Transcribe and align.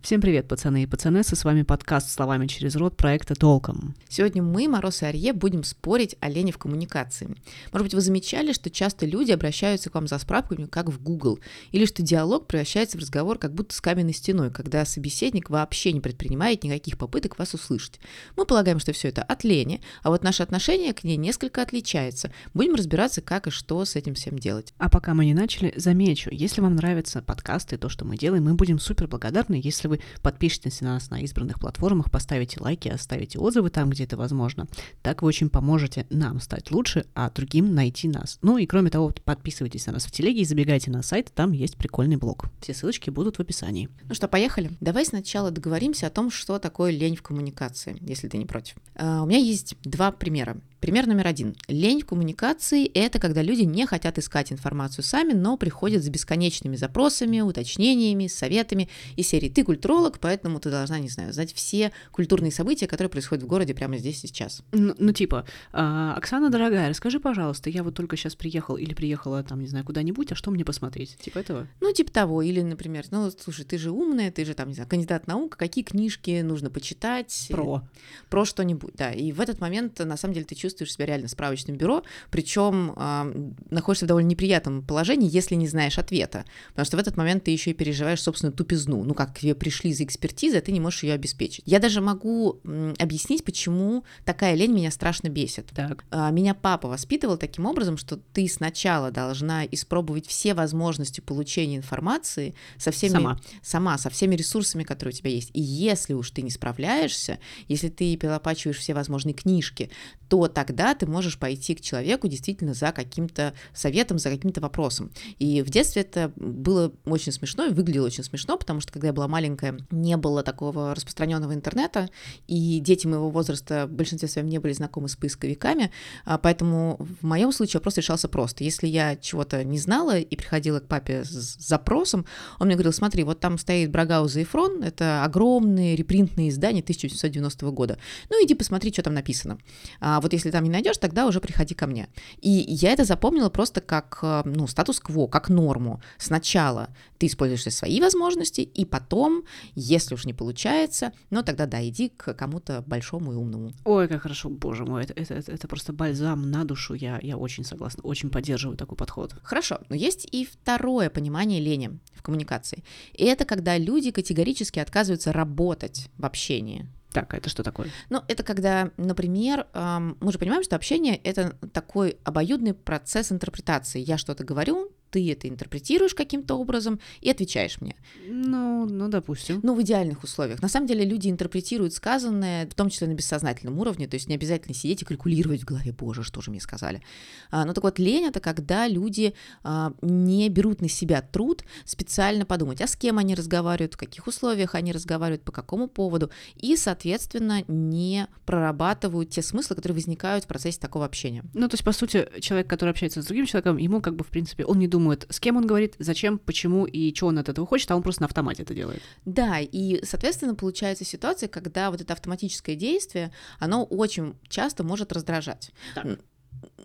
Всем 0.00 0.20
привет, 0.20 0.46
пацаны 0.46 0.84
и 0.84 0.86
пацанессы, 0.86 1.34
с 1.34 1.44
вами 1.44 1.62
подкаст 1.62 2.10
«Словами 2.10 2.46
через 2.46 2.76
рот» 2.76 2.96
проекта 2.96 3.34
«Толком». 3.34 3.96
Сегодня 4.08 4.42
мы, 4.44 4.68
Мороз 4.68 5.02
и 5.02 5.06
Арье, 5.06 5.32
будем 5.32 5.64
спорить 5.64 6.14
о 6.20 6.30
лени 6.30 6.52
в 6.52 6.56
коммуникации. 6.56 7.34
Может 7.72 7.84
быть, 7.84 7.94
вы 7.94 8.00
замечали, 8.00 8.52
что 8.52 8.70
часто 8.70 9.06
люди 9.06 9.32
обращаются 9.32 9.90
к 9.90 9.94
вам 9.96 10.06
за 10.06 10.18
справками, 10.18 10.66
как 10.66 10.88
в 10.88 11.02
Google, 11.02 11.40
или 11.72 11.84
что 11.84 12.02
диалог 12.02 12.46
превращается 12.46 12.96
в 12.96 13.00
разговор 13.00 13.38
как 13.38 13.52
будто 13.52 13.74
с 13.74 13.80
каменной 13.80 14.14
стеной, 14.14 14.52
когда 14.52 14.84
собеседник 14.84 15.50
вообще 15.50 15.92
не 15.92 16.00
предпринимает 16.00 16.62
никаких 16.62 16.96
попыток 16.96 17.36
вас 17.38 17.52
услышать. 17.54 17.98
Мы 18.36 18.46
полагаем, 18.46 18.78
что 18.78 18.92
все 18.92 19.08
это 19.08 19.24
от 19.24 19.42
лени, 19.42 19.82
а 20.04 20.10
вот 20.10 20.22
наше 20.22 20.44
отношение 20.44 20.94
к 20.94 21.02
ней 21.02 21.16
несколько 21.16 21.60
отличается. 21.60 22.32
Будем 22.54 22.76
разбираться, 22.76 23.20
как 23.20 23.48
и 23.48 23.50
что 23.50 23.84
с 23.84 23.96
этим 23.96 24.14
всем 24.14 24.38
делать. 24.38 24.72
А 24.78 24.88
пока 24.88 25.12
мы 25.12 25.26
не 25.26 25.34
начали, 25.34 25.74
замечу, 25.76 26.30
если 26.32 26.60
вам 26.60 26.76
нравятся 26.76 27.20
подкасты 27.20 27.74
и 27.74 27.78
то, 27.78 27.88
что 27.88 28.04
мы 28.04 28.16
делаем, 28.16 28.44
мы 28.44 28.54
будем 28.54 28.78
супер 28.78 29.08
благодарны, 29.08 29.60
если 29.62 29.87
вы 29.88 30.00
подпишетесь 30.22 30.80
на 30.80 30.94
нас 30.94 31.10
на 31.10 31.20
избранных 31.20 31.58
платформах, 31.60 32.10
поставите 32.10 32.60
лайки, 32.60 32.88
оставите 32.88 33.38
отзывы 33.38 33.70
там, 33.70 33.90
где 33.90 34.04
это 34.04 34.16
возможно. 34.16 34.66
Так 35.02 35.22
вы 35.22 35.28
очень 35.28 35.50
поможете 35.50 36.06
нам 36.10 36.40
стать 36.40 36.70
лучше, 36.70 37.04
а 37.14 37.30
другим 37.30 37.74
найти 37.74 38.08
нас. 38.08 38.38
Ну 38.42 38.58
и 38.58 38.66
кроме 38.66 38.90
того, 38.90 39.12
подписывайтесь 39.24 39.86
на 39.86 39.94
нас 39.94 40.06
в 40.06 40.10
телеге 40.10 40.42
и 40.42 40.44
забегайте 40.44 40.90
на 40.90 41.02
сайт, 41.02 41.32
там 41.34 41.52
есть 41.52 41.76
прикольный 41.76 42.16
блог. 42.16 42.46
Все 42.60 42.74
ссылочки 42.74 43.10
будут 43.10 43.36
в 43.36 43.40
описании. 43.40 43.88
Ну 44.08 44.14
что, 44.14 44.28
поехали? 44.28 44.70
Давай 44.80 45.04
сначала 45.04 45.50
договоримся 45.50 46.06
о 46.06 46.10
том, 46.10 46.30
что 46.30 46.58
такое 46.58 46.90
лень 46.90 47.16
в 47.16 47.22
коммуникации, 47.22 47.96
если 48.00 48.28
ты 48.28 48.38
не 48.38 48.46
против. 48.46 48.76
Uh, 48.94 49.22
у 49.22 49.26
меня 49.26 49.38
есть 49.38 49.76
два 49.82 50.12
примера. 50.12 50.60
Пример 50.80 51.08
номер 51.08 51.26
один. 51.26 51.56
Лень 51.66 52.02
в 52.02 52.06
коммуникации– 52.06 52.86
это 52.94 53.18
когда 53.18 53.42
люди 53.42 53.62
не 53.62 53.84
хотят 53.84 54.16
искать 54.16 54.52
информацию 54.52 55.02
сами, 55.02 55.32
но 55.32 55.56
приходят 55.56 56.04
с 56.04 56.08
бесконечными 56.08 56.76
запросами, 56.76 57.40
уточнениями, 57.40 58.28
советами 58.28 58.88
и 59.16 59.24
серии 59.24 59.48
«ты 59.48 59.64
культуролог, 59.78 60.18
поэтому 60.18 60.58
ты 60.58 60.70
должна, 60.70 60.98
не 60.98 61.08
знаю, 61.08 61.32
знать 61.32 61.52
все 61.54 61.92
культурные 62.10 62.50
события, 62.50 62.86
которые 62.86 63.10
происходят 63.10 63.44
в 63.44 63.46
городе 63.46 63.74
прямо 63.74 63.96
здесь 63.96 64.24
и 64.24 64.26
сейчас». 64.26 64.62
Ну, 64.72 64.94
ну 64.98 65.12
типа, 65.12 65.44
э, 65.72 66.12
Оксана, 66.16 66.50
дорогая, 66.50 66.88
расскажи, 66.88 67.20
пожалуйста, 67.20 67.70
я 67.70 67.82
вот 67.82 67.94
только 67.94 68.16
сейчас 68.16 68.34
приехал 68.34 68.76
или 68.76 68.94
приехала 68.94 69.42
там, 69.44 69.60
не 69.60 69.68
знаю, 69.68 69.84
куда-нибудь, 69.84 70.32
а 70.32 70.34
что 70.34 70.50
мне 70.50 70.64
посмотреть? 70.64 71.16
Типа 71.18 71.38
этого? 71.38 71.68
Ну, 71.80 71.92
типа 71.92 72.10
того. 72.10 72.42
Или, 72.42 72.60
например, 72.60 73.04
ну, 73.10 73.30
слушай, 73.30 73.64
ты 73.64 73.78
же 73.78 73.90
умная, 73.90 74.30
ты 74.32 74.44
же 74.44 74.54
там, 74.54 74.68
не 74.68 74.74
знаю, 74.74 74.88
кандидат 74.88 75.26
наук, 75.26 75.56
какие 75.56 75.84
книжки 75.84 76.40
нужно 76.42 76.70
почитать? 76.70 77.46
Про. 77.50 77.82
Про 78.28 78.44
что-нибудь, 78.44 78.94
да. 78.96 79.12
И 79.12 79.32
в 79.32 79.40
этот 79.40 79.60
момент, 79.60 79.98
на 80.00 80.16
самом 80.16 80.34
деле, 80.34 80.46
ты 80.46 80.54
чувствуешь 80.54 80.92
себя 80.92 81.06
реально 81.06 81.28
справочным 81.28 81.76
бюро, 81.76 82.02
причем 82.30 82.94
э, 82.96 83.52
находишься 83.70 84.06
в 84.06 84.08
довольно 84.08 84.28
неприятном 84.28 84.82
положении, 84.82 85.30
если 85.32 85.54
не 85.54 85.68
знаешь 85.68 85.98
ответа, 85.98 86.44
потому 86.70 86.84
что 86.84 86.96
в 86.96 87.00
этот 87.00 87.16
момент 87.16 87.44
ты 87.44 87.52
еще 87.52 87.70
и 87.70 87.74
переживаешь 87.74 88.22
собственную 88.22 88.54
тупизну, 88.56 89.04
ну 89.04 89.14
как 89.14 89.34
к 89.34 89.38
тебе 89.38 89.54
пришли 89.68 89.92
за 89.92 90.04
экспертизой, 90.04 90.60
а 90.60 90.62
ты 90.62 90.72
не 90.72 90.80
можешь 90.80 91.02
ее 91.02 91.12
обеспечить. 91.12 91.62
Я 91.66 91.78
даже 91.78 92.00
могу 92.00 92.58
объяснить, 92.98 93.44
почему 93.44 94.04
такая 94.24 94.54
лень 94.54 94.72
меня 94.72 94.90
страшно 94.90 95.28
бесит. 95.28 95.66
Так. 95.74 96.06
Э, 96.10 96.30
меня 96.32 96.54
папа 96.54 96.88
воспитывал 96.88 97.36
таким 97.36 97.66
образом, 97.66 97.98
что 97.98 98.16
ты 98.16 98.48
сначала 98.48 99.10
должна 99.10 99.66
испробовать 99.66 100.26
все 100.26 100.54
возможности 100.54 101.20
получения 101.20 101.76
информации 101.76 102.54
со 102.78 102.90
всеми 102.90 103.12
Сама. 103.12 103.40
сама 103.62 103.98
со 103.98 104.08
всеми 104.08 104.36
ресурсами, 104.36 104.84
которые 104.84 105.12
у 105.12 105.16
тебя 105.16 105.30
есть. 105.30 105.50
И 105.52 105.60
если 105.60 106.14
уж 106.14 106.30
ты 106.30 106.40
не 106.40 106.50
справляешься, 106.50 107.38
если 107.68 107.90
ты 107.90 108.16
перелопачиваешь 108.16 108.78
все 108.78 108.94
возможные 108.94 109.34
книжки, 109.34 109.90
то 110.28 110.48
тогда 110.48 110.94
ты 110.94 111.06
можешь 111.06 111.38
пойти 111.38 111.74
к 111.74 111.82
человеку 111.82 112.26
действительно 112.28 112.72
за 112.72 112.92
каким-то 112.92 113.52
советом, 113.74 114.18
за 114.18 114.30
каким-то 114.30 114.62
вопросом. 114.62 115.10
И 115.38 115.60
в 115.60 115.68
детстве 115.68 116.02
это 116.02 116.32
было 116.36 116.90
очень 117.04 117.32
смешно 117.32 117.66
и 117.66 117.70
выглядело 117.70 118.06
очень 118.06 118.24
смешно, 118.24 118.56
потому 118.56 118.80
что 118.80 118.92
когда 118.92 119.08
я 119.08 119.12
была 119.12 119.28
маленькая, 119.28 119.57
не 119.90 120.16
было 120.16 120.42
такого 120.42 120.94
распространенного 120.94 121.54
интернета, 121.54 122.08
и 122.46 122.80
дети 122.80 123.06
моего 123.06 123.30
возраста 123.30 123.86
в 123.86 123.92
большинстве 123.92 124.28
своем 124.28 124.48
не 124.48 124.58
были 124.58 124.72
знакомы 124.72 125.08
с 125.08 125.16
поисковиками, 125.16 125.90
а 126.24 126.38
поэтому 126.38 126.96
в 126.98 127.24
моем 127.24 127.52
случае 127.52 127.78
вопрос 127.78 127.96
решался 127.96 128.28
просто. 128.28 128.64
Если 128.64 128.86
я 128.86 129.16
чего-то 129.16 129.64
не 129.64 129.78
знала 129.78 130.18
и 130.18 130.36
приходила 130.36 130.80
к 130.80 130.86
папе 130.86 131.24
с 131.24 131.56
запросом, 131.58 132.26
он 132.58 132.66
мне 132.66 132.76
говорил, 132.76 132.92
смотри, 132.92 133.24
вот 133.24 133.40
там 133.40 133.58
стоит 133.58 133.90
Брагауза 133.90 134.40
и 134.40 134.44
Фрон, 134.44 134.82
это 134.82 135.24
огромные 135.24 135.96
репринтные 135.96 136.50
издания 136.50 136.80
1990 136.80 137.70
года. 137.70 137.98
Ну, 138.30 138.44
иди 138.44 138.54
посмотри, 138.54 138.92
что 138.92 139.02
там 139.02 139.14
написано. 139.14 139.58
А 140.00 140.20
вот 140.20 140.32
если 140.32 140.50
там 140.50 140.64
не 140.64 140.70
найдешь, 140.70 140.98
тогда 140.98 141.26
уже 141.26 141.40
приходи 141.40 141.74
ко 141.74 141.86
мне. 141.86 142.08
И 142.40 142.50
я 142.50 142.92
это 142.92 143.04
запомнила 143.04 143.50
просто 143.50 143.80
как 143.80 144.18
э, 144.22 144.42
ну, 144.44 144.66
статус-кво, 144.66 145.26
как 145.26 145.48
норму. 145.48 146.00
Сначала 146.18 146.88
ты 147.18 147.26
используешь 147.26 147.64
свои 147.74 148.00
возможности, 148.00 148.60
и 148.60 148.84
потом, 148.84 149.44
если 149.74 150.14
уж 150.14 150.24
не 150.24 150.34
получается, 150.34 151.12
ну 151.30 151.42
тогда 151.42 151.66
да, 151.66 151.86
иди 151.86 152.08
к 152.08 152.34
кому-то 152.34 152.82
большому 152.86 153.32
и 153.32 153.36
умному. 153.36 153.72
Ой, 153.84 154.08
как 154.08 154.22
хорошо, 154.22 154.48
боже 154.48 154.84
мой, 154.84 155.04
это, 155.04 155.14
это, 155.14 155.34
это, 155.34 155.52
это 155.52 155.68
просто 155.68 155.92
бальзам 155.92 156.50
на 156.50 156.64
душу, 156.64 156.94
я, 156.94 157.18
я 157.22 157.36
очень 157.36 157.64
согласна, 157.64 158.02
очень 158.02 158.30
поддерживаю 158.30 158.76
такой 158.76 158.96
подход. 158.96 159.34
Хорошо, 159.42 159.80
но 159.88 159.96
есть 159.96 160.26
и 160.30 160.44
второе 160.44 161.10
понимание 161.10 161.60
лени 161.60 161.98
в 162.12 162.22
коммуникации. 162.22 162.84
И 163.12 163.24
это 163.24 163.44
когда 163.44 163.78
люди 163.78 164.10
категорически 164.10 164.78
отказываются 164.78 165.32
работать 165.32 166.08
в 166.18 166.24
общении. 166.24 166.86
Так, 167.12 167.32
а 167.32 167.38
это 167.38 167.48
что 167.48 167.62
такое? 167.62 167.88
Ну, 168.10 168.22
это 168.28 168.42
когда, 168.42 168.90
например, 168.96 169.66
мы 169.74 170.30
же 170.30 170.38
понимаем, 170.38 170.62
что 170.62 170.76
общение— 170.76 171.16
это 171.24 171.56
такой 171.72 172.18
обоюдный 172.22 172.74
процесс 172.74 173.32
интерпретации. 173.32 174.00
Я 174.00 174.18
что-то 174.18 174.44
говорю, 174.44 174.92
ты 175.10 175.30
это 175.30 175.48
интерпретируешь 175.48 176.14
каким-то 176.14 176.54
образом 176.54 177.00
и 177.20 177.30
отвечаешь 177.30 177.80
мне. 177.80 177.96
Ну, 178.26 178.86
ну, 178.86 179.08
допустим. 179.08 179.60
Ну, 179.62 179.74
в 179.74 179.82
идеальных 179.82 180.22
условиях. 180.22 180.62
На 180.62 180.68
самом 180.68 180.86
деле 180.86 181.04
люди 181.04 181.28
интерпретируют 181.28 181.94
сказанное, 181.94 182.66
в 182.66 182.74
том 182.74 182.90
числе 182.90 183.06
на 183.06 183.14
бессознательном 183.14 183.78
уровне, 183.78 184.06
то 184.06 184.14
есть 184.14 184.28
не 184.28 184.34
обязательно 184.34 184.74
сидеть 184.74 185.02
и 185.02 185.04
калькулировать 185.04 185.62
в 185.62 185.64
голове, 185.64 185.92
боже, 185.92 186.22
что 186.22 186.40
же 186.40 186.50
мне 186.50 186.60
сказали. 186.60 187.02
А, 187.50 187.64
ну, 187.64 187.74
так 187.74 187.84
вот, 187.84 187.98
лень— 187.98 188.24
это 188.28 188.40
когда 188.40 188.86
люди 188.88 189.34
а, 189.62 189.92
не 190.02 190.48
берут 190.48 190.80
на 190.80 190.88
себя 190.88 191.22
труд 191.22 191.64
специально 191.84 192.44
подумать, 192.44 192.80
а 192.80 192.86
с 192.86 192.96
кем 192.96 193.18
они 193.18 193.34
разговаривают, 193.34 193.94
в 193.94 193.98
каких 193.98 194.26
условиях 194.26 194.74
они 194.74 194.92
разговаривают, 194.92 195.42
по 195.42 195.52
какому 195.52 195.88
поводу, 195.88 196.30
и, 196.56 196.76
соответственно, 196.76 197.64
не 197.68 198.26
прорабатывают 198.46 199.30
те 199.30 199.42
смыслы, 199.42 199.76
которые 199.76 199.94
возникают 199.94 200.44
в 200.44 200.46
процессе 200.48 200.78
такого 200.80 201.04
общения. 201.04 201.44
Ну, 201.54 201.68
то 201.68 201.74
есть, 201.74 201.84
по 201.84 201.92
сути, 201.92 202.28
человек, 202.40 202.68
который 202.68 202.90
общается 202.90 203.22
с 203.22 203.26
другим 203.26 203.46
человеком, 203.46 203.76
ему 203.76 204.00
как 204.00 204.16
бы, 204.16 204.24
в 204.24 204.28
принципе, 204.28 204.64
он 204.64 204.78
не 204.78 204.88
думает, 204.88 204.97
думает, 204.98 205.26
с 205.30 205.38
кем 205.38 205.56
он 205.56 205.66
говорит, 205.66 205.94
зачем, 205.98 206.38
почему 206.38 206.84
и 206.84 207.14
что 207.14 207.26
он 207.28 207.38
от 207.38 207.48
этого 207.48 207.66
хочет, 207.66 207.90
а 207.90 207.96
он 207.96 208.02
просто 208.02 208.22
на 208.22 208.26
автомате 208.26 208.64
это 208.64 208.74
делает. 208.74 209.00
Да, 209.24 209.58
и, 209.60 210.04
соответственно, 210.04 210.54
получается 210.54 211.04
ситуация, 211.04 211.48
когда 211.48 211.90
вот 211.90 212.00
это 212.00 212.12
автоматическое 212.12 212.74
действие, 212.74 213.32
оно 213.60 213.84
очень 213.84 214.34
часто 214.48 214.82
может 214.82 215.12
раздражать. 215.12 215.70
Так. 215.94 216.18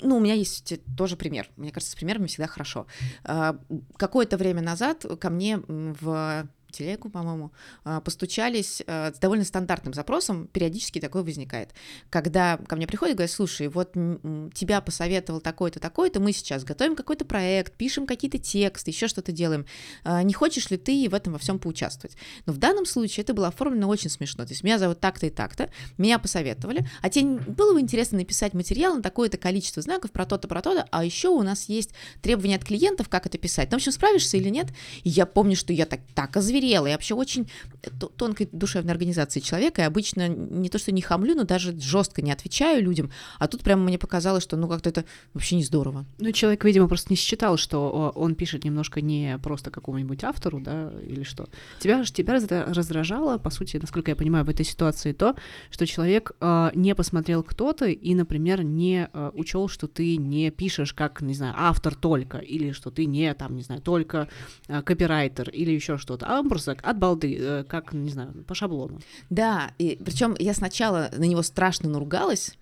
Ну, 0.02 0.18
у 0.18 0.20
меня 0.20 0.36
есть 0.36 0.74
тоже 0.96 1.16
пример. 1.16 1.50
Мне 1.56 1.72
кажется, 1.72 1.94
с 1.94 1.96
примерами 1.96 2.28
всегда 2.28 2.48
хорошо. 2.48 2.86
А, 3.24 3.58
какое-то 3.98 4.38
время 4.38 4.62
назад 4.62 5.06
ко 5.20 5.30
мне 5.30 5.58
в 5.68 6.48
телегу, 6.74 7.10
по-моему, 7.10 7.52
а, 7.84 8.02
постучались 8.02 8.82
а, 8.88 9.14
с 9.14 9.20
довольно 9.20 9.46
стандартным 9.46 9.94
запросом, 9.94 10.48
периодически 10.48 11.00
такое 11.00 11.24
возникает. 11.24 11.70
Когда 12.10 12.58
ко 12.58 12.76
мне 12.76 12.88
приходят 12.88 13.14
и 13.14 13.18
говорят, 13.18 13.32
слушай, 13.32 13.68
вот 13.68 13.94
тебя 13.94 14.82
посоветовал 14.82 15.40
такой-то, 15.40 15.80
такой-то, 15.80 16.20
мы 16.20 16.34
сейчас 16.34 16.64
готовим 16.64 16.96
какой-то 16.96 17.26
проект, 17.26 17.74
пишем 17.74 18.08
какие-то 18.08 18.38
тексты, 18.38 18.92
еще 18.92 19.08
что-то 19.08 19.32
делаем. 19.32 19.66
А, 20.04 20.24
не 20.24 20.34
хочешь 20.34 20.70
ли 20.70 20.78
ты 20.78 21.08
в 21.10 21.14
этом 21.14 21.34
во 21.34 21.40
всем 21.40 21.60
поучаствовать? 21.60 22.18
Но 22.46 22.54
в 22.54 22.58
данном 22.58 22.86
случае 22.86 23.24
это 23.24 23.34
было 23.34 23.48
оформлено 23.48 23.88
очень 23.88 24.10
смешно. 24.10 24.46
То 24.46 24.52
есть 24.52 24.64
меня 24.64 24.80
зовут 24.80 25.00
так-то 25.00 25.28
и 25.28 25.30
так-то, 25.30 25.70
меня 25.98 26.20
посоветовали, 26.20 26.88
а 27.02 27.10
тебе 27.10 27.40
было 27.40 27.74
бы 27.74 27.80
интересно 27.80 28.18
написать 28.18 28.54
материал 28.54 28.96
на 28.96 29.02
такое-то 29.02 29.38
количество 29.38 29.82
знаков 29.82 30.12
про 30.12 30.26
то-то, 30.26 30.48
про 30.48 30.62
то-то, 30.62 30.88
а 30.92 31.06
еще 31.06 31.30
у 31.30 31.42
нас 31.44 31.70
есть 31.70 31.92
требования 32.22 32.56
от 32.56 32.66
клиентов, 32.66 33.10
как 33.10 33.26
это 33.26 33.38
писать. 33.38 33.70
Ну, 33.72 33.78
в 33.78 33.80
общем, 33.80 33.92
справишься 33.92 34.38
или 34.38 34.50
нет? 34.50 34.68
И 35.04 35.10
я 35.10 35.26
помню, 35.26 35.56
что 35.56 35.74
я 35.74 35.86
так, 35.86 36.00
так 36.16 36.36
озверела, 36.38 36.63
Я 36.70 36.82
вообще 36.82 37.16
очень 37.16 37.50
тонкой 38.18 38.50
душевной 38.52 38.94
организации 38.94 39.40
человека, 39.40 39.82
и 39.82 39.86
обычно 39.86 40.28
не 40.28 40.70
то, 40.70 40.78
что 40.78 40.92
не 40.92 41.02
хамлю, 41.02 41.36
но 41.36 41.44
даже 41.44 41.78
жестко 41.80 42.22
не 42.22 42.32
отвечаю 42.32 42.84
людям, 42.84 43.12
а 43.40 43.48
тут 43.48 43.64
прямо 43.64 43.84
мне 43.84 43.98
показалось, 43.98 44.44
что 44.44 44.58
ну 44.58 44.68
как-то 44.68 44.90
это 44.90 45.06
вообще 45.34 45.56
не 45.56 45.64
здорово. 45.64 46.06
Ну, 46.20 46.32
человек, 46.32 46.64
видимо, 46.64 46.88
просто 46.88 47.08
не 47.12 47.18
считал, 47.18 47.58
что 47.58 48.12
он 48.16 48.36
пишет 48.36 48.64
немножко 48.64 49.02
не 49.02 49.38
просто 49.40 49.72
какому-нибудь 49.72 50.24
автору, 50.24 50.60
да, 50.60 50.92
или 51.06 51.24
что. 51.24 51.48
Тебя, 51.80 52.04
тебя 52.04 52.40
раздражало, 52.68 53.38
по 53.38 53.50
сути, 53.50 53.78
насколько 53.78 54.12
я 54.12 54.16
понимаю, 54.16 54.46
в 54.46 54.50
этой 54.50 54.66
ситуации 54.66 55.14
то, 55.14 55.36
что 55.70 55.86
человек 55.86 56.32
э, 56.40 56.72
не 56.76 56.96
посмотрел 56.96 57.44
кто-то 57.44 57.86
и, 57.86 58.16
например, 58.16 58.64
не 58.64 59.10
э, 59.12 59.32
учел, 59.34 59.68
что 59.68 59.88
ты 59.88 60.18
не 60.18 60.52
пишешь 60.52 60.94
как, 60.94 61.22
не 61.22 61.34
знаю, 61.34 61.54
автор 61.58 61.96
только, 61.96 62.38
или 62.38 62.72
что 62.72 62.92
ты 62.92 63.06
не, 63.06 63.34
там, 63.34 63.56
не 63.56 63.64
знаю, 63.64 63.82
только 63.82 64.30
э, 64.68 64.82
копирайтер, 64.82 65.50
или 65.50 65.72
еще 65.72 65.98
что-то, 65.98 66.26
а 66.28 66.40
он 66.40 66.50
просто 66.54 66.78
от 66.84 67.00
балды, 67.00 67.36
э, 67.40 67.64
как, 67.64 67.94
не 67.94 68.12
знаю, 68.12 68.32
по 68.48 68.54
шаблону. 68.54 69.02
Да, 69.32 69.72
и 69.80 70.00
причем 70.04 70.36
я 70.38 70.54
сначала 70.54 71.10
на 71.12 71.24
него 71.24 71.42
страшно 71.42 71.90
наругалась, 71.90 72.54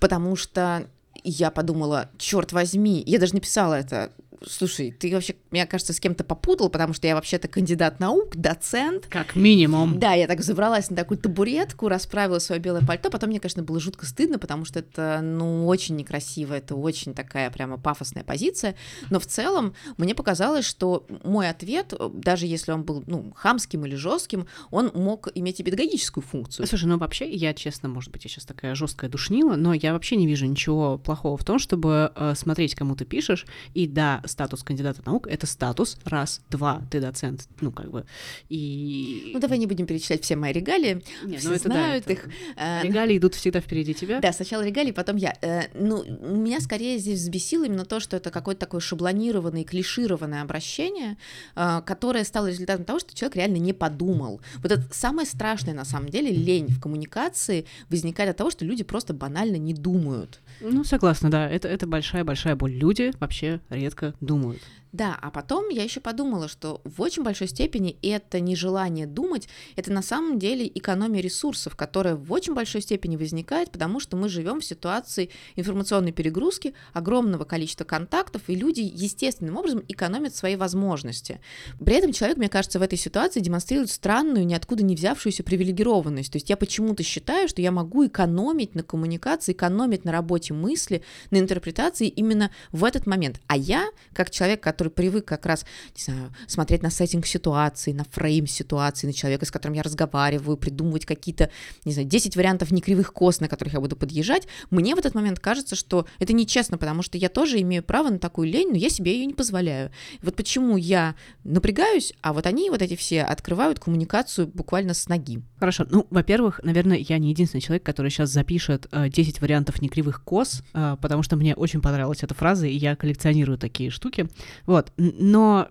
потому 0.00 0.34
что 0.34 0.88
я 1.22 1.52
подумала, 1.52 2.10
черт 2.18 2.52
возьми, 2.52 3.04
я 3.06 3.20
даже 3.20 3.34
написала 3.34 3.74
это, 3.74 4.10
слушай, 4.44 4.90
ты 4.90 5.12
вообще 5.12 5.36
меня 5.52 5.66
кажется, 5.66 5.92
с 5.92 6.00
кем-то 6.00 6.24
попутал, 6.24 6.68
потому 6.68 6.92
что 6.92 7.06
я 7.06 7.14
вообще-то 7.14 7.48
кандидат 7.48 8.00
наук, 8.00 8.36
доцент. 8.36 9.06
Как 9.06 9.36
минимум. 9.36 9.98
Да, 9.98 10.12
я 10.12 10.26
так 10.26 10.42
забралась 10.42 10.90
на 10.90 10.96
такую 10.96 11.18
табуретку, 11.18 11.88
расправила 11.88 12.38
свое 12.38 12.60
белое 12.60 12.82
пальто, 12.86 13.10
потом 13.10 13.30
мне, 13.30 13.40
конечно, 13.40 13.62
было 13.62 13.80
жутко 13.80 14.06
стыдно, 14.06 14.38
потому 14.38 14.64
что 14.64 14.80
это, 14.80 15.20
ну, 15.22 15.66
очень 15.66 15.96
некрасиво, 15.96 16.54
это 16.54 16.74
очень 16.74 17.14
такая 17.14 17.50
прямо 17.50 17.78
пафосная 17.78 18.24
позиция, 18.24 18.74
но 19.10 19.18
в 19.18 19.26
целом 19.26 19.74
мне 19.96 20.14
показалось, 20.14 20.64
что 20.64 21.06
мой 21.24 21.48
ответ, 21.48 21.94
даже 22.14 22.46
если 22.46 22.72
он 22.72 22.84
был, 22.84 23.02
ну, 23.06 23.32
хамским 23.34 23.84
или 23.86 23.94
жестким, 23.94 24.46
он 24.70 24.90
мог 24.94 25.28
иметь 25.34 25.60
и 25.60 25.62
педагогическую 25.62 26.24
функцию. 26.24 26.66
Слушай, 26.66 26.86
ну 26.86 26.98
вообще, 26.98 27.30
я 27.30 27.54
честно, 27.54 27.88
может 27.88 28.10
быть, 28.10 28.24
я 28.24 28.30
сейчас 28.30 28.44
такая 28.44 28.74
жесткая 28.74 29.10
душнила, 29.10 29.56
но 29.56 29.74
я 29.74 29.92
вообще 29.92 30.16
не 30.16 30.26
вижу 30.26 30.46
ничего 30.46 30.98
плохого 30.98 31.36
в 31.36 31.44
том, 31.44 31.58
чтобы 31.58 32.12
э, 32.14 32.34
смотреть, 32.36 32.74
кому 32.74 32.96
ты 32.96 33.04
пишешь, 33.04 33.46
и 33.74 33.86
да, 33.86 34.22
статус 34.26 34.62
кандидата 34.62 35.02
наук— 35.04 35.26
это 35.30 35.39
статус, 35.46 35.98
раз, 36.04 36.40
два, 36.50 36.82
ты 36.90 37.00
доцент, 37.00 37.48
ну, 37.60 37.72
как 37.72 37.90
бы, 37.90 38.04
и... 38.48 39.30
Ну, 39.34 39.40
давай 39.40 39.58
не 39.58 39.66
будем 39.66 39.86
перечислять 39.86 40.24
все 40.24 40.36
мои 40.36 40.52
регалии, 40.52 41.02
Нет, 41.24 41.40
все 41.40 41.48
ну, 41.48 41.54
это, 41.54 41.68
знают 41.68 42.04
да, 42.06 42.12
это... 42.12 42.22
их. 42.22 42.28
Э, 42.56 42.82
регалии 42.82 43.18
идут 43.18 43.34
всегда 43.34 43.60
впереди 43.60 43.94
тебя. 43.94 44.20
Да, 44.20 44.32
сначала 44.32 44.62
регалии, 44.62 44.92
потом 44.92 45.16
я. 45.16 45.36
Э, 45.42 45.62
ну, 45.74 46.04
меня 46.04 46.60
скорее 46.60 46.98
здесь 46.98 47.20
взбесило 47.20 47.64
именно 47.64 47.84
то, 47.84 48.00
что 48.00 48.16
это 48.16 48.30
какое-то 48.30 48.60
такое 48.60 48.80
шаблонированное, 48.80 49.64
клишированное 49.64 50.42
обращение, 50.42 51.16
э, 51.56 51.82
которое 51.84 52.24
стало 52.24 52.48
результатом 52.48 52.84
того, 52.84 52.98
что 52.98 53.14
человек 53.14 53.36
реально 53.36 53.56
не 53.56 53.72
подумал. 53.72 54.40
Вот 54.62 54.72
это 54.72 54.82
самое 54.92 55.26
страшное, 55.26 55.74
на 55.74 55.84
самом 55.84 56.08
деле, 56.08 56.30
лень 56.30 56.68
в 56.68 56.80
коммуникации 56.80 57.66
возникает 57.88 58.30
от 58.30 58.36
того, 58.36 58.50
что 58.50 58.64
люди 58.64 58.84
просто 58.84 59.14
банально 59.14 59.56
не 59.56 59.74
думают. 59.74 60.40
Ну, 60.60 60.84
согласна, 60.84 61.30
да, 61.30 61.48
это, 61.48 61.68
это 61.68 61.86
большая-большая 61.86 62.56
боль. 62.56 62.72
Люди 62.72 63.12
вообще 63.18 63.60
редко 63.70 64.14
думают. 64.20 64.60
Да, 64.92 65.16
а 65.22 65.30
потом 65.30 65.68
я 65.68 65.84
еще 65.84 66.00
подумала, 66.00 66.48
что 66.48 66.80
в 66.84 67.00
очень 67.00 67.22
большой 67.22 67.46
степени 67.46 67.96
это 68.02 68.40
нежелание 68.40 69.06
думать, 69.06 69.48
это 69.76 69.92
на 69.92 70.02
самом 70.02 70.38
деле 70.40 70.66
экономия 70.66 71.20
ресурсов, 71.20 71.76
которая 71.76 72.16
в 72.16 72.32
очень 72.32 72.54
большой 72.54 72.80
степени 72.80 73.16
возникает, 73.16 73.70
потому 73.70 74.00
что 74.00 74.16
мы 74.16 74.28
живем 74.28 74.60
в 74.60 74.64
ситуации 74.64 75.30
информационной 75.54 76.10
перегрузки, 76.10 76.74
огромного 76.92 77.44
количества 77.44 77.84
контактов, 77.84 78.42
и 78.48 78.56
люди 78.56 78.80
естественным 78.80 79.56
образом 79.56 79.84
экономят 79.86 80.34
свои 80.34 80.56
возможности. 80.56 81.40
При 81.78 81.94
этом 81.94 82.12
человек, 82.12 82.38
мне 82.38 82.48
кажется, 82.48 82.80
в 82.80 82.82
этой 82.82 82.98
ситуации 82.98 83.38
демонстрирует 83.38 83.90
странную, 83.90 84.44
ниоткуда 84.44 84.82
не 84.82 84.96
взявшуюся 84.96 85.44
привилегированность. 85.44 86.32
То 86.32 86.36
есть 86.36 86.50
я 86.50 86.56
почему-то 86.56 87.04
считаю, 87.04 87.48
что 87.48 87.62
я 87.62 87.70
могу 87.70 88.06
экономить 88.06 88.74
на 88.74 88.82
коммуникации, 88.82 89.52
экономить 89.52 90.04
на 90.04 90.10
работе 90.10 90.52
мысли, 90.52 91.02
на 91.30 91.38
интерпретации 91.38 92.08
именно 92.08 92.50
в 92.72 92.84
этот 92.84 93.06
момент. 93.06 93.40
А 93.46 93.56
я, 93.56 93.88
как 94.12 94.30
человек, 94.30 94.60
который 94.60 94.79
который 94.80 94.92
привык 94.92 95.26
как 95.26 95.44
раз, 95.44 95.66
не 95.94 96.02
знаю, 96.02 96.32
смотреть 96.46 96.82
на 96.82 96.88
сеттинг 96.88 97.26
ситуации, 97.26 97.92
на 97.92 98.04
фрейм 98.04 98.46
ситуации, 98.46 99.06
на 99.06 99.12
человека, 99.12 99.44
с 99.44 99.50
которым 99.50 99.76
я 99.76 99.82
разговариваю, 99.82 100.56
придумывать 100.56 101.04
какие-то, 101.04 101.50
не 101.84 101.92
знаю, 101.92 102.08
10 102.08 102.34
вариантов 102.34 102.70
некривых 102.70 103.12
кос, 103.12 103.40
на 103.40 103.48
которых 103.48 103.74
я 103.74 103.80
буду 103.80 103.94
подъезжать, 103.94 104.48
мне 104.70 104.94
в 104.94 104.98
этот 104.98 105.14
момент 105.14 105.38
кажется, 105.38 105.76
что 105.76 106.06
это 106.18 106.32
нечестно, 106.32 106.78
потому 106.78 107.02
что 107.02 107.18
я 107.18 107.28
тоже 107.28 107.60
имею 107.60 107.82
право 107.82 108.08
на 108.08 108.18
такую 108.18 108.48
лень, 108.48 108.70
но 108.70 108.76
я 108.76 108.88
себе 108.88 109.12
ее 109.12 109.26
не 109.26 109.34
позволяю. 109.34 109.90
Вот 110.22 110.34
почему 110.34 110.78
я 110.78 111.14
напрягаюсь, 111.44 112.14
а 112.22 112.32
вот 112.32 112.46
они 112.46 112.70
вот 112.70 112.80
эти 112.80 112.96
все 112.96 113.22
открывают 113.22 113.80
коммуникацию 113.80 114.46
буквально 114.46 114.94
с 114.94 115.08
ноги. 115.08 115.42
Хорошо, 115.58 115.86
ну, 115.90 116.06
во-первых, 116.08 116.60
наверное, 116.64 116.96
я 116.96 117.18
не 117.18 117.28
единственный 117.28 117.60
человек, 117.60 117.82
который 117.82 118.10
сейчас 118.10 118.30
запишет 118.30 118.88
э, 118.92 119.10
10 119.10 119.42
вариантов 119.42 119.82
некривых 119.82 120.24
кос, 120.24 120.62
э, 120.72 120.96
потому 121.02 121.22
что 121.22 121.36
мне 121.36 121.54
очень 121.54 121.82
понравилась 121.82 122.22
эта 122.22 122.34
фраза, 122.34 122.66
и 122.66 122.74
я 122.74 122.96
коллекционирую 122.96 123.58
такие 123.58 123.90
штуки. 123.90 124.26
Вот, 124.70 124.92
но 124.96 125.66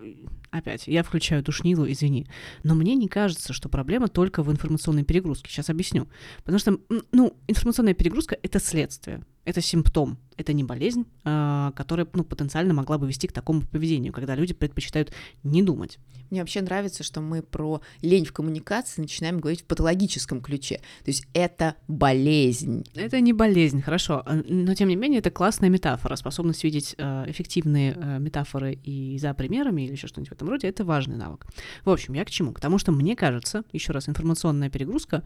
опять, 0.51 0.85
я 0.87 1.03
включаю 1.03 1.41
душнилу, 1.41 1.89
извини, 1.89 2.27
но 2.63 2.75
мне 2.75 2.95
не 2.95 3.07
кажется, 3.07 3.53
что 3.53 3.69
проблема 3.69 4.09
только 4.09 4.43
в 4.43 4.51
информационной 4.51 5.05
перегрузке. 5.05 5.49
Сейчас 5.49 5.69
объясню. 5.69 6.09
Потому 6.39 6.59
что, 6.59 6.79
ну, 7.13 7.33
информационная 7.47 7.93
перегрузка— 7.93 8.37
это 8.43 8.59
следствие 8.59 9.23
это 9.45 9.61
симптом, 9.61 10.17
это 10.37 10.53
не 10.53 10.63
болезнь, 10.63 11.05
а, 11.23 11.71
которая 11.75 12.07
ну, 12.13 12.23
потенциально 12.23 12.73
могла 12.73 12.97
бы 12.97 13.07
вести 13.07 13.27
к 13.27 13.31
такому 13.31 13.61
поведению, 13.61 14.13
когда 14.13 14.35
люди 14.35 14.53
предпочитают 14.53 15.11
не 15.43 15.63
думать. 15.63 15.97
Мне 16.29 16.41
вообще 16.41 16.61
нравится, 16.61 17.03
что 17.03 17.21
мы 17.21 17.41
про 17.41 17.81
лень 18.01 18.25
в 18.25 18.33
коммуникации 18.33 19.01
начинаем 19.01 19.39
говорить 19.39 19.61
в 19.61 19.65
патологическом 19.65 20.41
ключе. 20.41 20.77
То 21.03 21.11
есть 21.11 21.27
это 21.33 21.75
болезнь. 21.87 22.85
Это 22.93 23.19
не 23.19 23.33
болезнь, 23.33 23.81
хорошо. 23.81 24.23
А, 24.25 24.35
но 24.47 24.75
тем 24.75 24.89
не 24.89 24.95
менее, 24.95 25.19
это 25.19 25.31
классная 25.31 25.69
метафора. 25.69 26.15
Способность 26.15 26.63
видеть 26.63 26.95
а, 26.97 27.25
эффективные 27.29 27.95
метафоры 28.19 28.73
и 28.73 29.17
за 29.17 29.33
примерами 29.33 29.83
или 29.83 29.93
еще 29.93 30.07
что-нибудь 30.07 30.29
в 30.29 30.33
этом 30.33 30.49
роде 30.49 30.67
это 30.67 30.85
важный 30.85 31.17
навык. 31.17 31.45
В 31.83 31.89
общем, 31.89 32.13
я 32.13 32.23
к 32.23 32.29
чему? 32.29 32.53
К 32.53 32.59
тому, 32.59 32.77
что 32.77 32.91
мне 32.91 33.15
кажется, 33.15 33.63
еще 33.71 33.91
раз, 33.91 34.07
информационная 34.07 34.69
перегрузка 34.69 35.23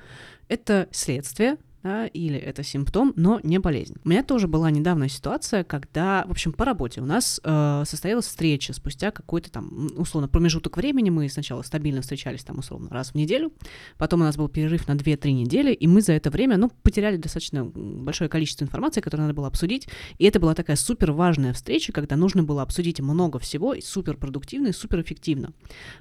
это 0.48 0.88
следствие 0.92 1.57
да, 1.83 2.07
или 2.07 2.38
это 2.39 2.63
симптом, 2.63 3.13
но 3.18 3.41
не 3.44 3.59
болезнь. 3.59 3.95
У 4.06 4.09
меня 4.09 4.24
тоже 4.24 4.47
была 4.47 4.71
недавно 4.71 5.09
ситуация, 5.09 5.65
когда, 5.65 6.24
в 6.27 6.31
общем, 6.31 6.53
по 6.53 6.63
работе 6.63 7.01
у 7.01 7.06
нас 7.06 7.41
э, 7.44 7.83
состоялась 7.85 8.25
встреча 8.25 8.71
спустя 8.74 9.12
какой-то 9.12 9.51
там, 9.51 9.89
условно, 9.97 10.30
промежуток 10.30 10.77
времени. 10.77 11.09
Мы 11.09 11.27
сначала 11.27 11.62
стабильно 11.62 12.01
встречались 12.01 12.44
там, 12.44 12.59
условно, 12.59 12.89
раз 12.89 13.12
в 13.12 13.15
неделю, 13.15 13.51
потом 13.97 14.21
у 14.21 14.24
нас 14.24 14.38
был 14.38 14.47
перерыв 14.47 14.88
на 14.88 14.94
2-3 14.94 15.31
недели, 15.31 15.74
и 15.74 15.85
мы 15.85 16.01
за 16.01 16.13
это 16.13 16.30
время, 16.30 16.57
ну, 16.57 16.71
потеряли 16.83 17.18
достаточно 17.18 17.65
большое 17.65 18.30
количество 18.30 18.63
информации, 18.63 19.01
которую 19.01 19.27
надо 19.27 19.35
было 19.35 19.47
обсудить, 19.47 19.89
и 20.18 20.25
это 20.25 20.39
была 20.39 20.56
такая 20.56 20.77
супер 20.77 21.12
важная 21.12 21.51
встреча, 21.51 21.91
когда 21.91 22.15
нужно 22.15 22.44
было 22.44 22.62
обсудить 22.62 23.01
много 23.01 23.39
всего, 23.39 23.74
и 23.74 23.81
супер 23.81 24.15
продуктивно, 24.15 24.68
и 24.68 24.71
супер 24.71 25.01
эффективно. 25.01 25.51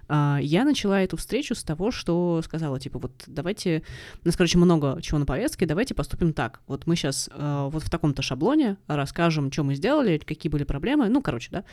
Э, 0.08 0.38
я 0.40 0.64
начала 0.64 1.02
эту 1.02 1.17
встречу 1.17 1.56
с 1.56 1.64
того, 1.64 1.90
что 1.90 2.40
сказала, 2.44 2.79
типа, 2.79 3.00
вот 3.00 3.25
давайте, 3.26 3.82
у 4.23 4.29
нас, 4.29 4.37
короче, 4.37 4.58
много 4.58 5.00
чего 5.02 5.19
на 5.19 5.26
повестке, 5.26 5.67
давайте 5.73 5.95
поступим 5.95 6.33
так. 6.33 6.61
Вот 6.67 6.87
мы 6.87 6.97
сейчас 6.97 7.31
э, 7.33 7.69
вот 7.73 7.83
в 7.83 7.91
таком-то 7.91 8.21
шаблоне 8.23 8.77
расскажем, 8.87 9.51
что 9.51 9.65
мы 9.65 9.75
сделали, 9.75 10.19
какие 10.19 10.51
были 10.51 10.65
проблемы. 10.65 11.09
Ну, 11.09 11.23
короче, 11.23 11.49
да. 11.51 11.65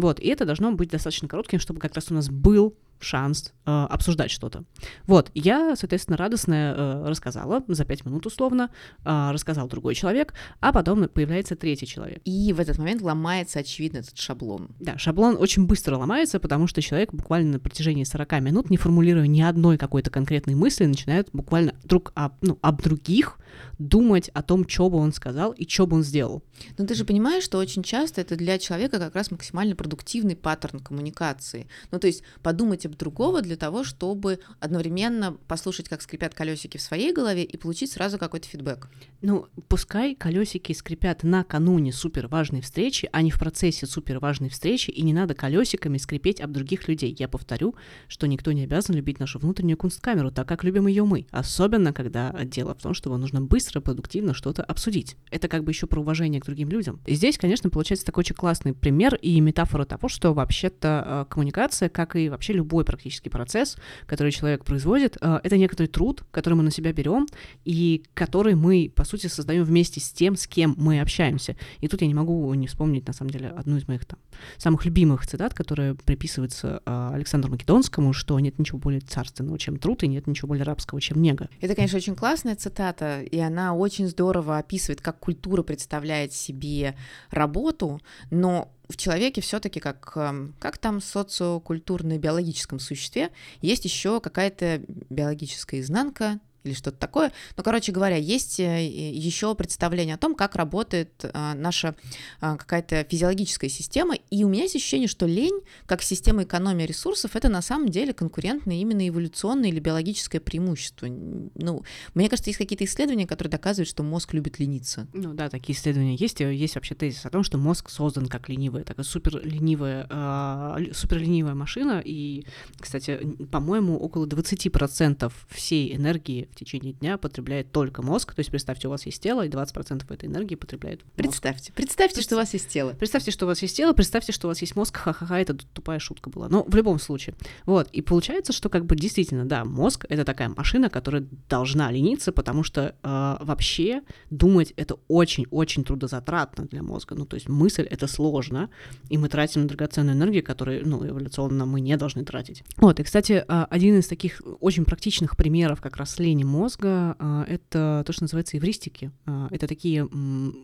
Вот, 0.00 0.20
и 0.20 0.28
это 0.28 0.44
должно 0.44 0.72
быть 0.72 0.90
достаточно 0.90 1.28
коротким, 1.28 1.60
чтобы 1.60 1.80
как 1.80 1.94
раз 1.94 2.10
у 2.10 2.14
нас 2.14 2.28
был 2.28 2.76
шанс 2.98 3.52
э, 3.64 3.70
обсуждать 3.70 4.30
что-то. 4.30 4.64
Вот, 5.06 5.30
я, 5.34 5.76
соответственно, 5.76 6.16
радостно 6.16 6.54
э, 6.54 7.08
рассказала 7.08 7.62
за 7.68 7.84
пять 7.84 8.04
минут 8.04 8.26
условно, 8.26 8.70
э, 9.04 9.30
рассказал 9.32 9.68
другой 9.68 9.94
человек, 9.94 10.34
а 10.60 10.72
потом 10.72 11.08
появляется 11.08 11.56
третий 11.56 11.86
человек. 11.86 12.20
И 12.24 12.52
в 12.52 12.60
этот 12.60 12.78
момент 12.78 13.02
ломается, 13.02 13.60
очевидно, 13.60 13.98
этот 13.98 14.18
шаблон. 14.18 14.68
Да, 14.80 14.98
шаблон 14.98 15.36
очень 15.38 15.66
быстро 15.66 15.96
ломается, 15.96 16.40
потому 16.40 16.66
что 16.66 16.82
человек 16.82 17.12
буквально 17.12 17.52
на 17.52 17.60
протяжении 17.60 18.04
40 18.04 18.40
минут, 18.40 18.70
не 18.70 18.76
формулируя 18.76 19.26
ни 19.26 19.40
одной 19.40 19.78
какой-то 19.78 20.10
конкретной 20.10 20.54
мысли, 20.54 20.86
начинает 20.86 21.28
буквально 21.32 21.74
друг 21.84 22.12
об, 22.14 22.34
ну, 22.40 22.58
об 22.62 22.80
других 22.96 23.38
думать 23.78 24.30
о 24.30 24.42
том, 24.42 24.68
что 24.68 24.88
бы 24.88 24.98
он 24.98 25.12
сказал 25.12 25.52
и 25.52 25.68
что 25.68 25.86
бы 25.86 25.96
он 25.96 26.02
сделал. 26.02 26.42
Но 26.78 26.86
ты 26.86 26.94
же 26.94 27.04
понимаешь, 27.04 27.44
что 27.44 27.58
очень 27.58 27.82
часто 27.82 28.20
это 28.20 28.36
для 28.36 28.58
человека 28.58 28.98
как 28.98 29.14
раз 29.14 29.30
максимально 29.30 29.76
продуктивный 29.76 30.36
паттерн 30.36 30.80
коммуникации. 30.80 31.68
Ну, 31.90 31.98
то 31.98 32.06
есть 32.06 32.22
подумать 32.42 32.86
об 32.86 32.96
другого 32.96 33.42
для 33.42 33.56
того, 33.56 33.84
чтобы 33.84 34.40
одновременно 34.60 35.36
послушать, 35.46 35.88
как 35.88 36.02
скрипят 36.02 36.34
колесики 36.34 36.78
в 36.78 36.82
своей 36.82 37.12
голове 37.12 37.44
и 37.44 37.56
получить 37.56 37.92
сразу 37.92 38.18
какой-то 38.18 38.48
фидбэк. 38.48 38.88
Ну, 39.20 39.46
пускай 39.68 40.14
колесики 40.14 40.72
скрипят 40.72 41.22
накануне 41.22 41.92
супер 41.92 42.28
важной 42.28 42.62
встречи, 42.62 43.08
а 43.12 43.22
не 43.22 43.30
в 43.30 43.38
процессе 43.38 43.86
супер 43.86 44.18
важной 44.18 44.48
встречи, 44.48 44.90
и 44.90 45.02
не 45.02 45.12
надо 45.12 45.34
колесиками 45.34 45.98
скрипеть 45.98 46.40
об 46.40 46.52
других 46.52 46.88
людей. 46.88 47.14
Я 47.18 47.28
повторю, 47.28 47.74
что 48.08 48.26
никто 48.26 48.52
не 48.52 48.64
обязан 48.64 48.96
любить 48.96 49.20
нашу 49.20 49.38
внутреннюю 49.38 49.76
кунсткамеру, 49.76 50.30
так 50.30 50.48
как 50.48 50.64
любим 50.64 50.86
ее 50.86 51.04
мы. 51.04 51.26
Особенно, 51.30 51.92
когда 51.92 52.32
дело 52.44 52.74
в 52.74 52.85
том, 52.86 52.94
что 52.94 53.10
вам 53.10 53.20
нужно 53.20 53.40
быстро, 53.40 53.80
продуктивно 53.80 54.32
что-то 54.32 54.62
обсудить. 54.62 55.16
Это 55.30 55.48
как 55.48 55.64
бы 55.64 55.72
еще 55.72 55.86
про 55.86 56.00
уважение 56.00 56.40
к 56.40 56.46
другим 56.46 56.68
людям. 56.68 57.00
И 57.06 57.14
здесь, 57.14 57.36
конечно, 57.36 57.68
получается 57.68 58.06
такой 58.06 58.20
очень 58.20 58.36
классный 58.36 58.72
пример 58.72 59.16
и 59.16 59.40
метафора 59.40 59.84
того, 59.84 60.08
что 60.08 60.32
вообще-то 60.32 61.04
э, 61.04 61.24
коммуникация, 61.28 61.88
как 61.88 62.14
и 62.14 62.28
вообще 62.28 62.52
любой 62.52 62.84
практически 62.84 63.28
процесс, 63.28 63.76
который 64.06 64.30
человек 64.30 64.64
производит, 64.64 65.16
э, 65.20 65.40
это 65.42 65.56
некоторый 65.56 65.88
труд, 65.88 66.24
который 66.30 66.54
мы 66.54 66.62
на 66.62 66.70
себя 66.70 66.92
берем 66.92 67.26
и 67.64 68.04
который 68.14 68.54
мы, 68.54 68.92
по 68.94 69.04
сути, 69.04 69.26
создаем 69.26 69.64
вместе 69.64 70.00
с 70.00 70.10
тем, 70.10 70.36
с 70.36 70.46
кем 70.46 70.74
мы 70.78 71.00
общаемся. 71.00 71.56
И 71.80 71.88
тут 71.88 72.02
я 72.02 72.06
не 72.06 72.14
могу 72.14 72.54
не 72.54 72.68
вспомнить, 72.68 73.06
на 73.06 73.12
самом 73.12 73.30
деле, 73.30 73.48
одну 73.48 73.76
из 73.76 73.88
моих 73.88 74.04
там 74.04 74.18
самых 74.58 74.84
любимых 74.84 75.26
цитат, 75.26 75.54
которая 75.54 75.94
приписывается 75.94 76.82
э, 76.86 77.10
Александру 77.14 77.50
Македонскому, 77.50 78.12
что 78.12 78.38
нет 78.38 78.58
ничего 78.58 78.78
более 78.78 79.00
царственного, 79.00 79.58
чем 79.58 79.76
труд, 79.76 80.04
и 80.04 80.08
нет 80.08 80.26
ничего 80.26 80.48
более 80.48 80.64
рабского, 80.64 81.00
чем 81.00 81.20
нега. 81.20 81.48
Это, 81.60 81.74
конечно, 81.74 81.96
очень 81.96 82.14
классная 82.14 82.54
цитата, 82.54 82.75
и 83.22 83.38
она 83.40 83.74
очень 83.74 84.08
здорово 84.08 84.58
описывает, 84.58 85.00
как 85.00 85.18
культура 85.18 85.62
представляет 85.62 86.32
себе 86.32 86.96
работу, 87.30 88.00
но 88.30 88.72
в 88.88 88.96
человеке 88.96 89.40
все-таки 89.40 89.80
как, 89.80 90.12
эм, 90.16 90.54
как 90.58 90.78
там 90.78 91.00
социокультурно-биологическом 91.00 92.78
существе 92.78 93.30
есть 93.60 93.84
еще 93.84 94.20
какая-то 94.20 94.82
биологическая 95.10 95.80
изнанка, 95.80 96.38
или 96.66 96.74
что-то 96.74 96.98
такое. 96.98 97.32
Но, 97.56 97.62
короче 97.62 97.92
говоря, 97.92 98.16
есть 98.16 98.60
э, 98.60 98.86
еще 98.86 99.54
представление 99.54 100.14
о 100.14 100.18
том, 100.18 100.34
как 100.34 100.56
работает 100.56 101.24
а, 101.32 101.54
наша 101.54 101.94
а, 102.40 102.56
какая-то 102.56 103.06
физиологическая 103.08 103.70
система, 103.70 104.14
и 104.30 104.44
у 104.44 104.48
меня 104.48 104.64
есть 104.64 104.76
ощущение, 104.76 105.08
что 105.08 105.26
лень, 105.26 105.60
как 105.86 106.02
система 106.02 106.44
экономии 106.44 106.84
ресурсов, 106.84 107.36
это 107.36 107.48
на 107.48 107.62
самом 107.62 107.88
деле 107.88 108.12
конкурентное 108.12 108.76
именно 108.76 109.08
эволюционное 109.08 109.68
или 109.68 109.80
биологическое 109.80 110.40
преимущество. 110.40 111.06
Ну, 111.06 111.84
мне 112.14 112.28
кажется, 112.28 112.50
есть 112.50 112.58
какие-то 112.58 112.84
исследования, 112.84 113.26
которые 113.26 113.50
доказывают, 113.50 113.88
что 113.88 114.02
мозг 114.02 114.34
любит 114.34 114.58
лениться. 114.58 115.06
Ну 115.12 115.34
да, 115.34 115.48
такие 115.48 115.76
исследования 115.76 116.16
есть. 116.16 116.40
Есть 116.40 116.74
вообще 116.74 116.94
тезис 116.94 117.24
о 117.24 117.30
том, 117.30 117.42
что 117.42 117.58
мозг 117.58 117.90
создан 117.90 118.26
как 118.26 118.48
ленивая, 118.48 118.84
такая 118.84 119.04
супер 119.04 119.40
ленивая, 119.44 120.06
э, 120.08 120.92
супер 120.92 121.18
ленивая 121.18 121.54
машина. 121.54 122.02
И, 122.04 122.46
кстати, 122.78 123.18
по-моему, 123.50 123.96
около 123.98 124.26
20% 124.26 125.32
всей 125.48 125.94
энергии 125.94 126.48
в 126.56 126.58
течение 126.58 126.94
дня 126.94 127.18
потребляет 127.18 127.70
только 127.70 128.02
мозг. 128.02 128.34
То 128.34 128.40
есть 128.40 128.50
представьте, 128.50 128.88
у 128.88 128.90
вас 128.90 129.04
есть 129.04 129.22
тело, 129.22 129.44
и 129.44 129.48
20% 129.48 130.12
этой 130.12 130.26
энергии 130.26 130.54
потребляет 130.54 131.02
мозг. 131.04 131.14
Представьте, 131.16 131.72
представьте, 131.74 132.22
что 132.22 132.34
у 132.34 132.38
вас 132.38 132.54
есть 132.54 132.68
тело. 132.68 132.92
Представьте, 132.92 133.30
что 133.30 133.44
у 133.44 133.48
вас 133.48 133.60
есть 133.60 133.76
тело, 133.76 133.92
представьте, 133.92 134.32
что 134.32 134.48
у 134.48 134.50
вас 134.50 134.60
есть 134.62 134.74
мозг, 134.74 134.96
ха-ха-ха, 134.96 135.38
это 135.38 135.54
тупая 135.54 135.98
шутка 135.98 136.30
была. 136.30 136.48
Но 136.48 136.64
в 136.66 136.74
любом 136.74 136.98
случае. 136.98 137.34
Вот, 137.66 137.88
и 137.92 138.00
получается, 138.00 138.54
что 138.54 138.70
как 138.70 138.86
бы 138.86 138.96
действительно, 138.96 139.44
да, 139.44 139.64
мозг— 139.64 140.06
это 140.08 140.24
такая 140.24 140.48
машина, 140.48 140.88
которая 140.88 141.26
должна 141.48 141.90
лениться, 141.90 142.32
потому 142.32 142.62
что 142.62 142.94
э, 143.02 143.36
вообще 143.44 144.00
думать 144.30 144.72
это 144.76 144.96
очень-очень 145.08 145.84
трудозатратно 145.84 146.64
для 146.64 146.82
мозга. 146.82 147.14
Ну, 147.14 147.26
то 147.26 147.34
есть 147.34 147.48
мысль— 147.50 147.82
это 147.90 148.06
сложно, 148.06 148.70
и 149.10 149.18
мы 149.18 149.28
тратим 149.28 149.66
драгоценную 149.66 150.16
энергию, 150.16 150.42
которую, 150.42 150.88
ну, 150.88 151.06
эволюционно 151.06 151.66
мы 151.66 151.80
не 151.80 151.96
должны 151.98 152.24
тратить. 152.24 152.62
Вот, 152.78 152.98
и, 152.98 153.02
кстати, 153.02 153.44
э, 153.46 153.66
один 153.68 153.98
из 153.98 154.06
таких 154.08 154.40
очень 154.60 154.86
практичных 154.86 155.36
примеров 155.36 155.82
как 155.82 155.98
раз 155.98 156.18
лени 156.18 156.45
мозга 156.46 157.16
э,— 157.18 157.44
это 157.48 158.02
то, 158.06 158.12
что 158.12 158.24
называется 158.24 158.56
эвристики. 158.56 159.10
Э, 159.26 159.48
это 159.50 159.66
такие 159.66 160.08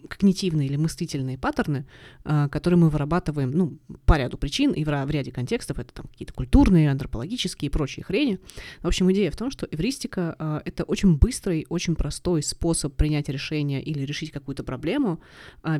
когнитивные 0.09 0.69
или 0.69 0.77
мыслительные 0.77 1.39
паттерны, 1.39 1.87
э, 2.25 2.49
которые 2.51 2.79
мы 2.79 2.89
вырабатываем, 2.89 3.51
ну, 3.51 3.79
по 4.07 4.17
ряду 4.19 4.39
причин 4.39 4.73
и 4.73 4.85
в, 4.85 5.11
ряде 5.11 5.33
контекстов. 5.33 5.79
Это 5.79 5.93
там 5.93 6.07
какие-то 6.07 6.33
культурные, 6.33 6.91
антропологические 6.91 7.69
и 7.69 7.71
прочие 7.71 8.05
хрени. 8.05 8.39
В 8.81 8.87
общем, 8.87 9.11
идея 9.12 9.31
в 9.31 9.37
том, 9.37 9.51
что 9.51 9.67
эвристика 9.71 10.62
это 10.65 10.85
очень 10.85 11.17
быстрый, 11.17 11.67
очень 11.69 11.95
простой 11.95 12.43
способ 12.43 12.95
принять 12.95 13.29
решение 13.29 13.83
или 13.83 14.05
решить 14.05 14.31
какую-то 14.31 14.65
проблему 14.65 15.21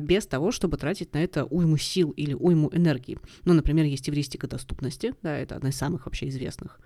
без 0.01 0.25
того, 0.25 0.51
чтобы 0.51 0.77
тратить 0.77 1.13
на 1.13 1.19
это 1.19 1.45
уйму 1.45 1.77
сил 1.77 2.11
или 2.11 2.33
уйму 2.33 2.69
энергии. 2.73 3.17
Ну, 3.45 3.53
например, 3.53 3.85
есть 3.85 4.09
эвристика 4.09 4.47
доступности, 4.47 5.13
да, 5.21 5.35
это 5.37 5.55
одна 5.55 5.69
из 5.69 5.75
самых 5.75 6.05
вообще 6.05 6.27
известных 6.29 6.79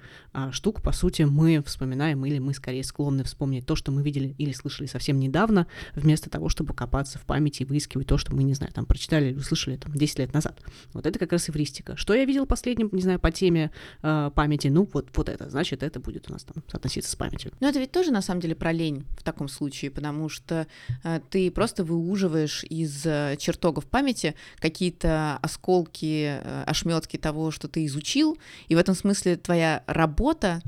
штук. 0.51 0.81
По 0.81 0.91
сути, 0.91 1.23
мы 1.23 1.61
вспоминаем 1.63 2.25
или 2.25 2.39
мы 2.39 2.53
скорее 2.53 2.83
склонны 2.97 3.23
вспомнить 3.23 3.63
то, 3.63 3.75
что 3.75 3.91
мы 3.91 4.01
видели 4.01 4.33
или 4.39 4.51
слышали 4.51 4.87
совсем 4.87 5.19
недавно, 5.19 5.67
вместо 5.93 6.31
того, 6.31 6.49
чтобы 6.49 6.73
копаться 6.73 7.19
в 7.19 7.25
памяти 7.25 7.61
и 7.61 7.65
выискивать 7.65 8.07
то, 8.07 8.17
что 8.17 8.35
мы, 8.35 8.41
не 8.41 8.55
знаю, 8.55 8.73
там, 8.73 8.87
прочитали 8.87 9.29
или 9.29 9.37
услышали 9.37 9.77
там 9.77 9.93
10 9.93 10.19
лет 10.19 10.33
назад. 10.33 10.59
Вот 10.93 11.05
это 11.05 11.19
как 11.19 11.31
раз 11.31 11.47
эвристика. 11.47 11.95
Что 11.95 12.15
я 12.15 12.25
видел 12.25 12.47
последним, 12.47 12.89
не 12.91 13.03
знаю, 13.03 13.19
по 13.19 13.31
теме 13.31 13.69
э, 14.01 14.31
памяти? 14.33 14.69
Ну, 14.69 14.89
вот, 14.91 15.09
вот 15.15 15.29
это, 15.29 15.47
значит, 15.47 15.83
это 15.83 15.99
будет 15.99 16.27
у 16.27 16.33
нас 16.33 16.43
там 16.43 16.63
соотноситься 16.67 17.11
с 17.11 17.15
памятью. 17.15 17.51
Но 17.59 17.69
это 17.69 17.77
ведь 17.77 17.91
тоже, 17.91 18.09
на 18.11 18.23
самом 18.23 18.41
деле, 18.41 18.55
про 18.55 18.71
лень 18.71 19.05
в 19.19 19.21
таком 19.21 19.47
случае, 19.47 19.91
потому 19.91 20.27
что 20.27 20.65
э, 21.03 21.19
ты 21.29 21.51
просто 21.51 21.83
выуживаешь 21.83 22.63
из 22.63 23.05
э, 23.05 23.35
чертогов 23.37 23.85
памяти 23.85 24.33
какие-то 24.57 25.37
осколки, 25.43 26.39
э, 26.41 26.63
ошметки 26.65 27.17
того, 27.17 27.51
что 27.51 27.67
ты 27.67 27.85
изучил, 27.85 28.39
и 28.69 28.73
в 28.73 28.79
этом 28.79 28.95
смысле 28.95 29.35
твоя 29.35 29.83
работа, 29.85 30.63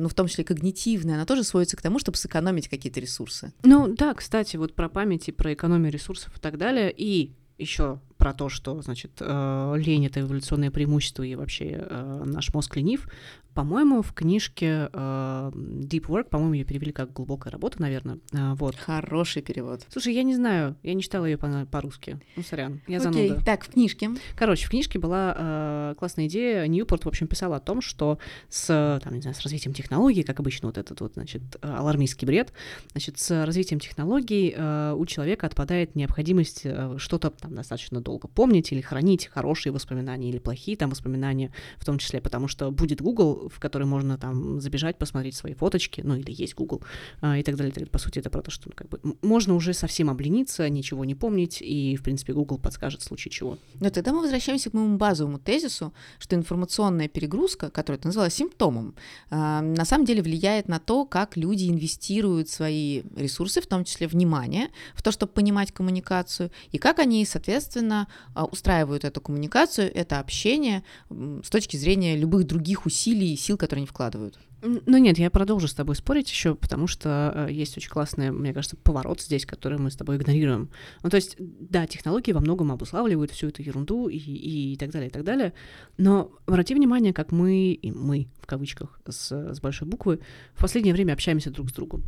ну, 0.00 0.08
в 0.08 0.14
том 0.14 0.28
числе 0.28 0.44
когнитивная, 0.44 1.16
она 1.16 1.26
тоже 1.26 1.44
сводится 1.44 1.76
к 1.76 1.82
тому, 1.82 1.98
чтобы 1.98 2.16
сэкономить 2.16 2.68
какие-то 2.68 3.00
ресурсы. 3.00 3.52
Ну, 3.62 3.88
да, 3.88 4.14
кстати, 4.14 4.56
вот 4.56 4.74
про 4.74 4.88
память 4.88 5.28
и 5.28 5.32
про 5.32 5.52
экономию 5.52 5.92
ресурсов 5.92 6.36
и 6.36 6.40
так 6.40 6.58
далее, 6.58 6.92
и 6.96 7.32
еще 7.58 8.00
про 8.24 8.32
то, 8.32 8.48
что, 8.48 8.80
значит, 8.80 9.18
э, 9.20 9.74
лень— 9.76 10.06
это 10.08 10.20
эволюционное 10.20 10.70
преимущество, 10.70 11.24
и 11.24 11.34
вообще 11.34 11.76
э, 11.78 12.22
наш 12.24 12.54
мозг 12.54 12.74
ленив, 12.74 13.06
по-моему, 13.52 14.00
в 14.00 14.14
книжке 14.14 14.88
э, 14.92 15.50
Deep 15.54 16.06
Work, 16.06 16.30
по-моему, 16.30 16.54
ее 16.54 16.64
перевели 16.64 16.90
как 16.90 17.12
глубокая 17.12 17.52
работа, 17.52 17.82
наверное. 17.82 18.18
Вот. 18.32 18.76
Хороший 18.76 19.42
перевод. 19.42 19.86
Слушай, 19.90 20.14
я 20.14 20.22
не 20.22 20.34
знаю, 20.34 20.74
я 20.82 20.94
не 20.94 21.02
читала 21.02 21.26
ее 21.26 21.36
по- 21.36 21.66
по-русски. 21.70 22.18
Ну, 22.34 22.42
сорян, 22.42 22.80
я 22.88 22.98
Окей, 22.98 23.28
зануда. 23.28 23.44
так, 23.44 23.64
в 23.64 23.68
книжке. 23.68 24.10
Короче, 24.36 24.66
в 24.66 24.70
книжке 24.70 24.98
была 24.98 25.94
классная 25.98 26.26
идея. 26.26 26.66
Ньюпорт, 26.66 27.04
в 27.04 27.08
общем, 27.08 27.28
писал 27.28 27.52
о 27.52 27.60
том, 27.60 27.82
что 27.82 28.18
с, 28.48 29.00
там, 29.04 29.14
не 29.14 29.20
знаю, 29.20 29.36
с 29.36 29.42
развитием 29.42 29.74
технологий, 29.74 30.22
как 30.22 30.40
обычно, 30.40 30.68
вот 30.68 30.78
этот 30.78 31.00
вот, 31.00 31.12
значит, 31.12 31.42
алармистский 31.60 32.26
бред, 32.26 32.52
значит, 32.92 33.18
с 33.18 33.44
развитием 33.44 33.78
технологий 33.78 34.52
у 34.94 35.06
человека 35.06 35.46
отпадает 35.46 35.94
необходимость 35.94 36.66
что-то 36.96 37.30
там 37.30 37.54
достаточно 37.54 38.00
долго 38.00 38.13
помнить 38.18 38.72
или 38.72 38.80
хранить 38.80 39.26
хорошие 39.26 39.72
воспоминания 39.72 40.28
или 40.28 40.38
плохие 40.38 40.76
там 40.76 40.90
воспоминания, 40.90 41.52
в 41.78 41.84
том 41.84 41.98
числе, 41.98 42.20
потому 42.20 42.48
что 42.48 42.70
будет 42.70 43.00
Google, 43.00 43.48
в 43.48 43.60
который 43.60 43.86
можно 43.86 44.18
там 44.18 44.60
забежать, 44.60 44.98
посмотреть 44.98 45.36
свои 45.36 45.54
фоточки, 45.54 46.00
ну 46.02 46.16
или 46.16 46.30
есть 46.30 46.54
Google 46.54 46.82
а, 47.20 47.38
и 47.38 47.42
так 47.42 47.56
далее. 47.56 47.74
По 47.86 47.98
сути, 47.98 48.18
это 48.18 48.30
про 48.30 48.42
то, 48.42 48.50
что 48.50 48.68
ну, 48.68 48.72
как 48.74 48.88
бы, 48.88 49.00
можно 49.22 49.54
уже 49.54 49.74
совсем 49.74 50.10
облениться, 50.10 50.68
ничего 50.68 51.04
не 51.04 51.14
помнить, 51.14 51.60
и, 51.60 51.96
в 51.96 52.02
принципе, 52.02 52.32
Google 52.32 52.58
подскажет 52.58 53.02
в 53.02 53.04
случае 53.04 53.32
чего. 53.32 53.58
Но 53.80 53.90
тогда 53.90 54.12
мы 54.12 54.20
возвращаемся 54.20 54.70
к 54.70 54.74
моему 54.74 54.96
базовому 54.96 55.38
тезису, 55.38 55.92
что 56.18 56.36
информационная 56.36 57.08
перегрузка, 57.08 57.70
которая 57.70 58.00
ты 58.00 58.08
назвала 58.08 58.30
симптомом, 58.30 58.94
а, 59.30 59.60
на 59.60 59.84
самом 59.84 60.04
деле 60.06 60.22
влияет 60.22 60.68
на 60.68 60.78
то, 60.78 61.04
как 61.04 61.36
люди 61.36 61.68
инвестируют 61.68 62.48
свои 62.48 63.02
ресурсы, 63.16 63.60
в 63.60 63.66
том 63.66 63.84
числе 63.84 64.06
внимание, 64.06 64.68
в 64.94 65.02
то, 65.02 65.12
чтобы 65.12 65.32
понимать 65.32 65.72
коммуникацию, 65.72 66.50
и 66.72 66.78
как 66.78 66.98
они, 66.98 67.24
соответственно, 67.24 68.03
а, 68.34 68.44
устраивают 68.44 69.04
эту 69.04 69.20
коммуникацию, 69.20 69.90
это 69.94 70.20
общение 70.20 70.84
с 71.10 71.50
точки 71.50 71.76
зрения 71.76 72.16
любых 72.16 72.46
других 72.46 72.86
усилий 72.86 73.34
и 73.34 73.36
сил, 73.36 73.56
которые 73.56 73.82
они 73.82 73.86
вкладывают. 73.86 74.38
Ну 74.64 74.96
нет, 74.96 75.18
я 75.18 75.30
продолжу 75.30 75.68
с 75.68 75.74
тобой 75.74 75.94
спорить 75.94 76.30
еще, 76.30 76.54
потому 76.54 76.86
что 76.86 77.32
э, 77.48 77.52
есть 77.52 77.76
очень 77.76 77.90
классный, 77.90 78.30
мне 78.30 78.54
кажется, 78.54 78.76
поворот 78.76 79.20
здесь, 79.20 79.44
который 79.44 79.78
мы 79.78 79.90
с 79.90 79.96
тобой 79.96 80.16
игнорируем. 80.16 80.70
Ну 81.02 81.10
то 81.10 81.16
есть, 81.16 81.36
да, 81.38 81.86
технологии 81.86 82.32
во 82.32 82.40
многом 82.40 82.72
обуславливают 82.72 83.30
всю 83.30 83.48
эту 83.48 83.62
ерунду 83.62 84.08
и, 84.08 84.16
и 84.16 84.76
так 84.78 84.90
далее, 84.90 85.10
и 85.10 85.12
так 85.12 85.22
далее, 85.22 85.52
но 85.98 86.32
обрати 86.46 86.74
внимание, 86.74 87.12
как 87.12 87.30
мы, 87.30 87.72
и 87.72 87.92
мы, 87.92 88.28
в 88.40 88.46
кавычках, 88.46 88.98
с, 89.06 89.32
с 89.32 89.60
большой 89.60 89.86
буквы, 89.86 90.20
в 90.54 90.62
последнее 90.62 90.94
время 90.94 91.12
общаемся 91.12 91.50
друг 91.50 91.68
с 91.68 91.72
другом. 91.74 92.02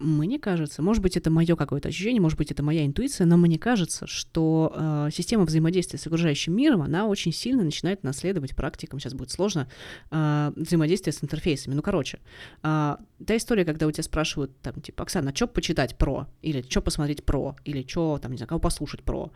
Мне 0.00 0.38
кажется, 0.38 0.82
может 0.82 1.02
быть, 1.02 1.16
это 1.16 1.30
мое 1.30 1.56
какое-то 1.56 1.88
ощущение, 1.88 2.20
может 2.20 2.38
быть, 2.38 2.50
это 2.52 2.62
моя 2.62 2.86
интуиция, 2.86 3.26
но 3.26 3.36
мне 3.36 3.58
кажется, 3.58 4.06
что 4.06 4.72
э, 4.74 5.08
система 5.12 5.44
взаимодействия 5.44 5.98
с 5.98 6.06
окружающим 6.06 6.54
миром, 6.54 6.82
она 6.82 7.06
очень 7.06 7.32
сильно 7.32 7.64
начинает 7.64 8.04
наследовать 8.04 8.54
практикам, 8.54 9.00
сейчас 9.00 9.14
будет 9.14 9.30
сложно, 9.30 9.68
э, 10.10 10.52
взаимодействие 10.56 11.12
с 11.12 11.24
интерфейсами. 11.24 11.74
Ну, 11.74 11.82
короче, 11.82 12.20
э, 12.62 12.96
та 13.26 13.36
история, 13.36 13.64
когда 13.64 13.86
у 13.86 13.90
тебя 13.90 14.04
спрашивают, 14.04 14.56
там, 14.60 14.80
типа, 14.80 15.02
Оксана, 15.02 15.30
а 15.30 15.34
что 15.34 15.48
почитать 15.48 15.96
про? 15.96 16.28
Или 16.42 16.64
что 16.68 16.80
посмотреть 16.80 17.24
про? 17.24 17.56
Или 17.64 17.84
что, 17.86 18.18
там, 18.22 18.30
не 18.30 18.38
знаю, 18.38 18.48
кого 18.48 18.60
послушать 18.60 19.02
про? 19.02 19.32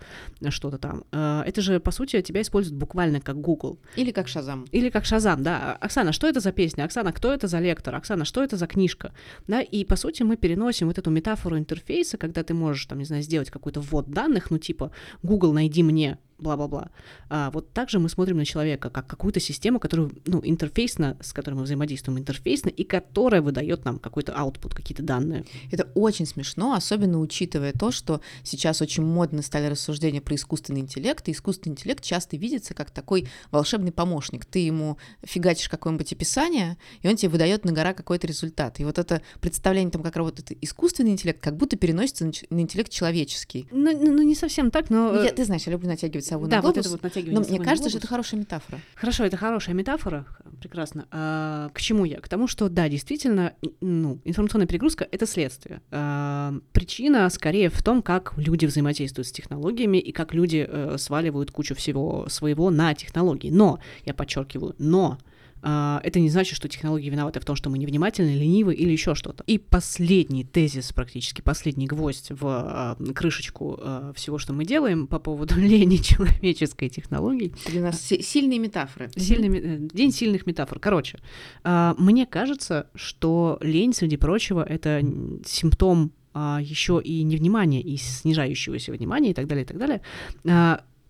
Что-то 0.51 0.79
там. 0.79 1.05
Э, 1.11 1.43
это 1.47 1.61
же, 1.63 1.81
по 1.81 1.91
сути, 1.91 2.23
тебя 2.23 2.43
используют 2.43 2.79
буквально 2.79 3.21
как 3.21 3.41
Google. 3.41 3.79
Или 3.97 4.13
как 4.13 4.29
Шазам. 4.29 4.67
Или 4.71 4.91
как 4.91 5.05
Шазам, 5.05 5.43
да. 5.43 5.77
Оксана, 5.81 6.13
что 6.13 6.29
это 6.29 6.41
за 6.41 6.53
песня? 6.53 6.85
Оксана, 6.85 7.13
кто 7.13 7.33
это 7.33 7.49
за 7.49 7.59
лектор? 7.59 7.95
Оксана, 7.95 8.25
что 8.25 8.43
это 8.43 8.57
за 8.57 8.67
книжка? 8.67 9.13
Да, 9.49 9.61
и, 9.61 9.85
по 9.85 9.97
сути, 9.97 10.23
мы 10.29 10.37
переносим 10.37 10.87
вот 10.87 10.99
эту 10.99 11.11
метафору 11.11 11.59
интерфейса, 11.59 12.19
когда 12.19 12.43
ты 12.43 12.55
можешь, 12.55 12.87
там, 12.87 12.99
не 12.99 13.05
знаю, 13.05 13.23
сделать 13.23 13.51
какой-то 13.51 13.81
ввод 13.81 14.11
данных, 14.11 14.51
ну, 14.51 14.59
типа, 14.59 14.93
Google, 15.23 15.53
найди 15.53 15.83
мне 15.83 16.19
бла-бла-бла. 16.39 16.91
А 17.29 17.51
вот 17.51 17.73
также 17.73 17.99
мы 17.99 18.09
смотрим 18.09 18.37
на 18.37 18.45
человека 18.45 18.91
как 18.91 19.07
какую-то 19.07 19.41
систему, 19.41 19.81
которую, 19.81 20.13
ну, 20.27 20.41
интерфейсно, 20.45 21.17
с 21.21 21.33
которой 21.33 21.55
мы 21.55 21.63
взаимодействуем 21.65 22.19
интерфейсно, 22.19 22.69
и 22.69 22.85
которая 22.85 23.43
выдает 23.43 23.85
нам 23.85 23.99
какой-то 23.99 24.33
output, 24.33 24.75
какие-то 24.75 25.03
данные. 25.03 25.45
Это 25.71 25.89
очень 25.95 26.27
смешно, 26.27 26.75
особенно 26.75 27.21
учитывая 27.21 27.73
то, 27.73 27.91
что 27.91 28.21
сейчас 28.45 28.81
очень 28.81 29.05
модно 29.05 29.43
стали 29.43 29.67
рассуждения 29.67 30.21
про 30.21 30.35
искусственный 30.35 30.81
интеллект, 30.81 31.29
и 31.29 31.33
искусственный 31.33 31.73
интеллект 31.73 32.05
часто 32.05 32.37
видится 32.37 32.75
как 32.75 32.91
такой 32.91 33.29
волшебный 33.51 33.93
помощник. 33.93 34.45
Ты 34.45 34.61
ему 34.61 34.99
фигачишь 35.25 35.69
какое-нибудь 35.69 36.13
описание, 36.13 36.77
и 37.03 37.09
он 37.09 37.17
тебе 37.17 37.31
выдает 37.31 37.65
на 37.65 37.73
гора 37.73 37.95
какой-то 37.95 38.27
результат. 38.27 38.81
И 38.81 38.85
вот 38.85 38.99
это 38.99 39.23
представление 39.41 39.91
там, 39.91 40.03
как 40.03 40.17
работает 40.17 40.53
искусственный 40.63 41.11
интеллект, 41.11 41.43
как 41.43 41.57
будто 41.57 41.77
переносится 41.77 42.25
на 42.25 42.61
интеллект 42.61 42.91
человеческий. 42.91 43.67
Ну, 43.71 43.93
ну, 43.93 44.13
ну 44.13 44.23
не 44.23 44.35
совсем 44.35 44.71
так, 44.71 44.91
но... 44.91 45.13
Ну, 45.13 45.23
я, 45.23 45.33
ты 45.33 45.45
знаешь, 45.45 45.65
я 45.65 45.73
люблю 45.73 45.89
натягивать 45.89 46.28
сову 46.29 46.47
да, 46.47 46.57
на 46.57 46.63
глобус, 46.63 46.77
вот 46.77 46.81
это 46.81 46.91
вот 46.91 47.03
натягивание 47.03 47.41
но 47.41 47.47
мне 47.47 47.59
кажется, 47.59 47.85
глобус. 47.85 47.91
что 47.91 47.99
это 47.99 48.07
хорошая 48.07 48.41
метафора. 48.41 48.81
Хорошо, 48.95 49.25
это 49.25 49.37
хорошая 49.37 49.75
метафора, 49.75 50.27
прекрасно. 50.61 51.07
А, 51.11 51.71
к 51.73 51.81
чему 51.81 52.05
я? 52.05 52.21
К 52.21 52.29
тому, 52.29 52.47
что 52.47 52.69
да, 52.69 52.89
действительно, 52.89 53.55
ну, 53.81 54.21
информационная 54.25 54.67
перегрузка— 54.67 55.07
это 55.11 55.27
следствие. 55.27 55.81
А, 55.91 56.55
причина 56.73 57.29
скорее 57.31 57.71
в 57.71 57.83
том, 57.83 58.03
как 58.03 58.35
люди 58.37 58.67
взаимодействуют 58.67 59.29
с 59.29 59.33
технологиями 59.33 59.99
и 59.99 60.13
как 60.13 60.35
люди 60.35 60.67
э, 60.69 60.97
сваливают 60.99 61.51
кучу 61.51 61.75
всего 61.75 62.29
своего 62.29 62.71
на 62.71 62.95
технологии. 62.95 63.51
Но, 63.51 63.79
я 64.05 64.15
подчеркиваю, 64.15 64.75
но 64.79 65.09
а, 65.09 65.38
это 65.63 66.21
не 66.21 66.29
значит, 66.31 66.57
что 66.57 66.69
технологии 66.69 67.09
виноваты 67.09 67.41
в 67.41 67.45
том, 67.45 67.57
что 67.57 67.71
мы 67.71 67.79
невнимательны, 67.79 68.31
ленивы 68.31 68.75
или 68.75 68.91
еще 68.91 69.15
что-то. 69.15 69.45
И 69.47 69.59
последний 69.59 70.45
тезис, 70.45 70.93
практически 70.93 71.41
последний 71.41 71.87
гвоздь 71.87 72.31
в 72.31 72.47
а, 72.47 72.97
крышечку 73.15 73.79
а, 73.81 74.13
всего, 74.15 74.39
что 74.39 74.53
мы 74.53 74.65
делаем 74.65 75.07
по 75.07 75.19
поводу 75.19 75.55
лени 75.59 75.97
человеческой 75.97 76.89
технологии. 76.89 77.53
Для 77.67 77.83
нас 77.83 78.01
сильные 78.01 78.59
метафоры. 78.59 79.11
Сильный, 79.17 79.59
э, 79.59 79.89
день 79.93 80.13
сильных 80.13 80.47
метафор. 80.47 80.79
Короче, 80.79 81.19
мне 81.65 82.27
кажется, 82.27 82.89
что 82.95 83.59
лень, 83.61 83.93
среди 83.93 84.17
прочего, 84.17 84.63
это 84.63 85.03
симптом 85.45 86.13
еще 86.35 87.01
и 87.03 87.23
невнимания, 87.23 87.81
и 87.81 87.97
снижающегося 87.97 88.93
внимания 88.93 89.31
и 89.31 89.35
так 89.35 89.47
далее, 89.47 89.65
и 89.65 89.67
так 89.67 89.79
далее 89.79 90.03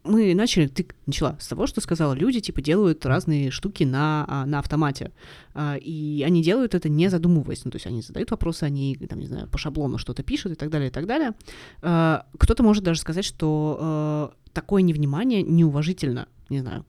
мы 0.08 0.34
начали, 0.34 0.66
ты 0.66 0.86
начала 1.06 1.36
с 1.38 1.48
того, 1.48 1.66
что 1.66 1.80
сказала, 1.80 2.14
люди, 2.14 2.40
типа, 2.40 2.60
делают 2.60 3.04
разные 3.06 3.50
штуки 3.50 3.84
на, 3.84 4.24
а, 4.28 4.46
на 4.46 4.58
автомате, 4.58 5.12
а, 5.54 5.76
и 5.76 6.22
они 6.26 6.42
делают 6.42 6.74
это 6.74 6.88
не 6.88 7.08
задумываясь, 7.08 7.64
ну, 7.64 7.70
то 7.70 7.76
есть 7.76 7.86
они 7.86 8.02
задают 8.02 8.30
вопросы, 8.30 8.64
они, 8.64 8.96
там, 8.96 9.20
не 9.20 9.26
знаю, 9.26 9.48
по 9.48 9.58
шаблону 9.58 9.98
что-то 9.98 10.22
пишут 10.22 10.52
и 10.52 10.54
так 10.54 10.70
далее, 10.70 10.88
и 10.88 10.92
так 10.92 11.06
далее. 11.06 11.32
А, 11.82 12.26
кто-то 12.38 12.62
может 12.62 12.82
даже 12.84 13.00
сказать, 13.00 13.24
что 13.24 14.34
такое 14.52 14.82
невнимание 14.82 15.42
неуважительно, 15.42 16.28
не 16.48 16.60
знаю, 16.60 16.84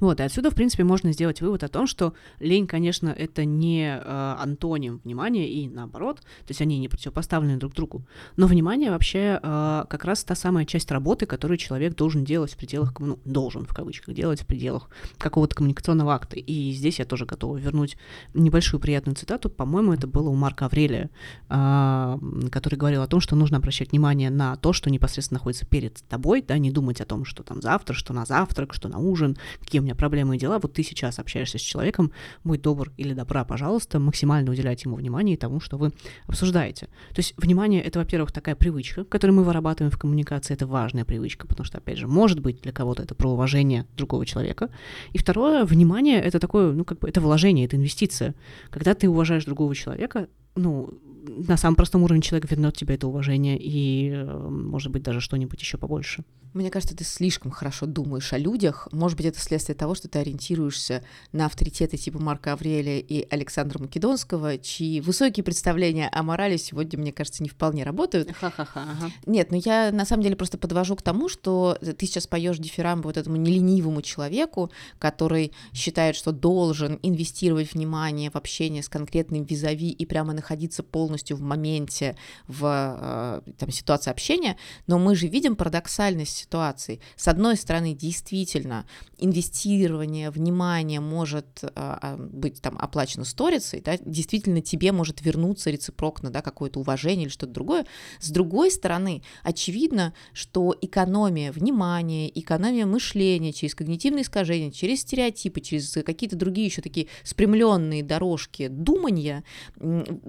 вот, 0.00 0.20
и 0.20 0.22
отсюда, 0.22 0.50
в 0.50 0.54
принципе, 0.54 0.84
можно 0.84 1.12
сделать 1.12 1.40
вывод 1.40 1.64
о 1.64 1.68
том, 1.68 1.86
что 1.86 2.12
лень, 2.38 2.66
конечно, 2.66 3.08
это 3.08 3.44
не 3.44 3.98
э, 3.98 4.34
антоним 4.38 5.00
внимания 5.04 5.48
и 5.48 5.68
наоборот, 5.68 6.18
то 6.20 6.50
есть 6.50 6.60
они 6.60 6.78
не 6.78 6.88
противопоставлены 6.88 7.56
друг 7.56 7.74
другу, 7.74 8.04
но 8.36 8.46
внимание 8.46 8.90
вообще 8.90 9.40
э, 9.42 9.84
как 9.88 10.04
раз 10.04 10.24
та 10.24 10.34
самая 10.34 10.64
часть 10.64 10.90
работы, 10.90 11.26
которую 11.26 11.58
человек 11.58 11.94
должен 11.94 12.24
делать 12.24 12.52
в 12.52 12.56
пределах, 12.56 12.98
ну, 12.98 13.18
должен, 13.24 13.64
в 13.64 13.74
кавычках, 13.74 14.14
делать 14.14 14.42
в 14.42 14.46
пределах 14.46 14.90
какого-то 15.18 15.54
коммуникационного 15.54 16.14
акта. 16.14 16.36
И 16.36 16.72
здесь 16.72 16.98
я 16.98 17.04
тоже 17.04 17.24
готова 17.24 17.56
вернуть 17.56 17.96
небольшую 18.34 18.80
приятную 18.80 19.16
цитату, 19.16 19.48
по-моему, 19.48 19.92
это 19.92 20.06
было 20.06 20.28
у 20.28 20.34
Марка 20.34 20.66
Аврелия, 20.66 21.10
э, 21.48 22.18
который 22.50 22.76
говорил 22.76 23.02
о 23.02 23.06
том, 23.06 23.20
что 23.20 23.34
нужно 23.36 23.58
обращать 23.58 23.92
внимание 23.92 24.30
на 24.30 24.56
то, 24.56 24.72
что 24.72 24.90
непосредственно 24.90 25.38
находится 25.38 25.66
перед 25.66 26.02
тобой, 26.08 26.42
да, 26.42 26.58
не 26.58 26.70
думать 26.70 27.00
о 27.00 27.06
том, 27.06 27.24
что 27.24 27.42
там 27.42 27.62
завтра, 27.62 27.94
что 27.94 28.12
на 28.12 28.26
завтрак, 28.26 28.74
что 28.74 28.88
на 28.88 28.98
ужин, 28.98 29.36
какие 29.60 29.75
меня 29.82 29.94
проблемы 29.94 30.36
и 30.36 30.38
дела, 30.38 30.58
вот 30.58 30.72
ты 30.74 30.82
сейчас 30.82 31.18
общаешься 31.18 31.58
с 31.58 31.60
человеком, 31.60 32.12
будь 32.44 32.62
добр 32.62 32.92
или 32.96 33.12
добра, 33.12 33.44
пожалуйста, 33.44 33.98
максимально 33.98 34.50
уделяйте 34.50 34.82
ему 34.86 34.96
внимание 34.96 35.36
и 35.36 35.38
тому, 35.38 35.60
что 35.60 35.76
вы 35.76 35.92
обсуждаете. 36.26 36.86
То 36.86 37.18
есть 37.18 37.34
внимание— 37.36 37.82
это, 37.82 37.98
во-первых, 37.98 38.32
такая 38.32 38.54
привычка, 38.54 39.04
которую 39.04 39.36
мы 39.36 39.44
вырабатываем 39.44 39.90
в 39.90 39.98
коммуникации, 39.98 40.54
это 40.54 40.66
важная 40.66 41.04
привычка, 41.04 41.46
потому 41.46 41.64
что, 41.64 41.78
опять 41.78 41.98
же, 41.98 42.06
может 42.06 42.40
быть 42.40 42.60
для 42.62 42.72
кого-то 42.72 43.02
это 43.02 43.14
про 43.14 43.30
уважение 43.30 43.86
другого 43.96 44.26
человека. 44.26 44.70
И 45.12 45.18
второе, 45.18 45.64
внимание— 45.64 46.20
это 46.22 46.38
такое, 46.38 46.72
ну, 46.72 46.84
как 46.84 46.98
бы, 46.98 47.08
это 47.08 47.20
вложение, 47.20 47.66
это 47.66 47.76
инвестиция. 47.76 48.34
Когда 48.70 48.94
ты 48.94 49.08
уважаешь 49.08 49.44
другого 49.44 49.74
человека, 49.74 50.28
ну, 50.56 50.90
на 51.28 51.56
самом 51.56 51.76
простом 51.76 52.02
уровне 52.02 52.22
человек 52.22 52.50
вернет 52.50 52.76
тебе 52.76 52.94
это 52.94 53.06
уважение 53.06 53.58
и, 53.58 54.10
э, 54.10 54.48
может 54.48 54.92
быть, 54.92 55.02
даже 55.02 55.20
что-нибудь 55.20 55.60
еще 55.60 55.78
побольше. 55.78 56.24
Мне 56.56 56.70
кажется, 56.70 56.96
ты 56.96 57.04
слишком 57.04 57.50
хорошо 57.50 57.84
думаешь 57.84 58.32
о 58.32 58.38
людях. 58.38 58.88
Может 58.90 59.18
быть, 59.18 59.26
это 59.26 59.38
следствие 59.38 59.76
того, 59.76 59.94
что 59.94 60.08
ты 60.08 60.20
ориентируешься 60.20 61.04
на 61.32 61.44
авторитеты 61.44 61.98
типа 61.98 62.18
Марка 62.18 62.54
Аврелия 62.54 62.98
и 62.98 63.26
Александра 63.28 63.78
Македонского, 63.78 64.56
чьи 64.56 65.02
высокие 65.02 65.44
представления 65.44 66.08
о 66.08 66.22
морали 66.22 66.56
сегодня, 66.56 66.98
мне 66.98 67.12
кажется, 67.12 67.42
не 67.42 67.50
вполне 67.50 67.84
работают. 67.84 68.32
Ха-ха-ха. 68.32 68.86
Ага. 68.90 69.12
Нет, 69.26 69.50
но 69.50 69.58
я 69.58 69.92
на 69.92 70.06
самом 70.06 70.22
деле 70.22 70.34
просто 70.34 70.56
подвожу 70.56 70.96
к 70.96 71.02
тому, 71.02 71.28
что 71.28 71.76
ты 71.80 72.06
сейчас 72.06 72.26
поешь 72.26 72.56
дифирамбы 72.56 73.08
вот 73.08 73.18
этому 73.18 73.36
неленивому 73.36 74.00
человеку, 74.00 74.70
который 74.98 75.52
считает, 75.74 76.16
что 76.16 76.32
должен 76.32 76.98
инвестировать 77.02 77.74
внимание 77.74 78.30
в 78.30 78.36
общение 78.36 78.82
с 78.82 78.88
конкретным 78.88 79.44
визави 79.44 79.90
и 79.90 80.06
прямо 80.06 80.32
находиться 80.46 80.84
полностью 80.84 81.36
в 81.36 81.42
моменте, 81.42 82.16
в 82.46 83.42
э, 83.44 83.50
там, 83.58 83.70
ситуации 83.70 84.10
общения. 84.10 84.56
Но 84.86 84.98
мы 84.98 85.16
же 85.16 85.26
видим 85.26 85.56
парадоксальность 85.56 86.36
ситуаций. 86.36 87.00
С 87.16 87.26
одной 87.26 87.56
стороны, 87.56 87.94
действительно, 87.94 88.86
инвестирование, 89.18 90.30
внимание 90.30 91.00
может 91.00 91.64
а, 91.74 92.16
быть 92.18 92.60
там 92.60 92.76
оплачено 92.78 93.24
сторицей, 93.24 93.80
да, 93.80 93.96
действительно 93.98 94.60
тебе 94.60 94.92
может 94.92 95.22
вернуться 95.22 95.70
рецепрокно, 95.70 96.30
да, 96.30 96.42
какое-то 96.42 96.80
уважение 96.80 97.24
или 97.24 97.32
что-то 97.32 97.52
другое. 97.52 97.86
С 98.20 98.30
другой 98.30 98.70
стороны, 98.70 99.22
очевидно, 99.42 100.14
что 100.32 100.76
экономия 100.80 101.50
внимания, 101.50 102.30
экономия 102.38 102.86
мышления 102.86 103.52
через 103.52 103.74
когнитивные 103.74 104.22
искажения, 104.22 104.70
через 104.70 105.00
стереотипы, 105.00 105.60
через 105.60 105.92
какие-то 106.04 106.36
другие 106.36 106.66
еще 106.66 106.82
такие 106.82 107.08
спрямленные 107.24 108.02
дорожки 108.02 108.68
думания 108.68 109.44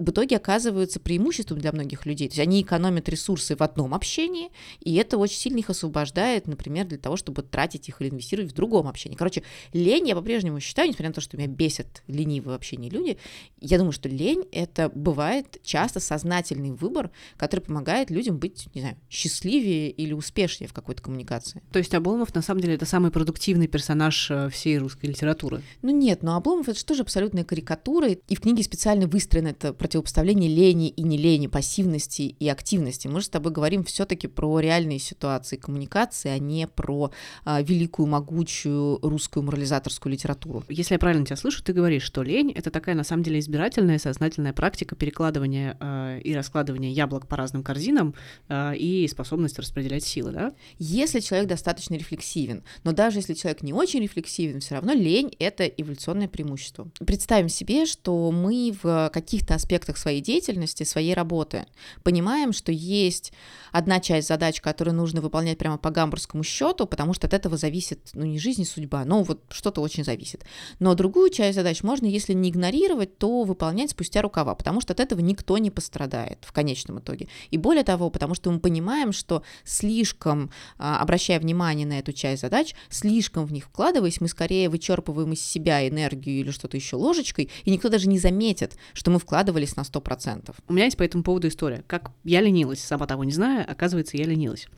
в 0.08 0.10
итоге 0.10 0.36
оказываются 0.36 1.00
преимуществом 1.00 1.58
для 1.58 1.70
многих 1.72 2.06
людей. 2.06 2.28
То 2.28 2.32
есть 2.32 2.40
они 2.40 2.62
экономят 2.62 3.08
ресурсы 3.08 3.54
в 3.54 3.62
одном 3.62 3.94
общении, 3.94 4.50
и 4.80 4.94
это 4.96 5.18
очень 5.18 5.36
сильно 5.36 5.58
их 5.58 5.70
освобождает 5.70 6.48
например, 6.48 6.86
для 6.86 6.98
того, 6.98 7.16
чтобы 7.16 7.42
тратить 7.42 7.88
их 7.88 8.00
или 8.00 8.08
инвестировать 8.08 8.52
в 8.52 8.54
другом 8.54 8.88
общении. 8.88 9.16
Короче, 9.16 9.42
лень 9.72 10.08
я 10.08 10.16
по-прежнему 10.16 10.60
считаю, 10.60 10.88
несмотря 10.88 11.08
на 11.08 11.14
то, 11.14 11.20
что 11.20 11.36
меня 11.36 11.46
бесят 11.46 12.02
ленивые 12.06 12.52
в 12.52 12.56
общении 12.56 12.88
люди, 12.88 13.18
я 13.60 13.78
думаю, 13.78 13.92
что 13.92 14.08
лень— 14.08 14.46
это 14.52 14.90
бывает 14.94 15.58
часто 15.62 16.00
сознательный 16.00 16.72
выбор, 16.72 17.10
который 17.36 17.60
помогает 17.60 18.10
людям 18.10 18.38
быть, 18.38 18.68
не 18.74 18.80
знаю, 18.80 18.96
счастливее 19.10 19.90
или 19.90 20.12
успешнее 20.12 20.68
в 20.68 20.72
какой-то 20.72 21.02
коммуникации. 21.02 21.62
То 21.72 21.78
есть 21.78 21.94
Обломов, 21.94 22.34
на 22.34 22.42
самом 22.42 22.62
деле, 22.62 22.74
это 22.74 22.86
самый 22.86 23.10
продуктивный 23.10 23.68
персонаж 23.68 24.30
э, 24.30 24.48
всей 24.50 24.78
русской 24.78 25.06
литературы? 25.06 25.62
Ну 25.82 25.90
нет, 25.90 26.22
но 26.22 26.36
Обломов— 26.36 26.68
это 26.68 26.78
же 26.78 26.84
тоже 26.84 27.02
абсолютная 27.02 27.44
карикатура, 27.44 28.08
и 28.08 28.34
в 28.34 28.40
книге 28.40 28.62
специально 28.62 29.06
выстроено 29.06 29.48
это 29.48 29.72
противопоставление 30.02 30.48
лени 30.48 30.88
и 30.88 31.02
не 31.02 31.16
лени, 31.16 31.46
пассивности 31.46 32.22
и 32.22 32.48
активности. 32.48 33.08
Мы 33.08 33.20
же 33.20 33.26
с 33.26 33.30
тобой 33.30 33.52
говорим 33.52 33.84
все 33.84 34.04
таки 34.04 34.26
про 34.26 34.60
реальные 34.60 34.98
ситуации 34.98 35.56
коммуникации, 35.56 35.88
коммуникации, 35.88 36.28
а 36.28 36.38
не 36.38 36.66
про 36.66 37.10
а, 37.44 37.62
великую, 37.62 38.06
могучую 38.06 38.98
русскую 39.02 39.42
морализаторскую 39.42 40.12
литературу. 40.12 40.64
Если 40.68 40.94
я 40.94 40.98
правильно 40.98 41.24
тебя 41.24 41.36
слышу, 41.36 41.62
ты 41.62 41.72
говоришь, 41.72 42.02
что 42.02 42.22
лень— 42.22 42.52
это 42.56 42.70
такая, 42.70 42.94
на 42.94 43.04
самом 43.04 43.22
деле, 43.22 43.38
избирательная, 43.38 43.98
сознательная 43.98 44.52
практика 44.52 44.96
перекладывания 44.96 45.76
э, 45.80 46.20
и 46.22 46.34
раскладывания 46.34 46.90
яблок 46.90 47.26
по 47.26 47.36
разным 47.36 47.62
корзинам 47.62 48.14
э, 48.48 48.76
и 48.76 49.08
способность 49.08 49.58
распределять 49.58 50.04
силы, 50.04 50.32
да? 50.32 50.52
Если 50.78 51.20
человек 51.20 51.48
достаточно 51.48 51.94
рефлексивен, 51.94 52.62
но 52.84 52.92
даже 52.92 53.18
если 53.18 53.34
человек 53.34 53.62
не 53.62 53.72
очень 53.72 54.02
рефлексивен, 54.02 54.60
все 54.60 54.74
равно 54.74 54.92
лень— 54.92 55.34
это 55.38 55.64
эволюционное 55.64 56.28
преимущество. 56.28 56.88
Представим 57.06 57.48
себе, 57.48 57.86
что 57.86 58.30
мы 58.30 58.74
в 58.82 59.10
каких-то 59.12 59.54
аспектах 59.54 59.87
своей 59.96 60.20
деятельности, 60.20 60.82
своей 60.82 61.14
работы 61.14 61.66
понимаем, 62.02 62.52
что 62.52 62.72
есть 62.72 63.32
одна 63.72 64.00
часть 64.00 64.28
задач, 64.28 64.60
которые 64.60 64.94
нужно 64.94 65.20
выполнять 65.20 65.58
прямо 65.58 65.78
по 65.78 65.90
гамбургскому 65.90 66.42
счету, 66.42 66.86
потому 66.86 67.14
что 67.14 67.26
от 67.26 67.34
этого 67.34 67.56
зависит, 67.56 68.10
ну, 68.14 68.24
не 68.24 68.38
жизнь 68.38 68.62
и 68.62 68.64
судьба, 68.64 69.04
но 69.04 69.22
вот 69.22 69.42
что-то 69.50 69.80
очень 69.80 70.04
зависит. 70.04 70.44
Но 70.78 70.94
другую 70.94 71.30
часть 71.30 71.56
задач 71.56 71.82
можно, 71.82 72.06
если 72.06 72.32
не 72.32 72.50
игнорировать, 72.50 73.18
то 73.18 73.44
выполнять 73.44 73.90
спустя 73.90 74.22
рукава, 74.22 74.54
потому 74.54 74.80
что 74.80 74.92
от 74.92 75.00
этого 75.00 75.20
никто 75.20 75.58
не 75.58 75.70
пострадает 75.70 76.38
в 76.42 76.52
конечном 76.52 77.00
итоге. 77.00 77.28
И 77.50 77.58
более 77.58 77.84
того, 77.84 78.10
потому 78.10 78.34
что 78.34 78.50
мы 78.50 78.60
понимаем, 78.60 79.12
что 79.12 79.42
слишком, 79.64 80.50
а, 80.78 81.00
обращая 81.00 81.40
внимание 81.40 81.86
на 81.86 81.98
эту 81.98 82.12
часть 82.12 82.42
задач, 82.42 82.74
слишком 82.88 83.46
в 83.46 83.52
них 83.52 83.64
вкладываясь, 83.64 84.20
мы 84.20 84.28
скорее 84.28 84.68
вычерпываем 84.68 85.32
из 85.32 85.44
себя 85.44 85.86
энергию 85.88 86.40
или 86.40 86.50
что-то 86.50 86.76
еще 86.76 86.96
ложечкой, 86.96 87.50
и 87.64 87.70
никто 87.70 87.88
даже 87.88 88.08
не 88.08 88.18
заметит, 88.18 88.76
что 88.92 89.10
мы 89.10 89.18
на 89.76 89.82
100%. 89.82 90.54
У 90.68 90.72
меня 90.72 90.84
есть 90.84 90.96
по 90.96 91.02
этому 91.02 91.22
поводу 91.22 91.48
история. 91.48 91.84
Как 91.86 92.10
я 92.24 92.40
ленилась, 92.40 92.80
сама 92.80 93.06
того 93.06 93.24
не 93.24 93.32
зная, 93.32 93.64
оказывается, 93.64 94.16
я 94.16 94.24
ленилась. 94.24 94.68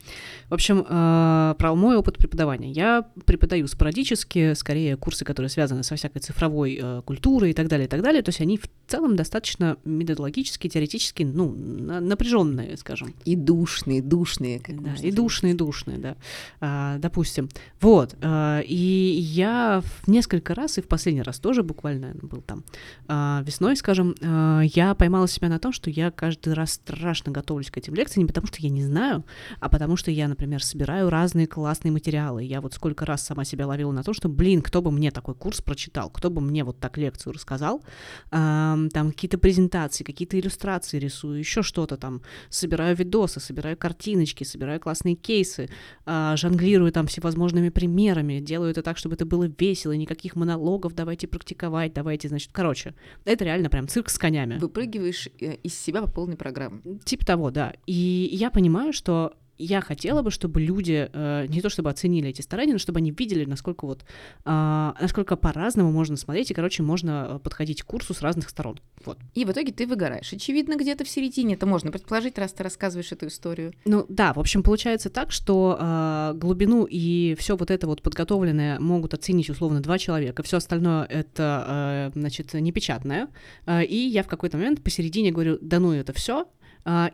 В 0.48 0.54
общем, 0.54 0.84
э, 0.88 1.54
про 1.58 1.74
мой 1.74 1.96
опыт 1.96 2.18
преподавания. 2.18 2.70
Я 2.70 3.06
преподаю 3.24 3.66
спорадически, 3.66 4.54
скорее 4.54 4.96
курсы, 4.96 5.24
которые 5.24 5.50
связаны 5.50 5.82
со 5.82 5.96
всякой 5.96 6.20
цифровой 6.20 6.78
э, 6.80 7.02
культурой 7.04 7.50
и 7.50 7.54
так 7.54 7.68
далее, 7.68 7.86
и 7.86 7.88
так 7.88 8.02
далее. 8.02 8.22
То 8.22 8.30
есть 8.30 8.40
они 8.40 8.58
в 8.58 8.68
целом 8.86 9.16
достаточно 9.16 9.76
методологически, 9.84 10.68
теоретически, 10.68 11.22
ну, 11.22 11.50
напряженные, 11.50 12.76
скажем. 12.76 13.14
И 13.24 13.36
душные, 13.36 14.02
душные. 14.02 14.60
Как 14.60 14.82
да, 14.82 14.94
и 15.00 15.12
душные, 15.12 15.54
душные, 15.54 15.98
да. 15.98 16.16
А, 16.60 16.98
допустим. 16.98 17.48
Вот. 17.80 18.16
А, 18.22 18.60
и 18.60 18.74
я 18.74 19.82
в 19.82 20.08
несколько 20.08 20.54
раз, 20.54 20.78
и 20.78 20.82
в 20.82 20.88
последний 20.88 21.22
раз 21.22 21.38
тоже 21.38 21.62
буквально 21.62 22.14
был 22.22 22.42
там 22.42 22.64
а, 23.08 23.42
весной, 23.46 23.76
скажем, 23.76 24.14
а, 24.22 24.62
я 24.80 24.94
поймала 24.94 25.28
себя 25.28 25.50
на 25.50 25.58
том, 25.58 25.72
что 25.72 25.90
я 25.90 26.10
каждый 26.10 26.54
раз 26.54 26.72
страшно 26.72 27.30
готовлюсь 27.32 27.70
к 27.70 27.76
этим 27.76 27.94
лекциям, 27.94 28.24
не 28.24 28.26
потому 28.26 28.46
что 28.46 28.56
я 28.60 28.70
не 28.70 28.82
знаю, 28.82 29.26
а 29.60 29.68
потому 29.68 29.96
что 29.96 30.10
я, 30.10 30.26
например, 30.26 30.64
собираю 30.64 31.10
разные 31.10 31.46
классные 31.46 31.92
материалы. 31.92 32.44
Я 32.44 32.62
вот 32.62 32.72
сколько 32.72 33.04
раз 33.04 33.22
сама 33.22 33.44
себя 33.44 33.66
ловила 33.66 33.92
на 33.92 34.02
том, 34.02 34.14
что, 34.14 34.30
блин, 34.30 34.62
кто 34.62 34.80
бы 34.80 34.90
мне 34.90 35.10
такой 35.10 35.34
курс 35.34 35.60
прочитал, 35.60 36.08
кто 36.08 36.30
бы 36.30 36.40
мне 36.40 36.64
вот 36.64 36.80
так 36.80 36.96
лекцию 36.96 37.34
рассказал, 37.34 37.84
там 38.30 38.90
какие-то 38.90 39.36
презентации, 39.36 40.02
какие-то 40.02 40.40
иллюстрации 40.40 40.98
рисую, 40.98 41.38
еще 41.38 41.62
что-то 41.62 41.98
там, 41.98 42.22
собираю 42.48 42.96
видосы, 42.96 43.38
собираю 43.38 43.76
картиночки, 43.76 44.44
собираю 44.44 44.80
классные 44.80 45.14
кейсы, 45.14 45.68
э, 46.06 46.32
жонглирую 46.36 46.90
там 46.90 47.06
всевозможными 47.06 47.68
примерами, 47.68 48.40
делаю 48.40 48.70
это 48.70 48.82
так, 48.82 48.96
чтобы 48.96 49.16
это 49.16 49.26
было 49.26 49.44
весело, 49.58 49.92
никаких 49.92 50.36
монологов, 50.36 50.94
давайте 50.94 51.26
практиковать, 51.26 51.92
давайте, 51.92 52.28
значит, 52.28 52.50
короче, 52.52 52.94
это 53.26 53.44
реально 53.44 53.68
прям 53.68 53.86
цирк 53.86 54.08
с 54.08 54.18
конями. 54.18 54.58
Выпрыгиваешь 54.70 55.28
э, 55.40 55.56
из 55.56 55.78
себя 55.78 56.00
по 56.02 56.08
полной 56.08 56.36
программе. 56.36 56.80
Типа 57.04 57.26
того, 57.26 57.50
да. 57.50 57.74
И 57.86 58.28
я 58.32 58.50
понимаю, 58.50 58.92
что 58.92 59.34
я 59.60 59.80
хотела 59.80 60.22
бы, 60.22 60.30
чтобы 60.30 60.60
люди 60.60 61.08
э, 61.12 61.46
не 61.48 61.60
то 61.60 61.68
чтобы 61.68 61.90
оценили 61.90 62.28
эти 62.30 62.40
старания, 62.40 62.72
но 62.72 62.78
чтобы 62.78 62.98
они 62.98 63.10
видели, 63.10 63.44
насколько 63.44 63.86
вот 63.86 64.04
э, 64.44 64.92
насколько 65.00 65.36
по-разному 65.36 65.92
можно 65.92 66.16
смотреть, 66.16 66.50
и, 66.50 66.54
короче, 66.54 66.82
можно 66.82 67.26
э, 67.28 67.38
подходить 67.38 67.82
к 67.82 67.86
курсу 67.86 68.14
с 68.14 68.22
разных 68.22 68.48
сторон. 68.48 68.80
Вот. 69.04 69.18
И 69.34 69.44
в 69.44 69.50
итоге 69.50 69.72
ты 69.72 69.86
выгораешь. 69.86 70.32
Очевидно, 70.32 70.76
где-то 70.76 71.04
в 71.04 71.08
середине 71.08 71.54
это 71.54 71.66
можно 71.66 71.90
предположить, 71.90 72.38
раз 72.38 72.52
ты 72.52 72.62
рассказываешь 72.62 73.12
эту 73.12 73.26
историю. 73.26 73.72
Ну 73.84 74.06
да, 74.08 74.32
в 74.32 74.38
общем, 74.38 74.62
получается 74.62 75.10
так, 75.10 75.32
что 75.32 75.78
э, 75.78 76.32
глубину 76.34 76.84
и 76.84 77.34
все 77.38 77.56
вот 77.56 77.70
это 77.70 77.86
вот 77.86 78.02
подготовленное 78.02 78.78
могут 78.80 79.14
оценить 79.14 79.50
условно 79.50 79.80
два 79.80 79.98
человека, 79.98 80.42
все 80.42 80.58
остальное 80.58 81.04
это, 81.04 82.10
э, 82.14 82.18
значит, 82.18 82.54
непечатное. 82.54 83.28
Э, 83.66 83.84
и 83.84 83.96
я 83.96 84.22
в 84.22 84.26
какой-то 84.28 84.56
момент 84.56 84.82
посередине 84.82 85.30
говорю, 85.30 85.58
да 85.60 85.78
ну 85.78 85.92
это 85.92 86.12
все, 86.12 86.46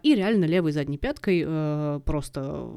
и 0.02 0.14
реально 0.14 0.44
левой 0.44 0.72
задней 0.72 0.98
пяткой 0.98 1.44
э, 1.46 2.00
просто 2.04 2.68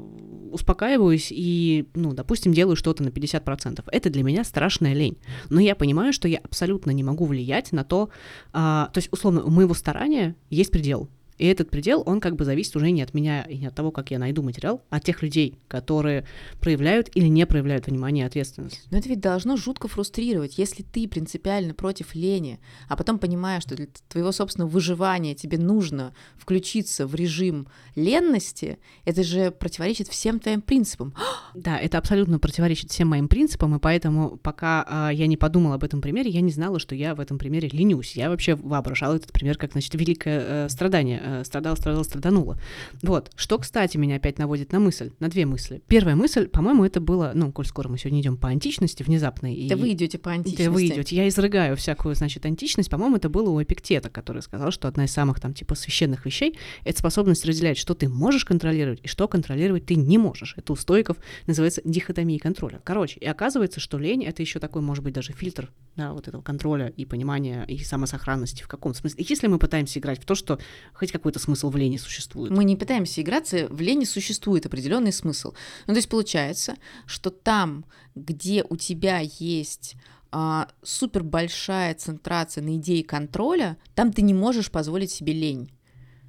успокаиваюсь 0.50 1.28
и, 1.30 1.86
ну, 1.94 2.12
допустим, 2.12 2.52
делаю 2.52 2.76
что-то 2.76 3.02
на 3.02 3.08
50%. 3.08 3.84
Это 3.90 4.10
для 4.10 4.22
меня 4.22 4.44
страшная 4.44 4.92
лень. 4.92 5.18
Но 5.48 5.60
я 5.60 5.74
понимаю, 5.74 6.12
что 6.12 6.28
я 6.28 6.38
абсолютно 6.38 6.90
не 6.90 7.04
могу 7.04 7.26
влиять 7.26 7.72
на 7.72 7.84
то, 7.84 8.10
а, 8.52 8.90
то 8.92 8.98
есть, 8.98 9.08
условно, 9.12 9.44
у 9.44 9.50
моего 9.50 9.74
старания 9.74 10.34
есть 10.50 10.70
предел. 10.70 11.08
И 11.40 11.46
этот 11.46 11.70
предел, 11.70 12.02
он 12.04 12.20
как 12.20 12.36
бы 12.36 12.44
зависит 12.44 12.76
уже 12.76 12.90
не 12.90 13.00
от 13.00 13.14
меня 13.14 13.44
и 13.44 13.56
не 13.56 13.66
от 13.66 13.74
того, 13.74 13.90
как 13.90 14.10
я 14.10 14.18
найду 14.18 14.42
материал, 14.42 14.82
а 14.90 14.96
от 14.96 15.04
тех 15.04 15.22
людей, 15.22 15.58
которые 15.68 16.26
проявляют 16.60 17.08
или 17.14 17.28
не 17.28 17.46
проявляют 17.46 17.86
внимание 17.86 18.24
и 18.24 18.26
ответственность. 18.26 18.86
Но 18.90 18.98
это 18.98 19.08
ведь 19.08 19.20
должно 19.20 19.56
жутко 19.56 19.88
фрустрировать, 19.88 20.58
если 20.58 20.82
ты 20.82 21.08
принципиально 21.08 21.72
против 21.72 22.14
лени, 22.14 22.60
а 22.88 22.96
потом 22.96 23.18
понимаешь, 23.18 23.62
что 23.62 23.74
для 23.74 23.86
твоего 24.10 24.32
собственного 24.32 24.68
выживания 24.68 25.34
тебе 25.34 25.56
нужно 25.56 26.12
включиться 26.36 27.06
в 27.06 27.14
режим 27.14 27.68
ленности, 27.96 28.78
это 29.06 29.22
же 29.22 29.50
противоречит 29.50 30.08
всем 30.08 30.40
твоим 30.40 30.60
принципам. 30.60 31.14
Да, 31.52 31.78
это 31.78 31.98
абсолютно 31.98 32.38
противоречит 32.38 32.90
всем 32.90 33.08
моим 33.08 33.26
принципам, 33.26 33.74
и 33.74 33.80
поэтому 33.80 34.36
пока 34.36 34.84
а, 34.88 35.10
я 35.10 35.26
не 35.26 35.36
подумала 35.36 35.74
об 35.74 35.84
этом 35.84 36.00
примере, 36.00 36.30
я 36.30 36.42
не 36.42 36.52
знала, 36.52 36.78
что 36.78 36.94
я 36.94 37.16
в 37.16 37.20
этом 37.20 37.38
примере 37.38 37.68
ленюсь. 37.68 38.14
Я 38.14 38.30
вообще 38.30 38.54
воображала 38.54 39.16
этот 39.16 39.32
пример 39.32 39.56
как, 39.56 39.72
значит, 39.72 39.92
великое 39.94 40.40
э, 40.40 40.68
страдание 40.68 41.20
э, 41.30 41.44
страдал, 41.44 41.76
страдал, 41.76 42.04
страданула. 42.04 42.58
Вот. 43.02 43.30
Что, 43.36 43.58
кстати, 43.58 43.96
меня 43.96 44.16
опять 44.16 44.38
наводит 44.38 44.72
на 44.72 44.80
мысль, 44.80 45.12
на 45.20 45.28
две 45.28 45.46
мысли. 45.46 45.82
Первая 45.86 46.16
мысль, 46.16 46.48
по-моему, 46.48 46.84
это 46.84 47.00
было, 47.00 47.32
ну, 47.34 47.52
коль 47.52 47.66
скоро 47.66 47.88
мы 47.88 47.98
сегодня 47.98 48.20
идем 48.20 48.36
по 48.36 48.48
античности 48.48 49.02
внезапной. 49.02 49.54
И... 49.54 49.68
Да 49.68 49.76
вы 49.76 49.92
идете 49.92 50.18
по 50.18 50.30
античности. 50.30 50.64
Да 50.64 50.70
вы 50.70 50.86
идете. 50.86 51.16
Я 51.16 51.28
изрыгаю 51.28 51.76
всякую, 51.76 52.14
значит, 52.14 52.44
античность. 52.46 52.90
По-моему, 52.90 53.16
это 53.16 53.28
было 53.28 53.50
у 53.50 53.62
Эпиктета, 53.62 54.10
который 54.10 54.42
сказал, 54.42 54.70
что 54.70 54.88
одна 54.88 55.04
из 55.04 55.12
самых 55.12 55.40
там 55.40 55.54
типа 55.54 55.74
священных 55.74 56.26
вещей— 56.26 56.58
это 56.84 56.98
способность 56.98 57.44
разделять, 57.44 57.78
что 57.78 57.94
ты 57.94 58.08
можешь 58.08 58.44
контролировать 58.44 59.00
и 59.02 59.08
что 59.08 59.28
контролировать 59.28 59.86
ты 59.86 59.94
не 59.94 60.18
можешь. 60.18 60.54
Это 60.56 60.72
у 60.72 60.76
стоиков 60.76 61.16
называется 61.46 61.80
дихотомия 61.84 62.38
контроля. 62.38 62.80
Короче, 62.84 63.18
и 63.20 63.26
оказывается, 63.26 63.80
что 63.80 63.98
лень— 63.98 64.24
это 64.26 64.42
еще 64.42 64.58
такой, 64.58 64.82
может 64.82 65.04
быть, 65.04 65.14
даже 65.14 65.32
фильтр 65.32 65.70
да, 65.96 66.12
вот 66.12 66.28
этого 66.28 66.42
контроля 66.42 66.88
и 66.88 67.04
понимания 67.04 67.64
и 67.68 67.78
самосохранности 67.78 68.62
в 68.62 68.68
каком 68.68 68.94
смысле. 68.94 69.24
Если 69.28 69.46
мы 69.46 69.58
пытаемся 69.58 69.98
играть 69.98 70.20
в 70.20 70.24
то, 70.24 70.34
что 70.34 70.58
хоть 70.94 71.12
какой-то 71.20 71.38
смысл 71.38 71.70
в 71.70 71.76
лени 71.76 71.96
существует. 71.96 72.50
Мы 72.50 72.64
не 72.64 72.76
пытаемся 72.76 73.20
играться, 73.20 73.68
в 73.68 73.80
лени 73.80 74.04
существует 74.04 74.66
определенный 74.66 75.12
смысл. 75.12 75.52
Ну, 75.86 75.94
то 75.94 75.98
есть 75.98 76.08
получается, 76.08 76.76
что 77.06 77.30
там, 77.30 77.84
где 78.14 78.64
у 78.68 78.76
тебя 78.76 79.20
есть 79.20 79.94
а, 80.32 80.68
супер 80.82 81.22
большая 81.22 81.94
центрация 81.94 82.62
на 82.62 82.76
идее 82.76 83.04
контроля, 83.04 83.76
там 83.94 84.12
ты 84.12 84.22
не 84.22 84.34
можешь 84.34 84.70
позволить 84.70 85.10
себе 85.10 85.32
лень. 85.32 85.70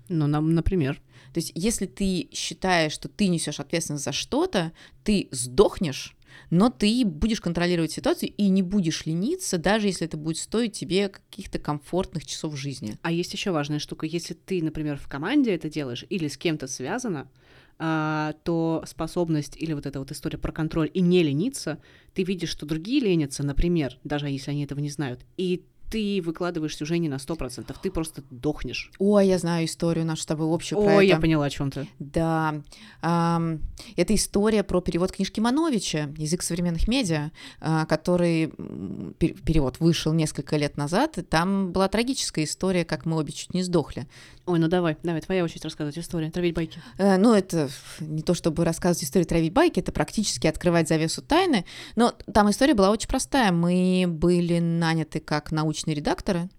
Ну, 0.10 0.28
нам, 0.28 0.54
например. 0.54 1.02
То 1.34 1.40
есть, 1.40 1.52
если 1.56 1.86
ты 1.86 2.30
считаешь, 2.34 2.92
что 2.92 3.08
ты 3.08 3.28
несешь 3.28 3.60
ответственность 3.60 4.04
за 4.04 4.12
что-то, 4.12 4.74
ты 5.04 5.30
сдохнешь 5.32 6.16
но 6.50 6.70
ты 6.70 7.04
будешь 7.06 7.42
контролировать 7.42 7.92
ситуацию 7.92 8.34
и 8.36 8.50
не 8.50 8.62
будешь 8.62 9.06
лениться, 9.06 9.58
даже 9.58 9.88
если 9.88 10.06
это 10.06 10.18
будет 10.18 10.38
стоить 10.38 10.74
тебе 10.74 11.10
каких-то 11.10 11.60
комфортных 11.60 12.26
часов 12.26 12.58
жизни. 12.58 12.98
А 13.02 13.12
есть 13.12 13.34
еще 13.34 13.52
важная 13.52 13.80
штука, 13.80 14.06
если 14.06 14.34
ты, 14.34 14.64
например, 14.64 14.98
в 14.98 15.08
команде 15.08 15.54
это 15.54 15.70
делаешь 15.70 16.06
или 16.10 16.28
с 16.28 16.38
кем-то 16.38 16.68
связано, 16.68 17.30
а, 17.84 18.34
то 18.44 18.84
способность 18.86 19.58
или 19.58 19.74
вот 19.74 19.88
эта 19.88 19.98
вот 19.98 20.12
история 20.12 20.38
про 20.38 20.52
контроль 20.52 20.92
и 20.94 21.02
не 21.02 21.24
лениться, 21.24 21.80
ты 22.14 22.24
видишь, 22.24 22.50
что 22.50 22.68
другие 22.68 23.02
ленятся, 23.02 23.44
например, 23.44 23.98
даже 24.04 24.30
если 24.30 24.52
они 24.52 24.66
этого 24.66 24.80
не 24.80 24.90
знают, 24.90 25.22
и 25.38 25.64
ты 25.92 26.22
выкладываешься 26.24 26.86
уже 26.86 26.98
не 26.98 27.10
на 27.10 27.20
сто 27.20 27.36
процентов, 27.36 27.78
ты 27.82 27.92
просто 27.92 28.24
дохнешь. 28.30 28.92
Ой, 28.98 29.28
я 29.28 29.38
знаю 29.38 29.66
историю 29.66 30.06
нашу 30.06 30.24
с 30.24 30.26
тобой 30.26 30.52
общую 30.52 30.80
Ой, 30.80 30.86
про 30.86 30.94
это. 30.94 31.04
я 31.04 31.20
поняла, 31.20 31.46
о 31.46 31.50
чем 31.50 31.70
ты. 31.70 31.86
Да. 32.00 32.56
Эм, 33.02 33.62
это 33.98 34.16
история 34.16 34.64
про 34.64 34.80
перевод 34.80 35.12
книжки 35.12 35.42
Мановича 35.42 36.10
«Язык 36.18 36.44
современных 36.44 36.88
медиа», 36.88 37.32
э, 37.60 37.86
который 37.90 38.48
перевод 39.18 39.82
вышел 39.82 40.14
несколько 40.14 40.56
лет 40.56 40.78
назад, 40.78 41.18
и 41.18 41.24
там 41.24 41.74
была 41.74 41.90
трагическая 41.90 42.46
история, 42.46 42.86
как 42.86 43.06
мы 43.06 43.18
обе 43.18 43.34
чуть 43.34 43.54
не 43.54 43.62
сдохли. 43.62 44.08
Ой, 44.46 44.60
ну 44.60 44.68
давай, 44.68 44.98
давай, 45.04 45.22
твоя 45.22 45.44
очередь 45.44 45.64
рассказывать 45.66 45.98
историю, 45.98 46.32
травить 46.32 46.56
байки. 46.56 46.82
Э, 46.98 47.18
ну, 47.18 47.34
это 47.34 47.70
не 48.00 48.22
то, 48.22 48.34
чтобы 48.34 48.64
рассказывать 48.64 49.04
историю 49.04 49.28
травить 49.28 49.54
байки, 49.54 49.80
это 49.80 49.92
практически 49.92 50.48
открывать 50.48 50.88
завесу 50.88 51.22
тайны, 51.22 51.66
но 51.96 52.14
там 52.34 52.50
история 52.50 52.74
была 52.74 52.92
очень 52.92 53.10
простая. 53.10 53.52
Мы 53.52 54.06
были 54.08 54.60
наняты 54.60 55.20
как 55.20 55.52
научные 55.52 55.81
научные 55.82 55.96
редакторы, 55.96 56.50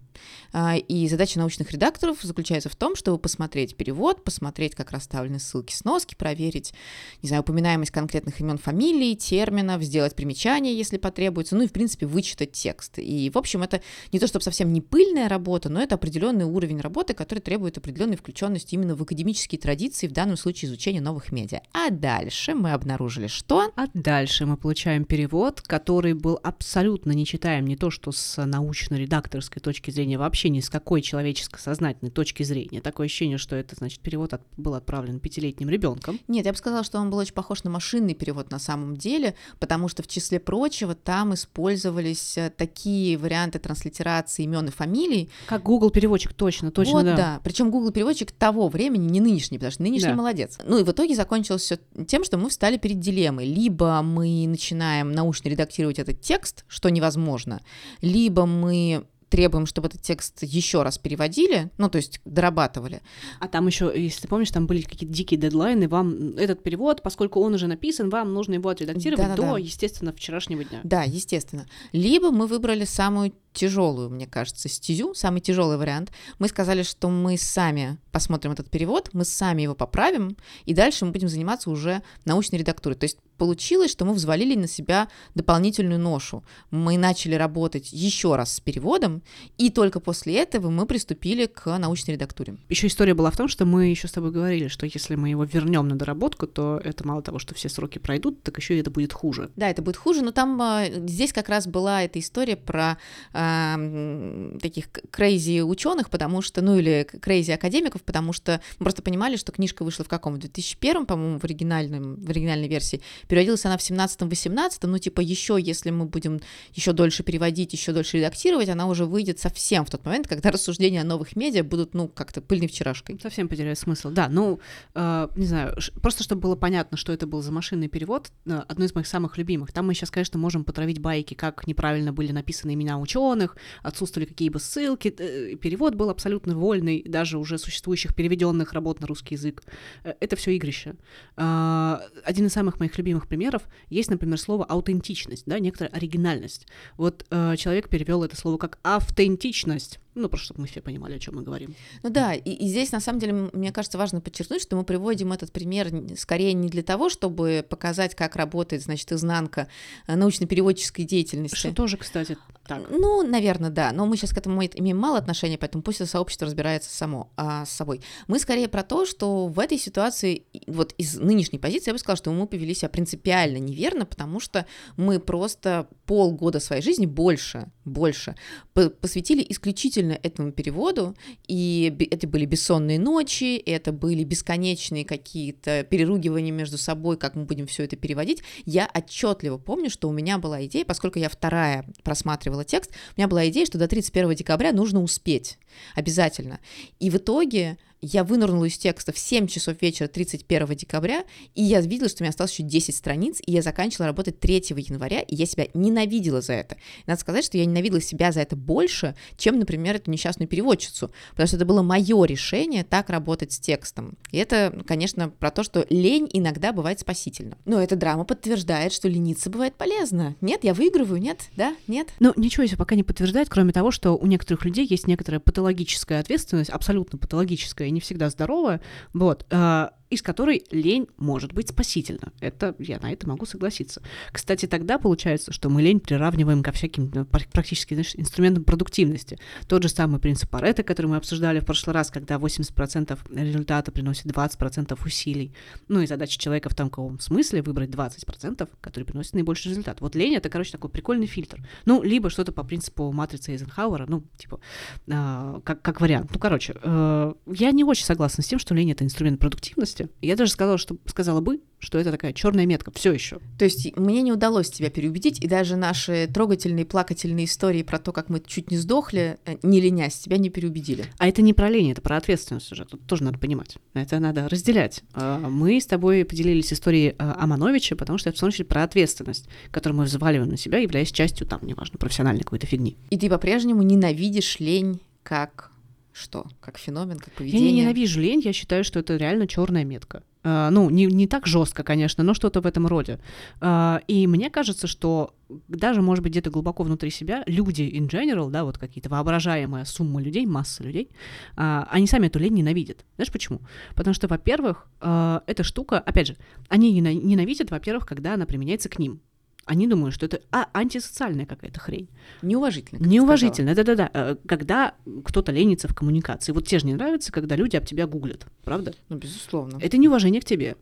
и 0.87 1.07
задача 1.07 1.39
научных 1.39 1.71
редакторов 1.71 2.19
заключается 2.21 2.69
в 2.69 2.75
том, 2.75 2.95
чтобы 2.95 3.17
посмотреть 3.17 3.75
перевод, 3.75 4.23
посмотреть, 4.23 4.75
как 4.75 4.91
расставлены 4.91 5.39
ссылки, 5.39 5.73
сноски, 5.73 6.15
проверить, 6.15 6.73
не 7.21 7.27
знаю, 7.27 7.41
упоминаемость 7.41 7.91
конкретных 7.91 8.39
имен, 8.39 8.57
фамилий, 8.57 9.15
терминов, 9.15 9.81
сделать 9.83 10.15
примечания, 10.15 10.71
если 10.73 10.97
потребуется, 10.97 11.55
ну 11.55 11.63
и, 11.63 11.67
в 11.67 11.73
принципе, 11.73 12.05
вычитать 12.05 12.51
текст. 12.51 12.99
И, 12.99 13.29
в 13.33 13.37
общем, 13.37 13.63
это 13.63 13.81
не 14.11 14.19
то, 14.19 14.27
чтобы 14.27 14.43
совсем 14.43 14.71
не 14.71 14.81
пыльная 14.81 15.27
работа, 15.29 15.69
но 15.69 15.81
это 15.81 15.95
определенный 15.95 16.45
уровень 16.45 16.79
работы, 16.79 17.13
который 17.13 17.39
требует 17.39 17.77
определенной 17.77 18.17
включенности 18.17 18.75
именно 18.75 18.95
в 18.95 19.01
академические 19.01 19.59
традиции, 19.59 20.07
в 20.07 20.11
данном 20.11 20.37
случае 20.37 20.69
изучения 20.69 21.01
новых 21.01 21.31
медиа. 21.31 21.61
А 21.73 21.89
дальше 21.89 22.53
мы 22.53 22.71
обнаружили, 22.71 23.27
что... 23.27 23.71
А 23.75 23.87
дальше 23.93 24.45
мы 24.45 24.57
получаем 24.57 25.05
перевод, 25.05 25.61
который 25.61 26.13
был 26.13 26.39
абсолютно 26.43 27.11
не 27.11 27.25
читаем 27.25 27.65
не 27.65 27.75
то, 27.75 27.89
что 27.89 28.11
с 28.11 28.43
научно-редакторской 28.43 29.61
точки 29.61 29.91
зрения 29.91 30.12
вообще 30.17 30.43
вообще 30.43 30.49
ни 30.49 30.59
с 30.61 30.69
какой 30.69 31.01
человеческой 31.01 31.59
сознательной 31.59 32.11
точки 32.11 32.43
зрения. 32.43 32.81
Такое 32.81 33.05
ощущение, 33.05 33.37
что 33.37 33.55
это, 33.55 33.75
значит, 33.75 33.99
перевод 33.99 34.33
от, 34.33 34.41
был 34.57 34.73
отправлен 34.73 35.19
пятилетним 35.19 35.69
ребенком. 35.69 36.19
Нет, 36.27 36.45
я 36.45 36.51
бы 36.51 36.57
сказала, 36.57 36.83
что 36.83 36.99
он 36.99 37.11
был 37.11 37.19
очень 37.19 37.33
похож 37.33 37.63
на 37.63 37.69
машинный 37.69 38.13
перевод 38.13 38.51
на 38.51 38.59
самом 38.59 38.97
деле, 38.97 39.35
потому 39.59 39.87
что 39.87 40.03
в 40.03 40.07
числе 40.07 40.39
прочего 40.39 40.95
там 40.95 41.33
использовались 41.33 42.37
э, 42.37 42.51
такие 42.55 43.17
варианты 43.17 43.59
транслитерации 43.59 44.43
имен 44.43 44.67
и 44.67 44.71
фамилий. 44.71 45.29
Как 45.45 45.63
Google 45.63 45.91
переводчик, 45.91 46.33
точно, 46.33 46.71
точно, 46.71 46.93
вот, 46.93 47.05
да. 47.05 47.15
да. 47.15 47.41
Причем 47.43 47.71
Google 47.71 47.91
переводчик 47.91 48.31
того 48.31 48.67
времени, 48.67 49.07
не 49.09 49.21
нынешний, 49.21 49.57
потому 49.59 49.71
что 49.71 49.83
нынешний 49.83 50.09
да. 50.09 50.15
молодец. 50.15 50.57
Ну 50.65 50.79
и 50.79 50.83
в 50.83 50.91
итоге 50.91 51.15
закончилось 51.15 51.61
все 51.61 51.79
тем, 52.07 52.23
что 52.23 52.37
мы 52.37 52.49
встали 52.49 52.77
перед 52.77 52.99
дилеммой. 52.99 53.45
Либо 53.45 54.01
мы 54.01 54.45
начинаем 54.47 55.11
научно 55.11 55.49
редактировать 55.49 55.99
этот 55.99 56.21
текст, 56.21 56.65
что 56.67 56.89
невозможно, 56.89 57.61
либо 58.01 58.45
мы 58.45 59.05
требуем, 59.33 59.65
чтобы 59.65 59.87
этот 59.87 60.03
текст 60.03 60.43
еще 60.43 60.83
раз 60.83 60.99
переводили, 60.99 61.71
ну, 61.79 61.89
то 61.89 61.95
есть 61.95 62.21
дорабатывали. 62.23 63.01
А 63.39 63.47
там 63.47 63.65
еще, 63.65 63.91
если 63.95 64.21
ты 64.21 64.27
помнишь, 64.27 64.51
там 64.51 64.67
были 64.67 64.83
какие-то 64.83 65.15
дикие 65.15 65.39
дедлайны, 65.39 65.87
вам 65.87 66.35
этот 66.37 66.61
перевод, 66.61 67.01
поскольку 67.01 67.41
он 67.41 67.55
уже 67.55 67.65
написан, 67.65 68.11
вам 68.11 68.31
нужно 68.31 68.53
его 68.53 68.69
отредактировать 68.69 69.25
да, 69.25 69.35
да, 69.35 69.53
до, 69.53 69.57
естественно, 69.57 70.13
вчерашнего 70.13 70.63
дня. 70.63 70.81
Да, 70.83 71.01
естественно. 71.01 71.65
Либо 71.93 72.29
мы 72.29 72.45
выбрали 72.45 72.85
самую 72.85 73.33
тяжелую, 73.53 74.11
мне 74.11 74.27
кажется, 74.27 74.69
стезю, 74.69 75.15
самый 75.15 75.41
тяжелый 75.41 75.77
вариант. 75.77 76.11
Мы 76.37 76.47
сказали, 76.47 76.83
что 76.83 77.09
мы 77.09 77.35
сами 77.37 77.97
посмотрим 78.11 78.51
этот 78.51 78.69
перевод, 78.69 79.09
мы 79.13 79.25
сами 79.25 79.63
его 79.63 79.73
поправим, 79.73 80.37
и 80.65 80.75
дальше 80.75 81.05
мы 81.05 81.11
будем 81.11 81.27
заниматься 81.27 81.71
уже 81.71 82.03
научной 82.25 82.59
редактурой. 82.59 82.95
То 82.95 83.05
есть 83.05 83.17
получилось, 83.37 83.91
что 83.91 84.05
мы 84.05 84.13
взвалили 84.13 84.55
на 84.55 84.67
себя 84.67 85.07
дополнительную 85.35 85.99
ношу. 85.99 86.43
Мы 86.71 86.97
начали 86.97 87.35
работать 87.35 87.91
еще 87.91 88.35
раз 88.35 88.55
с 88.55 88.59
переводом, 88.59 89.21
и 89.57 89.69
только 89.69 89.99
после 89.99 90.35
этого 90.35 90.69
мы 90.69 90.85
приступили 90.85 91.45
к 91.45 91.77
научной 91.77 92.11
редактуре. 92.11 92.57
Еще 92.69 92.87
история 92.87 93.13
была 93.13 93.31
в 93.31 93.37
том, 93.37 93.47
что 93.47 93.65
мы 93.65 93.87
еще 93.87 94.07
с 94.07 94.11
тобой 94.11 94.31
говорили, 94.31 94.67
что 94.67 94.85
если 94.85 95.15
мы 95.15 95.29
его 95.29 95.43
вернем 95.43 95.87
на 95.87 95.95
доработку, 95.95 96.47
то 96.47 96.79
это 96.83 97.05
мало 97.07 97.21
того, 97.21 97.39
что 97.39 97.55
все 97.55 97.69
сроки 97.69 97.99
пройдут, 97.99 98.43
так 98.43 98.57
еще 98.57 98.75
и 98.75 98.79
это 98.79 98.91
будет 98.91 99.13
хуже. 99.13 99.49
Да, 99.55 99.69
это 99.69 99.81
будет 99.81 99.97
хуже, 99.97 100.21
но 100.21 100.31
там 100.31 100.61
э, 100.61 101.07
здесь 101.07 101.33
как 101.33 101.49
раз 101.49 101.67
была 101.67 102.03
эта 102.03 102.19
история 102.19 102.55
про 102.55 102.97
э, 103.33 104.57
таких 104.61 104.85
crazy 105.11 105.61
ученых, 105.61 106.09
потому 106.09 106.41
что, 106.41 106.61
ну 106.61 106.77
или 106.77 107.03
crazy 107.03 107.51
академиков, 107.51 108.03
потому 108.03 108.33
что 108.33 108.61
мы 108.79 108.85
просто 108.85 109.01
понимали, 109.01 109.35
что 109.35 109.51
книжка 109.51 109.83
вышла 109.83 110.05
в 110.05 110.07
каком? 110.07 110.35
В 110.35 110.37
2001, 110.39 111.05
по-моему, 111.05 111.39
в 111.39 111.43
оригинальном, 111.43 112.15
в 112.15 112.29
оригинальной 112.29 112.67
версии. 112.67 113.01
Переводилась 113.27 113.65
она 113.65 113.77
в 113.77 113.81
17-18, 113.81 114.77
ну 114.83 114.97
типа 114.97 115.21
еще, 115.21 115.57
если 115.59 115.91
мы 115.91 116.05
будем 116.05 116.41
еще 116.73 116.93
дольше 116.93 117.23
переводить, 117.23 117.73
еще 117.73 117.91
дольше 117.91 118.17
редактировать, 118.17 118.69
она 118.69 118.87
уже 118.87 119.05
выйдет 119.05 119.39
совсем 119.39 119.85
в 119.85 119.89
тот 119.89 120.05
момент, 120.05 120.27
когда 120.27 120.51
рассуждения 120.63 121.01
о 121.01 121.03
новых 121.03 121.35
медиа 121.35 121.63
будут, 121.63 121.93
ну, 121.93 122.07
как-то 122.07 122.41
пыльной 122.41 122.67
вчерашкой. 122.67 123.19
Совсем 123.21 123.47
потеряет 123.47 123.79
смысл, 123.79 124.09
да. 124.09 124.27
Ну, 124.29 124.59
э, 124.95 125.27
не 125.35 125.45
знаю, 125.45 125.77
просто 126.01 126.23
чтобы 126.23 126.41
было 126.41 126.55
понятно, 126.55 126.97
что 126.97 127.13
это 127.13 127.27
был 127.27 127.41
за 127.41 127.51
машинный 127.51 127.87
перевод, 127.87 128.31
э, 128.45 128.61
одно 128.67 128.85
из 128.85 128.95
моих 128.95 129.07
самых 129.07 129.37
любимых. 129.37 129.71
Там 129.71 129.87
мы 129.87 129.93
сейчас, 129.93 130.11
конечно, 130.11 130.39
можем 130.39 130.63
потравить 130.63 130.99
байки, 130.99 131.33
как 131.33 131.67
неправильно 131.67 132.11
были 132.13 132.31
написаны 132.31 132.73
имена 132.73 132.99
ученых, 132.99 133.57
отсутствовали 133.81 134.27
какие-бы 134.27 134.59
ссылки. 134.59 135.13
Э, 135.17 135.55
перевод 135.55 135.95
был 135.95 136.09
абсолютно 136.09 136.55
вольный, 136.55 137.03
даже 137.05 137.37
уже 137.37 137.57
существующих 137.57 138.15
переведенных 138.15 138.73
работ 138.73 138.99
на 139.01 139.07
русский 139.07 139.35
язык. 139.35 139.63
Э, 140.03 140.13
это 140.19 140.35
все 140.35 140.51
игрище. 140.51 140.95
Э, 141.37 141.99
один 142.23 142.47
из 142.47 142.53
самых 142.53 142.79
моих 142.79 142.97
любимых 142.97 143.12
примеров 143.27 143.63
есть, 143.89 144.09
например, 144.09 144.37
слово 144.39 144.65
аутентичность, 144.65 145.43
да, 145.45 145.59
некоторая 145.59 145.93
оригинальность. 145.93 146.67
Вот 146.97 147.25
э, 147.29 147.55
человек 147.57 147.89
перевел 147.89 148.23
это 148.23 148.35
слово 148.35 148.57
как 148.57 148.79
автентичность. 148.83 149.99
Ну, 150.15 150.29
просто 150.29 150.45
чтобы 150.45 150.61
мы 150.61 150.67
все 150.67 150.81
понимали, 150.81 151.15
о 151.15 151.19
чем 151.19 151.35
мы 151.35 151.43
говорим. 151.43 151.75
Ну 152.03 152.09
да, 152.09 152.33
и, 152.33 152.51
и 152.51 152.67
здесь 152.67 152.91
на 152.91 152.99
самом 152.99 153.19
деле, 153.19 153.49
мне 153.53 153.71
кажется, 153.71 153.97
важно 153.97 154.21
подчеркнуть, 154.21 154.61
что 154.61 154.75
мы 154.75 154.83
приводим 154.83 155.33
этот 155.33 155.51
пример 155.51 155.91
скорее 156.17 156.53
не 156.53 156.69
для 156.69 156.83
того, 156.83 157.09
чтобы 157.09 157.65
показать, 157.67 158.15
как 158.15 158.35
работает, 158.35 158.83
значит, 158.83 159.11
изнанка 159.11 159.67
э, 160.07 160.15
научно-переводческой 160.15 161.05
деятельности. 161.05 161.55
Что 161.55 161.73
тоже, 161.73 161.97
кстати, 161.97 162.37
так. 162.67 162.83
Ну, 162.89 163.23
наверное, 163.23 163.71
да, 163.71 163.91
но 163.91 164.05
мы 164.05 164.15
сейчас 164.15 164.31
к 164.31 164.37
этому 164.37 164.63
имеем 164.63 164.97
мало 164.97 165.17
отношения, 165.17 165.57
поэтому 165.57 165.83
пусть 165.83 165.99
это 165.99 166.09
сообщество 166.09 166.47
разбирается 166.47 166.95
само 166.95 167.31
а, 167.35 167.65
с 167.65 167.69
собой. 167.71 168.01
Мы 168.27 168.39
скорее 168.39 168.67
про 168.67 168.83
то, 168.83 169.05
что 169.05 169.47
в 169.47 169.59
этой 169.59 169.77
ситуации, 169.77 170.45
вот 170.67 170.93
из 170.97 171.19
нынешней 171.19 171.59
позиции, 171.59 171.89
я 171.89 171.93
бы 171.93 171.99
сказала, 171.99 172.17
что 172.17 172.31
мы 172.31 172.47
повели 172.47 172.73
себя 172.73 172.89
принципиально 172.89 173.57
неверно, 173.57 174.05
потому 174.05 174.39
что 174.39 174.65
мы 174.95 175.19
просто 175.19 175.87
полгода 176.05 176.59
своей 176.59 176.81
жизни 176.81 177.05
больше, 177.05 177.71
больше 177.83 178.35
посвятили 178.73 179.45
исключительно 179.49 180.02
этому 180.11 180.51
переводу, 180.51 181.15
и 181.47 181.95
это 182.11 182.27
были 182.27 182.45
бессонные 182.45 182.99
ночи, 182.99 183.57
это 183.57 183.91
были 183.91 184.23
бесконечные 184.23 185.05
какие-то 185.05 185.83
переругивания 185.83 186.51
между 186.51 186.77
собой, 186.77 187.17
как 187.17 187.35
мы 187.35 187.45
будем 187.45 187.65
все 187.67 187.83
это 187.83 187.95
переводить. 187.95 188.43
Я 188.65 188.89
отчетливо 188.93 189.57
помню, 189.57 189.89
что 189.89 190.09
у 190.09 190.11
меня 190.11 190.37
была 190.37 190.65
идея, 190.65 190.85
поскольку 190.85 191.19
я 191.19 191.29
вторая 191.29 191.85
просматривала 192.03 192.65
текст, 192.65 192.91
у 193.15 193.19
меня 193.19 193.27
была 193.27 193.47
идея, 193.49 193.65
что 193.65 193.77
до 193.77 193.87
31 193.87 194.35
декабря 194.35 194.73
нужно 194.73 195.01
успеть 195.01 195.57
обязательно. 195.95 196.59
И 196.99 197.09
в 197.09 197.17
итоге 197.17 197.77
я 198.05 198.23
вынырнула 198.23 198.65
из 198.65 198.77
текста 198.77 199.11
в 199.11 199.17
7 199.17 199.47
часов 199.47 199.81
вечера 199.81 200.07
31 200.07 200.75
декабря, 200.75 201.23
и 201.55 201.63
я 201.63 201.81
видела, 201.81 202.09
что 202.09 202.21
у 202.21 202.23
меня 202.23 202.29
осталось 202.29 202.53
еще 202.53 202.63
10 202.63 202.95
страниц, 202.95 203.39
и 203.45 203.51
я 203.51 203.61
заканчивала 203.61 204.07
работать 204.07 204.39
3 204.39 204.55
января, 204.77 205.21
и 205.21 205.35
я 205.35 205.45
себя 205.45 205.67
ненавидела 205.73 206.41
за 206.41 206.53
это. 206.53 206.77
Надо 207.05 207.19
сказать, 207.19 207.45
что 207.45 207.57
я 207.57 207.65
ненавидела 207.65 208.01
себя 208.01 208.31
за 208.31 208.41
это 208.41 208.55
больше, 208.55 209.15
чем, 209.37 209.59
например, 209.59 209.95
эту 209.95 210.11
несчастную 210.11 210.47
переводчицу, 210.47 211.11
потому 211.31 211.47
что 211.47 211.55
это 211.55 211.65
было 211.65 211.81
мое 211.81 212.25
решение 212.25 212.83
так 212.83 213.09
работать 213.09 213.53
с 213.53 213.59
текстом. 213.59 214.17
И 214.31 214.37
это, 214.37 214.83
конечно, 214.85 215.29
про 215.29 215.51
то, 215.51 215.63
что 215.63 215.85
лень 215.89 216.29
иногда 216.31 216.73
бывает 216.73 216.99
спасительно. 216.99 217.57
Но 217.65 217.81
эта 217.81 217.95
драма 217.95 218.25
подтверждает, 218.25 218.91
что 218.91 219.07
лениться 219.07 219.49
бывает 219.49 219.75
полезно. 219.75 220.35
Нет, 220.41 220.63
я 220.63 220.73
выигрываю, 220.73 221.21
нет, 221.21 221.41
да, 221.55 221.75
нет. 221.87 222.09
Ну, 222.19 222.33
ничего 222.35 222.63
еще 222.63 222.75
пока 222.75 222.95
не 222.95 223.03
подтверждает, 223.03 223.49
кроме 223.49 223.71
того, 223.71 223.91
что 223.91 224.17
у 224.17 224.25
некоторых 224.25 224.65
людей 224.65 224.85
есть 224.89 225.07
некоторая 225.07 225.39
патологическая 225.39 226.19
ответственность, 226.19 226.69
абсолютно 226.69 227.17
патологическая, 227.17 227.89
не 227.93 227.99
всегда 227.99 228.29
здоровая, 228.29 228.81
вот, 229.13 229.45
э, 229.49 229.89
из 230.13 230.21
которой 230.21 230.63
лень 230.71 231.07
может 231.17 231.53
быть 231.53 231.69
спасительна. 231.69 232.31
Это 232.39 232.75
я 232.79 232.99
на 232.99 233.11
это 233.11 233.27
могу 233.27 233.45
согласиться. 233.45 234.01
Кстати, 234.31 234.65
тогда 234.65 234.97
получается, 234.97 235.51
что 235.51 235.69
мы 235.69 235.81
лень 235.81 235.99
приравниваем 235.99 236.63
ко 236.63 236.71
всяким 236.71 237.11
ну, 237.13 237.25
практически 237.25 237.93
знаешь, 237.93 238.13
инструментам 238.15 238.63
продуктивности. 238.63 239.39
Тот 239.67 239.83
же 239.83 239.89
самый 239.89 240.19
принцип 240.19 240.49
Паретта, 240.49 240.83
который 240.83 241.07
мы 241.07 241.17
обсуждали 241.17 241.59
в 241.59 241.65
прошлый 241.65 241.93
раз, 241.93 242.11
когда 242.11 242.35
80% 242.35 243.17
результата 243.35 243.91
приносит 243.91 244.25
20% 244.25 244.97
усилий. 245.05 245.53
Ну 245.87 246.01
и 246.01 246.07
задача 246.07 246.39
человека 246.39 246.69
в 246.69 246.75
таком 246.75 247.19
смысле 247.19 247.61
выбрать 247.61 247.89
20%, 247.89 248.69
которые 248.81 249.05
приносят 249.05 249.33
наибольший 249.33 249.69
результат. 249.69 250.01
Вот 250.01 250.15
лень— 250.15 250.35
это, 250.35 250.49
короче, 250.49 250.71
такой 250.71 250.89
прикольный 250.89 251.27
фильтр. 251.27 251.65
Ну, 251.85 252.03
либо 252.03 252.29
что-то 252.29 252.51
по 252.51 252.63
принципу 252.63 253.11
матрицы 253.11 253.51
Эйзенхауэра, 253.51 254.05
ну, 254.07 254.23
типа, 254.37 254.59
э, 255.07 255.59
как, 255.63 255.81
как 255.81 256.01
вариант. 256.01 256.31
Ну, 256.33 256.39
короче, 256.39 256.75
э, 256.81 257.33
я 257.47 257.71
не 257.71 257.83
очень 257.83 258.05
согласна 258.05 258.43
с 258.43 258.47
тем, 258.47 258.59
что 258.59 258.75
лень— 258.75 258.91
это 258.93 259.03
инструмент 259.03 259.39
продуктивности, 259.39 260.02
месте. 260.03 260.15
Я 260.21 260.35
даже 260.35 260.51
сказала, 260.51 260.77
что 260.77 260.97
сказала 261.05 261.41
бы, 261.41 261.59
что 261.79 261.97
это 261.97 262.11
такая 262.11 262.33
черная 262.33 262.65
метка, 262.65 262.91
все 262.91 263.11
еще. 263.11 263.39
То 263.57 263.65
есть 263.65 263.95
мне 263.97 264.21
не 264.21 264.31
удалось 264.31 264.69
тебя 264.69 264.89
переубедить, 264.89 265.43
и 265.43 265.47
даже 265.47 265.75
наши 265.75 266.29
трогательные, 266.33 266.85
плакательные 266.85 267.45
истории 267.45 267.83
про 267.83 267.99
то, 267.99 268.11
как 268.11 268.29
мы 268.29 268.41
чуть 268.45 268.71
не 268.71 268.77
сдохли, 268.77 269.37
э, 269.45 269.57
не 269.63 269.81
ленясь, 269.81 270.19
тебя 270.19 270.37
не 270.37 270.49
переубедили. 270.49 271.05
А 271.17 271.27
это 271.27 271.41
не 271.41 271.53
про 271.53 271.69
лень, 271.69 271.91
это 271.91 272.01
про 272.01 272.17
ответственность 272.17 272.71
уже. 272.71 272.85
Тут 272.85 273.05
тоже 273.05 273.23
надо 273.23 273.37
понимать. 273.37 273.77
Это 273.93 274.19
надо 274.19 274.47
разделять. 274.47 275.03
А, 275.13 275.39
мы 275.39 275.79
с 275.79 275.85
тобой 275.85 276.23
поделились 276.25 276.71
историей 276.71 277.15
Амановича, 277.17 277.95
потому 277.95 278.17
что 278.17 278.29
это 278.29 278.37
в 278.37 278.41
том 278.41 278.51
числе 278.51 278.65
про 278.65 278.83
ответственность, 278.83 279.47
которую 279.71 279.99
мы 279.99 280.05
взваливаем 280.05 280.49
на 280.49 280.57
себя, 280.57 280.77
являясь 280.77 281.11
частью, 281.11 281.47
там, 281.47 281.59
неважно, 281.63 281.97
профессиональной 281.97 282.43
какой-то 282.43 282.67
фигни. 282.67 282.97
И 283.09 283.17
ты 283.17 283.29
по-прежнему 283.29 283.81
ненавидишь 283.81 284.59
лень 284.59 285.01
как 285.23 285.72
что? 286.13 286.45
Как 286.61 286.77
феномен, 286.77 287.17
как 287.19 287.33
поведение? 287.33 287.67
Я 287.67 287.71
не 287.73 287.81
ненавижу 287.81 288.21
лень, 288.21 288.41
я 288.41 288.53
считаю, 288.53 288.83
что 288.83 288.99
это 288.99 289.17
реально 289.17 289.47
черная 289.47 289.83
метка. 289.83 290.23
Uh, 290.43 290.69
ну, 290.69 290.89
не, 290.89 291.05
не 291.05 291.25
так 291.25 291.47
жестко, 291.47 291.83
конечно, 291.83 292.21
но 292.23 292.33
что-то 292.33 292.59
в 292.59 292.65
этом 292.65 292.85
роде. 292.85 293.19
Uh, 293.61 294.03
и 294.07 294.27
мне 294.27 294.49
кажется, 294.49 294.87
что 294.87 295.33
даже, 295.69 296.01
может 296.01 296.21
быть, 296.21 296.33
где-то 296.33 296.49
глубоко 296.49 296.83
внутри 296.83 297.11
себя 297.11 297.43
люди 297.47 297.83
in 297.83 298.09
general, 298.09 298.51
да, 298.51 298.65
вот 298.65 298.77
какие-то 298.77 299.09
воображаемая 299.09 299.85
сумма 299.85 300.21
людей, 300.21 300.45
масса 300.45 300.83
людей, 300.83 301.09
uh, 301.55 301.87
они 301.89 302.07
сами 302.07 302.27
эту 302.27 302.39
лень 302.39 302.55
ненавидят. 302.55 303.05
Знаешь 303.15 303.31
почему? 303.31 303.61
Потому 303.95 304.13
что, 304.13 304.27
во-первых, 304.27 304.87
эта 304.99 305.63
штука, 305.63 305.99
опять 305.99 306.27
же, 306.27 306.37
они 306.67 306.91
ненавидят, 306.91 307.71
во-первых, 307.71 308.05
когда 308.05 308.33
она 308.33 308.45
применяется 308.45 308.89
к 308.89 308.99
ним 308.99 309.21
они 309.65 309.87
думают, 309.87 310.13
что 310.13 310.25
это 310.25 310.41
а, 310.51 310.69
антисоциальная 310.73 311.45
какая-то 311.45 311.79
хрень. 311.79 312.09
Неуважительно. 312.41 313.05
Неуважительно, 313.05 313.75
да-да-да. 313.75 314.09
Э, 314.13 314.35
когда 314.47 314.95
кто-то 315.25 315.51
ленится 315.51 315.87
в 315.87 315.95
коммуникации. 315.95 316.51
Вот 316.51 316.67
тебе 316.67 316.79
же 316.79 316.87
не 316.87 316.93
нравится, 316.95 317.31
когда 317.31 317.55
люди 317.55 317.75
об 317.75 317.85
тебя 317.85 318.05
гуглят, 318.07 318.45
правда? 318.63 318.93
Ну, 319.09 319.17
безусловно. 319.17 319.79
Это 319.81 319.97
неуважение 319.97 320.41
к 320.41 320.45
тебе. 320.45 320.75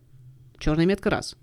Черная 0.58 0.86
метка 0.86 1.10
раз. 1.10 1.36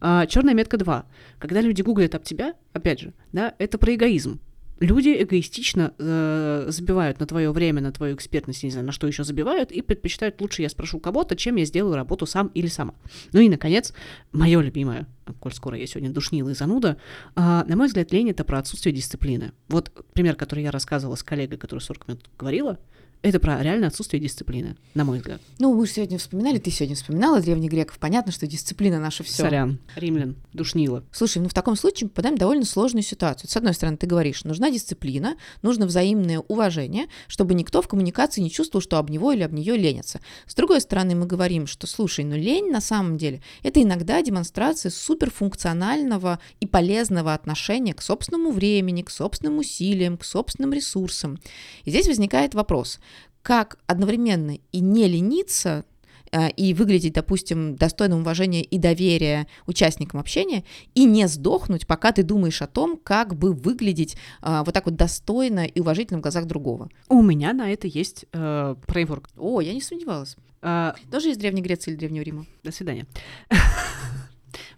А, 0.00 0.26
черная 0.26 0.54
метка 0.54 0.76
два. 0.76 1.06
Когда 1.38 1.60
люди 1.60 1.82
гуглят 1.82 2.14
об 2.14 2.22
тебя, 2.22 2.54
опять 2.72 3.00
же, 3.00 3.12
да, 3.32 3.54
это 3.58 3.78
про 3.78 3.94
эгоизм 3.94 4.40
люди 4.80 5.22
эгоистично 5.22 5.94
э, 5.98 6.66
забивают 6.68 7.20
на 7.20 7.26
твое 7.26 7.50
время, 7.52 7.80
на 7.80 7.92
твою 7.92 8.14
экспертность, 8.14 8.62
не 8.62 8.70
знаю, 8.70 8.86
на 8.86 8.92
что 8.92 9.06
еще 9.06 9.24
забивают, 9.24 9.72
и 9.72 9.82
предпочитают 9.82 10.40
лучше 10.40 10.62
я 10.62 10.68
спрошу 10.68 11.00
кого-то, 11.00 11.36
чем 11.36 11.56
я 11.56 11.64
сделаю 11.64 11.96
работу 11.96 12.26
сам 12.26 12.48
или 12.54 12.66
сама. 12.66 12.94
Ну 13.32 13.40
и, 13.40 13.48
наконец, 13.48 13.92
мое 14.32 14.60
любимое, 14.60 15.06
коль 15.40 15.52
скоро 15.52 15.76
я 15.76 15.86
сегодня 15.86 16.10
душнила 16.10 16.50
и 16.50 16.54
зануда, 16.54 16.98
э, 17.36 17.40
на 17.40 17.76
мой 17.76 17.86
взгляд, 17.86 18.12
лень— 18.12 18.30
это 18.30 18.44
про 18.44 18.58
отсутствие 18.58 18.94
дисциплины. 18.94 19.52
Вот 19.68 19.92
пример, 20.12 20.36
который 20.36 20.64
я 20.64 20.70
рассказывала 20.70 21.16
с 21.16 21.22
коллегой, 21.22 21.58
которая 21.58 21.82
40 21.82 22.08
минут 22.08 22.30
говорила— 22.36 22.78
это 23.22 23.40
про 23.40 23.62
реальное 23.62 23.88
отсутствие 23.88 24.20
дисциплины, 24.20 24.76
на 24.94 25.04
мой 25.04 25.18
взгляд. 25.18 25.40
Ну, 25.58 25.74
мы 25.74 25.86
же 25.86 25.92
сегодня 25.92 26.18
вспоминали, 26.18 26.58
ты 26.58 26.70
сегодня 26.70 26.94
вспоминала 26.94 27.40
древних 27.40 27.70
греков. 27.70 27.98
Понятно, 27.98 28.30
что 28.32 28.46
дисциплина 28.46 29.00
наша 29.00 29.24
все. 29.24 29.42
Сорян, 29.42 29.78
римлян, 29.96 30.36
душнила. 30.52 31.04
Слушай, 31.12 31.38
ну 31.42 31.48
в 31.48 31.54
таком 31.54 31.76
случае 31.76 32.06
мы 32.06 32.10
попадаем 32.10 32.36
в 32.36 32.38
довольно 32.38 32.64
сложную 32.64 33.02
ситуацию. 33.02 33.50
С 33.50 33.56
одной 33.56 33.74
стороны, 33.74 33.96
ты 33.96 34.06
говоришь, 34.06 34.44
нужна 34.44 34.70
дисциплина, 34.70 35.36
нужно 35.62 35.86
взаимное 35.86 36.40
уважение, 36.40 37.06
чтобы 37.26 37.54
никто 37.54 37.82
в 37.82 37.88
коммуникации 37.88 38.40
не 38.40 38.50
чувствовал, 38.50 38.82
что 38.82 38.98
об 38.98 39.10
него 39.10 39.32
или 39.32 39.42
об 39.42 39.52
нее 39.52 39.76
ленится. 39.76 40.20
С 40.46 40.54
другой 40.54 40.80
стороны, 40.80 41.14
мы 41.14 41.26
говорим, 41.26 41.66
что, 41.66 41.86
слушай, 41.86 42.24
ну 42.24 42.36
лень 42.36 42.70
на 42.70 42.80
самом 42.80 43.18
деле 43.18 43.42
это 43.62 43.82
иногда 43.82 44.22
демонстрация 44.22 44.90
суперфункционального 44.90 46.38
и 46.60 46.66
полезного 46.66 47.34
отношения 47.34 47.94
к 47.94 48.02
собственному 48.02 48.52
времени, 48.52 49.02
к 49.02 49.10
собственным 49.10 49.58
усилиям, 49.58 50.16
к 50.16 50.24
собственным 50.24 50.72
ресурсам. 50.72 51.38
И 51.84 51.90
здесь 51.90 52.06
возникает 52.06 52.54
вопрос, 52.54 53.00
как 53.42 53.78
одновременно 53.86 54.58
и 54.72 54.80
не 54.80 55.08
лениться, 55.08 55.84
э, 56.32 56.50
и 56.50 56.74
выглядеть, 56.74 57.14
допустим, 57.14 57.76
достойным 57.76 58.20
уважения 58.20 58.62
и 58.62 58.78
доверия 58.78 59.46
участникам 59.66 60.20
общения, 60.20 60.64
и 60.94 61.04
не 61.04 61.26
сдохнуть, 61.28 61.86
пока 61.86 62.12
ты 62.12 62.22
думаешь 62.22 62.62
о 62.62 62.66
том, 62.66 62.98
как 63.02 63.34
бы 63.34 63.52
выглядеть 63.52 64.16
э, 64.42 64.62
вот 64.64 64.74
так 64.74 64.86
вот 64.86 64.96
достойно 64.96 65.64
и 65.64 65.80
уважительно 65.80 66.18
в 66.18 66.22
глазах 66.22 66.46
другого. 66.46 66.90
У 67.08 67.22
меня 67.22 67.52
на 67.52 67.72
это 67.72 67.86
есть 67.86 68.26
э, 68.32 68.74
фреймворк. 68.86 69.30
О, 69.36 69.60
я 69.60 69.72
не 69.72 69.80
сомневалась. 69.80 70.36
А, 70.60 70.94
Тоже 71.10 71.30
из 71.30 71.36
Древней 71.36 71.62
Греции 71.62 71.92
или 71.92 71.98
Древнего 71.98 72.22
Рима? 72.22 72.46
До 72.64 72.72
свидания. 72.72 73.06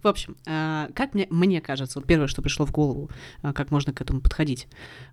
В 0.02 0.06
общем, 0.08 0.36
а, 0.46 0.88
как 0.94 1.14
мне, 1.14 1.26
мне 1.30 1.60
кажется, 1.60 1.98
вот 1.98 2.06
первое, 2.06 2.26
что 2.26 2.42
пришло 2.42 2.66
в 2.66 2.72
голову, 2.72 3.10
а, 3.42 3.52
как 3.52 3.70
можно 3.70 3.92
к 3.92 4.00
этому 4.00 4.20
подходить, 4.20 4.66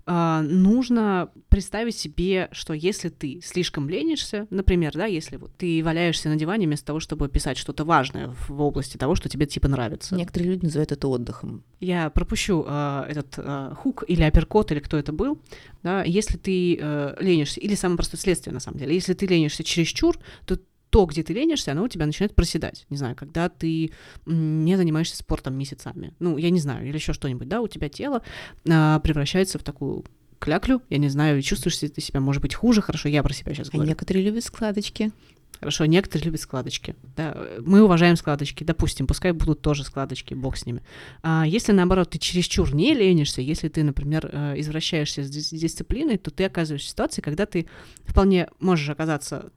а, 0.05 0.41
нужно 0.41 1.29
представить 1.49 1.97
себе, 1.97 2.49
что 2.51 2.73
если 2.73 3.09
ты 3.09 3.41
слишком 3.43 3.89
ленишься, 3.89 4.47
например, 4.49 4.93
да, 4.93 5.05
если 5.05 5.37
вот 5.37 5.51
ты 5.57 5.83
валяешься 5.83 6.29
на 6.29 6.35
диване 6.35 6.67
вместо 6.67 6.87
того, 6.87 6.99
чтобы 6.99 7.27
писать 7.29 7.57
что-то 7.57 7.83
важное 7.83 8.33
в 8.47 8.61
области 8.61 8.97
того, 8.97 9.15
что 9.15 9.29
тебе 9.29 9.45
типа 9.45 9.67
нравится. 9.67 10.15
Некоторые 10.15 10.51
люди 10.51 10.65
называют 10.65 10.91
это 10.91 11.07
отдыхом. 11.07 11.63
Я 11.79 12.09
пропущу 12.09 12.65
э, 12.67 13.05
этот 13.09 13.35
э, 13.37 13.73
хук 13.77 14.03
или 14.07 14.23
апперкот, 14.23 14.71
или 14.71 14.79
кто 14.79 14.97
это 14.97 15.11
был, 15.11 15.39
да, 15.83 16.03
если 16.03 16.37
ты 16.37 16.77
э, 16.79 17.15
ленишься, 17.19 17.59
или 17.59 17.75
самое 17.75 17.97
простое 17.97 18.19
следствие, 18.19 18.53
на 18.53 18.59
самом 18.59 18.79
деле, 18.79 18.95
если 18.95 19.13
ты 19.13 19.25
ленишься 19.25 19.63
чересчур, 19.63 20.17
то 20.45 20.59
то, 20.89 21.05
где 21.05 21.23
ты 21.23 21.33
ленишься, 21.33 21.71
оно 21.71 21.83
у 21.83 21.87
тебя 21.87 22.05
начинает 22.05 22.35
проседать. 22.35 22.85
Не 22.89 22.97
знаю, 22.97 23.15
когда 23.15 23.49
ты 23.49 23.91
не 24.25 24.75
занимаешься 24.77 25.17
спортом 25.17 25.55
месяцами. 25.55 26.13
Ну, 26.19 26.37
я 26.37 26.49
не 26.49 26.59
знаю, 26.59 26.87
или 26.87 26.95
еще 26.95 27.13
что-нибудь, 27.13 27.47
да, 27.47 27.61
у 27.61 27.67
тебя 27.67 27.89
тело 27.89 28.21
а, 28.69 28.99
превращается 28.99 29.59
в 29.59 29.63
такую 29.63 30.05
кляклю, 30.39 30.81
я 30.89 30.97
не 30.97 31.09
знаю, 31.09 31.41
чувствуешь 31.41 31.77
ты 31.77 32.01
себя, 32.01 32.19
может 32.19 32.41
быть, 32.41 32.53
хуже, 32.53 32.81
хорошо, 32.81 33.09
я 33.09 33.23
про 33.23 33.33
себя 33.33 33.53
сейчас 33.53 33.69
говорю. 33.69 33.87
А 33.87 33.89
некоторые 33.89 34.23
любят 34.23 34.43
складочки. 34.43 35.11
Хорошо, 35.59 35.85
некоторые 35.85 36.25
любят 36.25 36.41
складочки. 36.41 36.95
Да, 37.15 37.35
мы 37.61 37.81
уважаем 37.81 38.15
складочки, 38.15 38.63
допустим, 38.63 39.07
пускай 39.07 39.31
будут 39.31 39.61
тоже 39.61 39.83
складочки, 39.83 40.35
бог 40.35 40.55
с 40.55 40.65
ними. 40.67 40.83
А 41.23 41.45
если, 41.47 41.71
наоборот, 41.71 42.11
ты 42.11 42.19
чересчур 42.19 42.73
не 42.75 42.93
ленишься, 42.93 43.41
если 43.41 43.67
ты, 43.67 43.83
например, 43.83 44.29
э, 44.31 44.59
извращаешься 44.59 45.23
с 45.23 45.29
дисциплиной, 45.29 46.17
то 46.17 46.29
ты 46.29 46.45
оказываешься 46.45 46.87
в 46.87 46.91
ситуации, 46.91 47.21
когда 47.21 47.47
ты 47.47 47.67
вполне 48.05 48.49
можешь 48.59 48.89
оказаться 48.89 49.51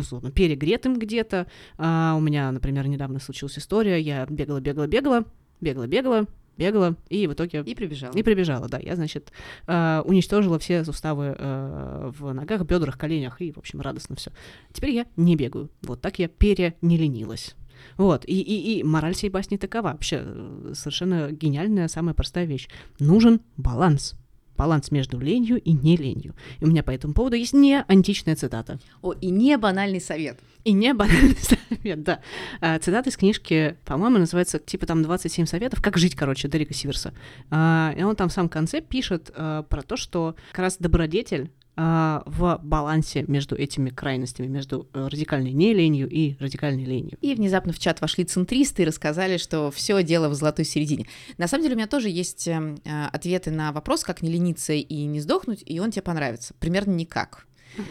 условно, 0.00 0.30
перегретым 0.30 0.98
где-то. 0.98 1.46
А 1.78 2.14
у 2.16 2.20
меня, 2.20 2.50
например, 2.52 2.86
недавно 2.88 3.20
случилась 3.20 3.58
история, 3.58 4.00
я 4.00 4.26
бегала, 4.26 4.60
бегала, 4.60 4.86
бегала, 4.86 5.24
бегала, 5.60 5.86
бегала, 5.86 6.26
бегала, 6.56 6.96
и 7.08 7.26
в 7.26 7.32
итоге... 7.32 7.62
И 7.64 7.74
прибежала. 7.74 8.12
И 8.12 8.22
прибежала, 8.22 8.68
да. 8.68 8.78
Я, 8.78 8.96
значит, 8.96 9.32
э, 9.66 10.02
уничтожила 10.04 10.58
все 10.58 10.84
суставы 10.84 11.34
э, 11.38 12.12
в 12.16 12.32
ногах, 12.32 12.62
бедрах, 12.62 12.98
коленях, 12.98 13.40
и, 13.40 13.52
в 13.52 13.58
общем, 13.58 13.80
радостно 13.80 14.16
все. 14.16 14.30
Теперь 14.72 14.90
я 14.90 15.06
не 15.16 15.36
бегаю. 15.36 15.70
Вот 15.82 16.00
так 16.00 16.18
я 16.18 16.28
перенеленилась. 16.28 17.54
Вот, 17.96 18.24
и, 18.24 18.40
и, 18.40 18.78
и 18.78 18.82
мораль 18.82 19.14
всей 19.14 19.30
басни 19.30 19.56
такова. 19.56 19.92
Вообще, 19.92 20.22
э, 20.24 20.72
совершенно 20.74 21.30
гениальная, 21.30 21.88
самая 21.88 22.14
простая 22.14 22.44
вещь. 22.44 22.68
Нужен 22.98 23.40
баланс 23.56 24.16
баланс 24.56 24.90
между 24.90 25.18
ленью 25.18 25.60
и 25.60 25.72
не 25.72 25.96
ленью. 25.96 26.34
И 26.60 26.64
у 26.64 26.68
меня 26.68 26.82
по 26.82 26.90
этому 26.90 27.14
поводу 27.14 27.36
есть 27.36 27.52
не 27.52 27.82
античная 27.88 28.36
цитата. 28.36 28.78
О, 29.02 29.12
и 29.12 29.30
не 29.30 29.56
банальный 29.56 30.00
совет. 30.00 30.38
И 30.64 30.72
не 30.72 30.94
банальный 30.94 31.36
совет, 31.40 32.02
да. 32.02 32.20
А, 32.60 32.78
цитата 32.78 33.10
из 33.10 33.16
книжки, 33.16 33.76
по-моему, 33.84 34.18
называется 34.18 34.58
типа 34.58 34.86
там 34.86 35.02
27 35.02 35.46
советов, 35.46 35.82
как 35.82 35.98
жить, 35.98 36.14
короче, 36.14 36.48
Дерека 36.48 36.74
Сиверса. 36.74 37.12
А, 37.50 37.94
и 37.96 38.02
он 38.02 38.16
там 38.16 38.28
в 38.28 38.32
самом 38.32 38.48
конце 38.48 38.80
пишет 38.80 39.30
а, 39.34 39.62
про 39.62 39.82
то, 39.82 39.96
что 39.96 40.36
как 40.52 40.60
раз 40.60 40.76
добродетель 40.78 41.50
в 41.76 42.60
балансе 42.62 43.24
между 43.26 43.56
этими 43.56 43.90
крайностями, 43.90 44.46
между 44.46 44.88
э, 44.92 45.08
радикальной 45.08 45.52
не 45.52 45.74
ленью 45.74 46.08
и 46.08 46.36
радикальной 46.38 46.84
ленью. 46.84 47.18
И 47.20 47.34
внезапно 47.34 47.72
в 47.72 47.78
чат 47.80 48.00
вошли 48.00 48.24
центристы 48.24 48.82
и 48.82 48.84
рассказали, 48.84 49.38
что 49.38 49.70
все 49.72 50.02
дело 50.04 50.28
в 50.28 50.34
золотой 50.34 50.64
середине. 50.64 51.06
На 51.36 51.48
самом 51.48 51.64
деле 51.64 51.74
у 51.74 51.78
меня 51.78 51.88
тоже 51.88 52.10
есть 52.10 52.46
эм, 52.46 52.78
э, 52.84 53.06
ответы 53.06 53.50
на 53.50 53.72
вопрос, 53.72 54.04
как 54.04 54.22
не 54.22 54.30
лениться 54.30 54.72
и 54.72 55.04
не 55.04 55.20
сдохнуть, 55.20 55.62
и 55.66 55.80
он 55.80 55.90
тебе 55.90 56.02
понравится. 56.02 56.54
Примерно 56.60 56.92
никак. 56.92 57.46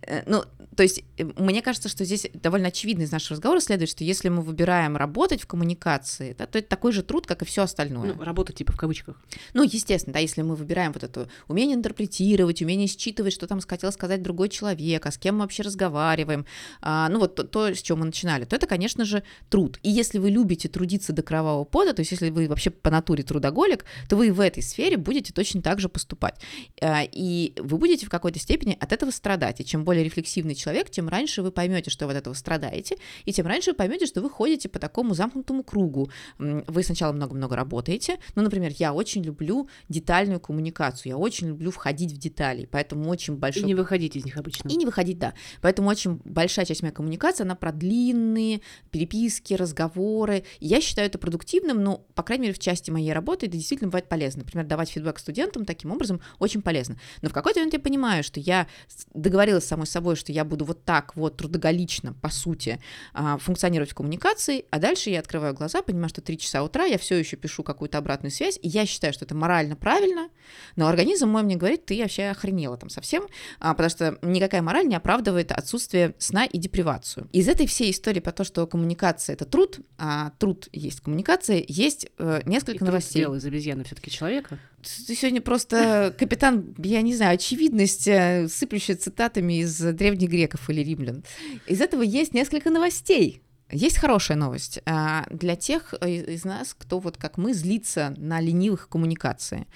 Э, 0.00 0.22
ну, 0.26 0.44
то 0.76 0.84
есть 0.84 1.02
мне 1.18 1.62
кажется, 1.62 1.88
что 1.88 2.04
здесь 2.04 2.26
довольно 2.34 2.68
очевидно 2.68 3.02
из 3.02 3.12
нашего 3.12 3.34
разговора 3.34 3.60
следует, 3.60 3.90
что 3.90 4.04
если 4.04 4.28
мы 4.28 4.42
выбираем 4.42 4.96
работать 4.96 5.42
в 5.42 5.46
коммуникации, 5.46 6.34
да, 6.38 6.46
то 6.46 6.58
это 6.58 6.68
такой 6.68 6.92
же 6.92 7.02
труд, 7.02 7.26
как 7.26 7.42
и 7.42 7.44
все 7.44 7.62
остальное. 7.62 8.14
Ну, 8.14 8.22
работа 8.22 8.52
типа 8.52 8.72
в 8.72 8.76
кавычках. 8.76 9.20
Ну, 9.54 9.62
естественно, 9.62 10.14
да, 10.14 10.20
если 10.20 10.42
мы 10.42 10.54
выбираем 10.54 10.92
вот 10.92 11.04
это 11.04 11.28
умение 11.48 11.76
интерпретировать, 11.76 12.62
умение 12.62 12.86
считывать, 12.86 13.32
что 13.32 13.46
там 13.46 13.60
хотел 13.60 13.92
сказать 13.92 14.22
другой 14.22 14.48
человек, 14.48 15.04
а 15.06 15.10
с 15.10 15.18
кем 15.18 15.36
мы 15.36 15.42
вообще 15.42 15.62
разговариваем, 15.62 16.46
а, 16.80 17.08
ну 17.08 17.18
вот 17.18 17.34
то, 17.34 17.44
то, 17.44 17.74
с 17.74 17.82
чего 17.82 17.98
мы 17.98 18.06
начинали, 18.06 18.44
то 18.44 18.56
это, 18.56 18.66
конечно 18.66 19.04
же, 19.04 19.22
труд. 19.50 19.78
И 19.82 19.90
если 19.90 20.18
вы 20.18 20.30
любите 20.30 20.68
трудиться 20.68 21.12
до 21.12 21.22
кровавого 21.22 21.64
пота, 21.64 21.92
то 21.92 22.00
есть 22.00 22.12
если 22.12 22.30
вы 22.30 22.48
вообще 22.48 22.70
по 22.70 22.90
натуре 22.90 23.24
трудоголик, 23.24 23.84
то 24.08 24.16
вы 24.16 24.32
в 24.32 24.40
этой 24.40 24.62
сфере 24.62 24.96
будете 24.96 25.32
точно 25.32 25.60
так 25.60 25.80
же 25.80 25.88
поступать. 25.88 26.40
А, 26.80 27.02
и 27.04 27.52
вы 27.58 27.78
будете 27.78 28.06
в 28.06 28.10
какой-то 28.10 28.38
степени 28.38 28.76
от 28.80 28.92
этого 28.92 29.10
страдать. 29.10 29.60
И 29.60 29.64
чем 29.64 29.84
более 29.84 30.04
рефлексивный 30.04 30.54
человек, 30.54 30.78
человек, 30.78 30.90
тем 31.08 31.14
раньше 31.14 31.42
вы 31.42 31.50
поймете, 31.50 31.90
что 31.90 32.06
вы 32.06 32.12
от 32.12 32.18
этого 32.18 32.34
страдаете, 32.34 32.96
и 33.24 33.32
тем 33.32 33.46
раньше 33.46 33.70
вы 33.70 33.76
поймете, 33.76 34.06
что 34.06 34.20
вы 34.20 34.28
ходите 34.28 34.68
по 34.68 34.78
такому 34.78 35.14
замкнутому 35.14 35.64
кругу. 35.64 36.10
Вы 36.38 36.82
сначала 36.82 37.12
много-много 37.12 37.56
работаете, 37.56 38.18
ну, 38.34 38.42
например, 38.42 38.72
я 38.78 38.92
очень 38.92 39.22
люблю 39.22 39.68
детальную 39.88 40.38
коммуникацию, 40.38 41.12
я 41.12 41.16
очень 41.16 41.48
люблю 41.48 41.70
входить 41.70 42.12
в 42.12 42.18
детали, 42.18 42.68
поэтому 42.70 43.08
очень 43.08 43.36
большой... 43.36 43.62
И 43.62 43.66
не 43.66 43.74
выходить 43.74 44.16
из 44.16 44.24
них 44.24 44.36
обычно. 44.36 44.68
И 44.68 44.76
не 44.76 44.84
выходить, 44.84 45.18
да. 45.18 45.32
Поэтому 45.62 45.88
очень 45.88 46.20
большая 46.24 46.66
часть 46.66 46.82
моей 46.82 46.94
коммуникации, 46.94 47.44
она 47.44 47.54
про 47.54 47.72
длинные 47.72 48.60
переписки, 48.90 49.54
разговоры. 49.54 50.44
Я 50.60 50.80
считаю 50.80 51.08
это 51.08 51.18
продуктивным, 51.18 51.82
но, 51.82 52.04
по 52.14 52.22
крайней 52.22 52.42
мере, 52.42 52.54
в 52.54 52.58
части 52.58 52.90
моей 52.90 53.12
работы 53.12 53.46
это 53.46 53.56
действительно 53.56 53.88
бывает 53.88 54.08
полезно. 54.08 54.40
Например, 54.40 54.66
давать 54.66 54.90
фидбэк 54.90 55.18
студентам 55.18 55.64
таким 55.64 55.90
образом 55.90 56.20
очень 56.38 56.60
полезно. 56.60 56.98
Но 57.22 57.30
в 57.30 57.32
какой-то 57.32 57.60
момент 57.60 57.72
я 57.72 57.80
понимаю, 57.80 58.22
что 58.22 58.40
я 58.40 58.66
договорилась 59.14 59.64
с 59.64 59.68
самой 59.68 59.86
собой, 59.86 60.16
что 60.16 60.32
я 60.32 60.44
буду 60.44 60.58
буду 60.58 60.64
вот 60.64 60.84
так 60.84 60.97
вот 61.16 61.36
трудоголично, 61.36 62.12
по 62.12 62.28
сути, 62.28 62.80
а, 63.12 63.38
функционировать 63.38 63.90
в 63.90 63.94
коммуникации, 63.94 64.64
а 64.70 64.78
дальше 64.78 65.10
я 65.10 65.20
открываю 65.20 65.54
глаза, 65.54 65.82
понимаю, 65.82 66.08
что 66.08 66.20
3 66.20 66.38
часа 66.38 66.62
утра 66.62 66.84
я 66.84 66.98
все 66.98 67.16
еще 67.16 67.36
пишу 67.36 67.62
какую-то 67.62 67.98
обратную 67.98 68.30
связь, 68.30 68.58
и 68.62 68.68
я 68.68 68.86
считаю, 68.86 69.12
что 69.12 69.24
это 69.24 69.34
морально 69.34 69.76
правильно, 69.76 70.28
но 70.76 70.86
организм 70.86 71.28
мой 71.28 71.42
мне 71.42 71.56
говорит, 71.56 71.86
ты 71.86 72.00
вообще 72.00 72.24
охренела 72.24 72.76
там 72.76 72.90
совсем, 72.90 73.26
а, 73.58 73.74
потому 73.74 73.90
что 73.90 74.18
никакая 74.22 74.62
мораль 74.62 74.86
не 74.86 74.96
оправдывает 74.96 75.52
отсутствие 75.52 76.14
сна 76.18 76.44
и 76.44 76.58
депривацию. 76.58 77.28
Из 77.32 77.48
этой 77.48 77.66
всей 77.66 77.90
истории 77.90 78.20
про 78.20 78.32
то, 78.32 78.44
что 78.44 78.66
коммуникация— 78.66 79.32
это 79.34 79.44
труд, 79.44 79.80
а 79.98 80.30
труд 80.38 80.68
есть 80.72 81.00
коммуникация, 81.00 81.64
есть 81.66 82.08
э, 82.18 82.40
несколько 82.44 82.84
и 82.84 82.86
новостей. 82.86 83.24
Труд 83.24 83.36
из 83.36 83.44
обезьяны 83.44 83.84
все 83.84 83.94
таки 83.94 84.10
человека? 84.10 84.58
Ты 84.82 85.14
сегодня 85.14 85.40
просто 85.40 86.14
капитан, 86.18 86.74
я 86.78 87.02
не 87.02 87.14
знаю, 87.14 87.34
очевидность, 87.34 88.06
э, 88.06 88.48
сыплющая 88.48 88.96
цитатами 88.96 89.60
из 89.60 89.78
древних 89.78 90.28
греков 90.28 90.70
или 90.70 90.82
римлян. 90.82 91.24
Из 91.66 91.80
этого 91.80 92.02
есть 92.02 92.32
несколько 92.32 92.70
новостей. 92.70 93.42
Есть 93.70 93.98
хорошая 93.98 94.38
новость 94.38 94.80
а, 94.86 95.26
для 95.30 95.56
тех 95.56 95.94
э, 96.00 96.10
из 96.10 96.44
нас, 96.44 96.74
кто 96.74 97.00
вот 97.00 97.18
как 97.18 97.36
мы 97.36 97.52
злится 97.52 98.14
на 98.16 98.40
ленивых 98.40 98.88
коммуникации. 98.88 99.66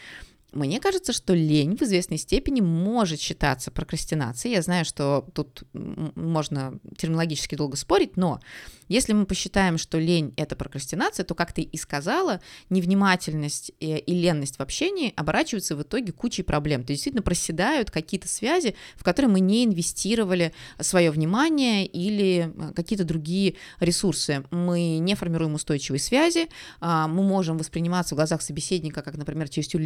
Мне 0.53 0.81
кажется, 0.81 1.13
что 1.13 1.35
лень 1.35 1.77
в 1.77 1.83
известной 1.83 2.19
степени 2.19 2.61
может 2.61 3.21
считаться 3.21 3.71
прокрастинацией. 3.71 4.55
Я 4.55 4.63
знаю, 4.63 4.85
что 4.85 5.27
тут 5.35 5.65
можно 5.73 6.79
терминологически 6.97 7.55
долго 7.55 7.77
спорить, 7.77 8.17
но 8.17 8.41
если 8.89 9.15
мы 9.15 9.25
посчитаем, 9.25 9.79
что 9.79 9.99
лень— 9.99 10.35
это 10.37 10.55
прокрастинация, 10.55 11.25
то, 11.25 11.35
как 11.35 11.53
ты 11.53 11.63
и 11.63 11.77
сказала, 11.79 12.41
невнимательность 12.69 13.73
и, 13.81 13.97
и 13.97 14.15
ленность 14.15 14.59
в 14.59 14.61
общении 14.61 15.15
оборачиваются 15.17 15.75
в 15.77 15.83
итоге 15.83 16.13
кучей 16.13 16.43
проблем. 16.43 16.85
То 16.85 16.93
есть 16.93 17.01
действительно 17.01 17.23
проседают 17.23 17.91
какие-то 17.91 18.29
связи, 18.29 18.75
в 18.97 19.05
которые 19.05 19.31
мы 19.31 19.41
не 19.41 19.65
инвестировали 19.65 20.53
свое 20.79 21.11
внимание 21.11 21.87
или 21.87 22.53
э, 22.55 22.73
какие-то 22.75 23.05
другие 23.05 23.55
ресурсы. 23.81 24.45
Мы 24.51 24.99
не 24.99 25.15
формируем 25.15 25.55
устойчивые 25.55 26.01
связи, 26.01 26.49
а, 26.81 27.09
мы 27.09 27.23
можем 27.23 27.57
восприниматься 27.57 28.15
в 28.15 28.17
глазах 28.17 28.43
собеседника 28.43 29.03
как, 29.03 29.17
например, 29.17 29.49
чересчур 29.49 29.81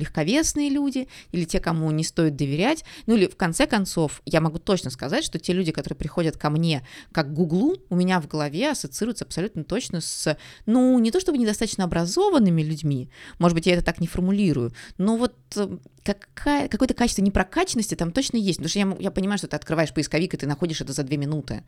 легковесные 0.56 0.70
люди 0.70 1.08
или 1.32 1.44
те, 1.44 1.60
кому 1.60 1.90
не 1.90 2.04
стоит 2.04 2.36
доверять. 2.36 2.84
Ну 3.06 3.16
или 3.16 3.26
в 3.26 3.36
конце 3.36 3.66
концов, 3.66 4.22
я 4.24 4.40
могу 4.40 4.58
точно 4.58 4.90
сказать, 4.90 5.24
что 5.24 5.38
те 5.38 5.52
люди, 5.52 5.72
которые 5.72 5.96
приходят 5.96 6.36
ко 6.36 6.50
мне 6.50 6.86
как 7.12 7.28
к 7.28 7.32
Гуглу, 7.32 7.76
у 7.90 7.96
меня 7.96 8.20
в 8.20 8.28
голове 8.28 8.70
ассоциируются 8.70 9.24
абсолютно 9.24 9.64
точно 9.64 10.00
с, 10.00 10.36
ну, 10.66 10.98
не 10.98 11.10
то 11.10 11.20
чтобы 11.20 11.38
недостаточно 11.38 11.84
образованными 11.84 12.62
людьми, 12.62 13.10
может 13.38 13.54
быть, 13.54 13.66
я 13.66 13.74
это 13.74 13.84
так 13.84 14.00
не 14.00 14.06
формулирую, 14.06 14.72
но 14.98 15.16
вот 15.16 15.34
э, 15.56 15.78
какая, 16.04 16.68
какое-то 16.68 16.94
качество 16.94 17.22
непрокачанности 17.22 17.94
там 17.94 18.12
точно 18.12 18.36
есть, 18.36 18.58
потому 18.58 18.68
что 18.68 18.78
я, 18.78 18.96
я 19.00 19.10
понимаю, 19.10 19.38
что 19.38 19.48
ты 19.48 19.56
открываешь 19.56 19.92
поисковик, 19.92 20.34
и 20.34 20.36
ты 20.36 20.46
находишь 20.46 20.80
это 20.80 20.92
за 20.92 21.02
две 21.02 21.16
минуты. 21.16 21.64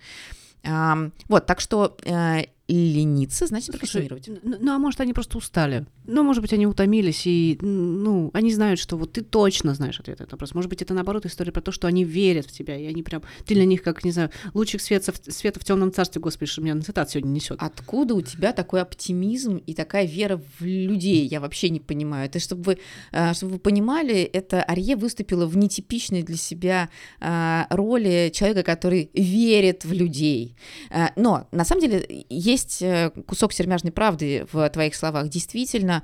Вот, 1.29 1.47
так 1.47 1.61
что 1.61 1.97
э, 2.05 2.47
лениться, 2.69 3.47
значит 3.47 3.71
прокрастинировать. 3.71 4.29
Ну, 4.43 4.57
ну, 4.61 4.73
а 4.73 4.79
может, 4.79 5.01
они 5.01 5.15
просто 5.15 5.39
устали. 5.39 5.87
Ну, 6.05 6.23
может 6.23 6.43
быть, 6.43 6.53
они 6.53 6.67
утомились, 6.67 7.27
и, 7.27 7.59
ну, 7.61 8.31
они 8.35 8.53
знают, 8.53 8.79
что 8.79 8.97
вот 8.97 9.13
ты 9.13 9.23
точно 9.23 9.75
знаешь 9.75 9.99
ответ 9.99 10.19
на 10.19 10.25
этот 10.25 10.33
вопрос. 10.33 10.55
Может 10.55 10.69
быть, 10.69 10.83
это, 10.83 10.95
наоборот, 10.95 11.25
история 11.27 11.53
про 11.53 11.61
то, 11.61 11.73
что 11.73 11.87
они 11.87 12.05
верят 12.05 12.47
в 12.47 12.53
тебя, 12.53 12.77
и 12.77 12.87
они 12.87 13.03
прям... 13.03 13.23
Ты 13.47 13.55
для 13.55 13.65
них, 13.65 13.83
как, 13.83 14.05
не 14.05 14.11
знаю, 14.11 14.31
лучик 14.55 14.81
света, 14.81 15.13
света 15.31 15.61
в 15.61 15.65
темном 15.65 15.93
царстве, 15.93 16.21
господи, 16.21 16.51
что 16.51 16.61
меня 16.61 16.75
на 16.75 16.83
цитат 16.83 17.11
сегодня 17.11 17.31
несет. 17.31 17.59
Откуда 17.61 18.15
у 18.15 18.21
тебя 18.21 18.53
такой 18.53 18.83
оптимизм 18.83 19.57
и 19.57 19.75
такая 19.75 20.07
вера 20.07 20.41
в 20.59 20.65
людей? 20.65 21.27
Я 21.27 21.41
вообще 21.41 21.71
не 21.71 21.81
понимаю. 21.81 22.27
Это 22.27 22.39
чтобы 22.39 22.63
вы, 22.63 22.79
а, 23.13 23.33
чтобы 23.35 23.55
вы 23.55 23.59
понимали, 23.59 24.23
это 24.23 24.63
Арье 24.63 24.97
выступила 24.97 25.47
в 25.47 25.57
нетипичной 25.57 26.23
для 26.23 26.37
себя 26.37 26.91
а, 27.21 27.67
роли 27.71 28.31
человека, 28.35 28.63
который 28.63 29.11
верит 29.15 29.85
в 29.85 29.93
людей. 29.93 30.57
А, 30.91 31.13
но, 31.17 31.49
на 31.53 31.65
самом 31.65 31.83
деле, 31.83 32.27
есть 32.29 32.58
э, 32.81 33.11
кусок 33.27 33.53
сермяжной 33.53 33.93
правды 33.93 34.47
в 34.53 34.69
твоих 34.71 34.95
словах. 34.95 35.29
Действительно, 35.29 36.03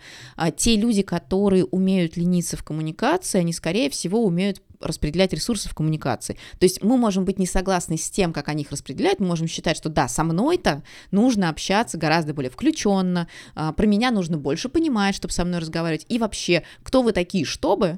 те 0.56 0.76
люди, 0.76 1.02
которые 1.02 1.64
умеют 1.64 2.16
лениться 2.16 2.56
в 2.56 2.64
коммуникации, 2.64 3.38
они, 3.38 3.52
скорее 3.52 3.90
всего, 3.90 4.24
умеют 4.24 4.62
распределять 4.84 5.32
ресурсы 5.32 5.68
в 5.68 5.74
коммуникации. 5.74 6.36
То 6.58 6.64
есть 6.64 6.82
мы 6.82 6.96
можем 6.96 7.24
быть 7.24 7.38
не 7.38 7.46
согласны 7.46 7.96
с 7.96 8.10
тем, 8.10 8.32
как 8.32 8.48
они 8.48 8.62
их 8.62 8.70
распределяют, 8.70 9.20
мы 9.20 9.26
можем 9.26 9.48
считать, 9.48 9.76
что 9.76 9.88
да, 9.88 10.08
со 10.08 10.24
мной-то 10.24 10.82
нужно 11.10 11.48
общаться 11.48 11.98
гораздо 11.98 12.34
более 12.34 12.50
включенно, 12.50 13.28
а, 13.54 13.72
про 13.72 13.86
меня 13.86 14.10
нужно 14.10 14.38
больше 14.38 14.68
понимать, 14.68 15.14
чтобы 15.14 15.32
со 15.32 15.44
мной 15.44 15.60
разговаривать, 15.60 16.06
и 16.08 16.18
вообще, 16.18 16.64
кто 16.82 17.02
вы 17.02 17.12
такие, 17.12 17.44
чтобы, 17.44 17.96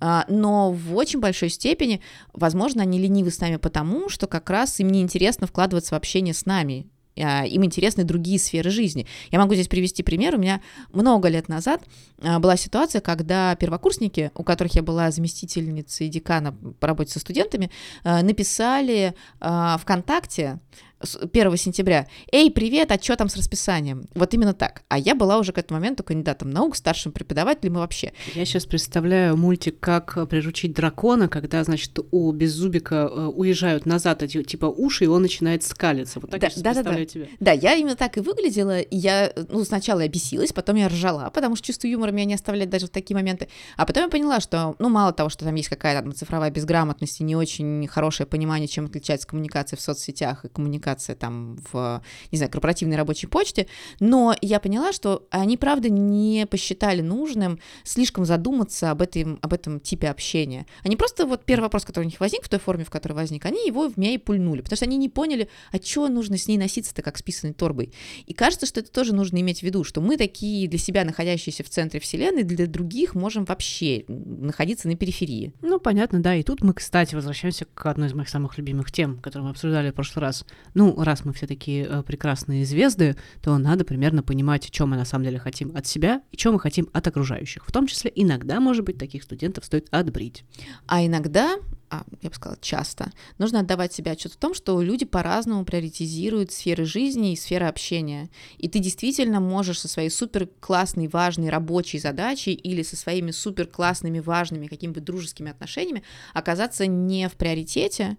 а, 0.00 0.24
но 0.28 0.72
в 0.72 0.96
очень 0.96 1.20
большой 1.20 1.48
степени, 1.48 2.00
возможно, 2.32 2.82
они 2.82 2.98
ленивы 2.98 3.30
с 3.30 3.40
нами 3.40 3.56
потому, 3.56 4.08
что 4.08 4.26
как 4.26 4.50
раз 4.50 4.80
им 4.80 4.88
неинтересно 4.88 5.46
вкладываться 5.46 5.94
в 5.94 5.98
общение 5.98 6.34
с 6.34 6.46
нами, 6.46 6.86
а, 6.86 6.95
им 7.16 7.64
интересны 7.64 8.04
другие 8.04 8.38
сферы 8.38 8.70
жизни. 8.70 9.06
Я 9.30 9.38
могу 9.38 9.54
здесь 9.54 9.68
привести 9.68 10.02
пример. 10.02 10.34
У 10.34 10.38
меня 10.38 10.60
много 10.92 11.28
лет 11.28 11.48
назад 11.48 11.82
а, 12.20 12.38
была 12.38 12.56
ситуация, 12.56 13.00
когда 13.00 13.54
первокурсники, 13.56 14.30
у 14.34 14.44
которых 14.44 14.74
я 14.74 14.82
была 14.82 15.10
заместительницей 15.10 16.08
декана 16.08 16.52
по 16.52 16.86
работе 16.86 17.12
со 17.12 17.20
студентами, 17.20 17.70
а, 18.04 18.22
написали 18.22 19.14
ВКонтакте 19.40 20.60
1 21.00 21.56
сентября. 21.56 22.06
Эй, 22.32 22.50
привет, 22.50 22.90
а 22.90 22.98
что 23.00 23.16
там 23.16 23.28
с 23.28 23.36
расписанием? 23.36 24.06
Вот 24.14 24.32
именно 24.32 24.54
так. 24.54 24.82
А 24.88 24.98
я 24.98 25.14
была 25.14 25.38
уже 25.38 25.52
к 25.52 25.58
этому 25.58 25.78
моменту 25.78 26.02
кандидатом 26.02 26.50
наук, 26.50 26.74
старшим 26.74 27.12
преподавателем 27.12 27.74
и 27.74 27.78
вообще. 27.78 28.12
Я 28.34 28.46
сейчас 28.46 28.64
представляю 28.64 29.36
мультик 29.36 29.78
«Как 29.78 30.28
приручить 30.28 30.72
дракона», 30.72 31.28
когда, 31.28 31.62
значит, 31.64 31.98
у 32.10 32.32
Беззубика 32.32 33.10
э, 33.10 33.26
уезжают 33.26 33.84
назад 33.84 34.22
эти, 34.22 34.42
типа 34.42 34.66
уши, 34.66 35.04
и 35.04 35.06
он 35.06 35.22
начинает 35.22 35.62
скалиться. 35.64 36.18
Вот 36.18 36.30
так 36.30 36.40
да, 36.40 36.46
я 36.46 36.62
да, 36.62 36.82
да, 36.82 36.82
да. 36.82 37.04
тебя. 37.04 37.26
Да, 37.40 37.52
я 37.52 37.74
именно 37.74 37.96
так 37.96 38.16
и 38.16 38.20
выглядела. 38.20 38.80
И 38.80 38.96
я, 38.96 39.32
ну, 39.50 39.64
сначала 39.64 40.00
я 40.00 40.08
бесилась, 40.08 40.52
потом 40.52 40.76
я 40.76 40.88
ржала, 40.88 41.30
потому 41.34 41.56
что 41.56 41.66
чувство 41.66 41.88
юмора 41.88 42.10
меня 42.10 42.24
не 42.24 42.34
оставляет 42.34 42.70
даже 42.70 42.86
в 42.86 42.90
такие 42.90 43.14
моменты. 43.14 43.48
А 43.76 43.84
потом 43.84 44.04
я 44.04 44.08
поняла, 44.08 44.40
что, 44.40 44.76
ну, 44.78 44.88
мало 44.88 45.12
того, 45.12 45.28
что 45.28 45.44
там 45.44 45.54
есть 45.56 45.68
какая-то 45.68 46.10
цифровая 46.12 46.50
безграмотность 46.50 47.20
и 47.20 47.24
не 47.24 47.36
очень 47.36 47.86
хорошее 47.86 48.26
понимание, 48.26 48.66
чем 48.66 48.86
отличается 48.86 49.26
коммуникация 49.26 49.76
в 49.76 49.80
соцсетях 49.80 50.46
и 50.46 50.48
коммуникация 50.48 50.85
коммуникация 50.86 51.16
там 51.16 51.58
в, 51.72 52.02
не 52.30 52.38
знаю, 52.38 52.50
корпоративной 52.50 52.96
рабочей 52.96 53.26
почте, 53.26 53.66
но 54.00 54.34
я 54.40 54.60
поняла, 54.60 54.92
что 54.92 55.26
они, 55.30 55.56
правда, 55.56 55.88
не 55.88 56.46
посчитали 56.46 57.00
нужным 57.00 57.58
слишком 57.84 58.24
задуматься 58.24 58.90
об, 58.90 59.02
этом, 59.02 59.38
об 59.42 59.52
этом 59.52 59.80
типе 59.80 60.08
общения. 60.08 60.66
Они 60.84 60.96
просто, 60.96 61.26
вот 61.26 61.44
первый 61.44 61.64
вопрос, 61.64 61.84
который 61.84 62.04
у 62.04 62.08
них 62.08 62.20
возник, 62.20 62.44
в 62.44 62.48
той 62.48 62.60
форме, 62.60 62.84
в 62.84 62.90
которой 62.90 63.14
возник, 63.14 63.44
они 63.46 63.66
его 63.66 63.88
в 63.88 63.96
меня 63.96 64.12
и 64.12 64.18
пульнули, 64.18 64.60
потому 64.60 64.76
что 64.76 64.84
они 64.84 64.96
не 64.96 65.08
поняли, 65.08 65.48
а 65.72 65.78
что 65.78 66.08
нужно 66.08 66.38
с 66.38 66.48
ней 66.48 66.58
носиться-то, 66.58 67.02
как 67.02 67.18
с 67.18 67.22
писаной 67.22 67.54
торбой. 67.54 67.92
И 68.26 68.34
кажется, 68.34 68.66
что 68.66 68.80
это 68.80 68.90
тоже 68.92 69.14
нужно 69.14 69.38
иметь 69.40 69.60
в 69.60 69.62
виду, 69.62 69.84
что 69.84 70.00
мы 70.00 70.16
такие 70.16 70.68
для 70.68 70.78
себя, 70.78 71.04
находящиеся 71.04 71.64
в 71.64 71.68
центре 71.68 72.00
Вселенной, 72.00 72.44
для 72.44 72.66
других 72.66 73.14
можем 73.14 73.44
вообще 73.44 74.04
находиться 74.08 74.88
на 74.88 74.96
периферии. 74.96 75.52
Ну, 75.62 75.80
понятно, 75.80 76.20
да. 76.20 76.34
И 76.34 76.42
тут 76.42 76.62
мы, 76.62 76.74
кстати, 76.74 77.14
возвращаемся 77.14 77.64
к 77.64 77.86
одной 77.86 78.08
из 78.08 78.14
моих 78.14 78.28
самых 78.28 78.58
любимых 78.58 78.92
тем, 78.92 79.18
которую 79.20 79.46
мы 79.46 79.50
обсуждали 79.50 79.90
в 79.90 79.94
прошлый 79.94 80.22
раз 80.22 80.44
ну, 80.76 80.94
раз 81.02 81.24
мы 81.24 81.32
все 81.32 81.46
такие 81.46 81.86
э, 81.86 82.02
прекрасные 82.02 82.66
звезды, 82.66 83.16
то 83.42 83.56
надо 83.56 83.86
примерно 83.86 84.22
понимать, 84.22 84.68
что 84.70 84.86
мы 84.86 84.96
на 84.96 85.06
самом 85.06 85.24
деле 85.24 85.38
хотим 85.38 85.74
от 85.74 85.86
себя 85.86 86.20
и 86.30 86.38
что 86.38 86.52
мы 86.52 86.60
хотим 86.60 86.90
от 86.92 87.06
окружающих. 87.06 87.64
В 87.66 87.72
том 87.72 87.86
числе 87.86 88.12
иногда, 88.14 88.60
может 88.60 88.84
быть, 88.84 88.98
таких 88.98 89.22
студентов 89.22 89.64
стоит 89.64 89.88
отбрить. 89.90 90.44
А 90.86 91.04
иногда 91.04 91.56
а, 91.88 92.04
я 92.20 92.30
бы 92.30 92.34
сказала, 92.34 92.58
часто, 92.60 93.12
нужно 93.38 93.60
отдавать 93.60 93.92
себе 93.92 94.10
отчет 94.10 94.32
в 94.32 94.36
том, 94.36 94.54
что 94.54 94.80
люди 94.82 95.04
по-разному 95.04 95.64
приоритизируют 95.64 96.50
сферы 96.52 96.84
жизни 96.84 97.32
и 97.32 97.36
сферы 97.36 97.66
общения. 97.66 98.28
И 98.58 98.68
ты 98.68 98.80
действительно 98.80 99.40
можешь 99.40 99.80
со 99.80 99.88
своей 99.88 100.10
супер 100.10 100.48
классной, 100.60 101.08
важной 101.08 101.48
рабочей 101.48 101.98
задачей 101.98 102.54
или 102.54 102.82
со 102.82 102.96
своими 102.96 103.30
супер 103.30 103.66
классными, 103.66 104.18
важными 104.18 104.66
какими-то 104.66 105.00
дружескими 105.00 105.50
отношениями 105.50 106.02
оказаться 106.34 106.86
не 106.86 107.28
в 107.28 107.32
приоритете. 107.34 108.16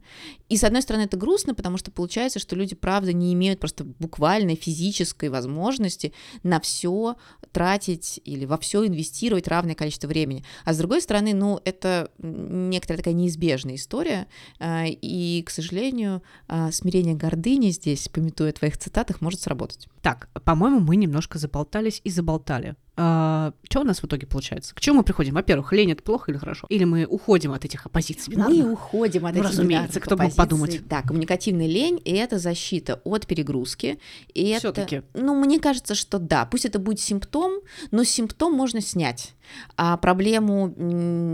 И 0.50 0.56
с 0.56 0.64
одной 0.64 0.82
стороны 0.82 1.04
это 1.04 1.18
грустно, 1.18 1.54
потому 1.54 1.78
что 1.78 1.92
получается, 1.92 2.40
что 2.40 2.56
люди, 2.56 2.76
правда, 2.76 3.12
не 3.12 3.34
имеют 3.34 3.60
просто 3.60 3.84
буквально 3.84 4.56
физической 4.56 5.30
возможности 5.30 6.14
на 6.44 6.62
все 6.62 7.16
тратить 7.52 8.22
или 8.24 8.46
во 8.46 8.58
все 8.58 8.86
инвестировать 8.86 9.48
равное 9.48 9.76
количество 9.76 10.08
времени. 10.08 10.46
А 10.64 10.74
с 10.74 10.78
другой 10.78 11.02
стороны, 11.02 11.34
ну, 11.34 11.60
это 11.66 12.12
некоторая 12.20 12.98
такая 12.98 13.14
неизбежная 13.58 13.76
история, 13.76 14.28
а, 14.60 14.86
и, 14.88 15.42
к 15.44 15.50
сожалению, 15.50 16.22
а, 16.48 16.72
смирение 16.72 17.16
гордыни 17.16 17.70
здесь, 17.70 18.08
пометуя 18.10 18.50
о 18.50 18.54
твоих 18.54 18.78
цитатах, 18.78 19.22
может 19.22 19.42
сработать. 19.42 19.88
Так, 20.02 20.30
по-моему, 20.44 20.80
мы 20.80 20.96
немножко 20.96 21.40
заболтались 21.40 22.02
и 22.04 22.10
заболтали. 22.10 22.76
А, 23.00 23.54
что 23.70 23.82
у 23.82 23.84
нас 23.84 24.02
в 24.02 24.06
итоге 24.06 24.26
получается? 24.26 24.74
К 24.74 24.82
чему 24.82 24.98
мы 24.98 25.04
приходим? 25.04 25.36
Во-первых, 25.36 25.72
лень 25.72 25.92
это 25.92 26.02
плохо 26.02 26.32
или 26.32 26.40
хорошо? 26.40 26.66
Или 26.70 26.84
мы 26.84 27.06
уходим 27.06 27.54
от 27.54 27.64
этих 27.64 27.86
оппозиций? 27.86 28.36
Мы 28.36 28.72
уходим 28.72 29.28
от 29.28 29.36
ну, 29.36 29.42
этих 29.42 29.52
разумеется, 29.52 30.00
кто 30.00 30.18
мог 30.18 30.34
подумать. 30.36 30.82
Да, 30.88 31.04
коммуникативная 31.04 31.68
лень 31.68 32.02
и 32.04 32.14
это 32.14 32.40
защита 32.40 33.00
от 33.04 33.28
перегрузки. 33.28 34.00
И 34.34 34.56
Все-таки. 34.58 34.98
Это, 34.98 35.08
ну, 35.14 35.36
мне 35.40 35.60
кажется, 35.60 35.94
что 35.94 36.18
да, 36.18 36.46
пусть 36.46 36.66
это 36.66 36.80
будет 36.80 37.00
симптом, 37.00 37.62
но 37.92 38.04
симптом 38.04 38.54
можно 38.54 38.82
снять. 38.82 39.36
А 39.76 39.96
проблему, 39.98 40.74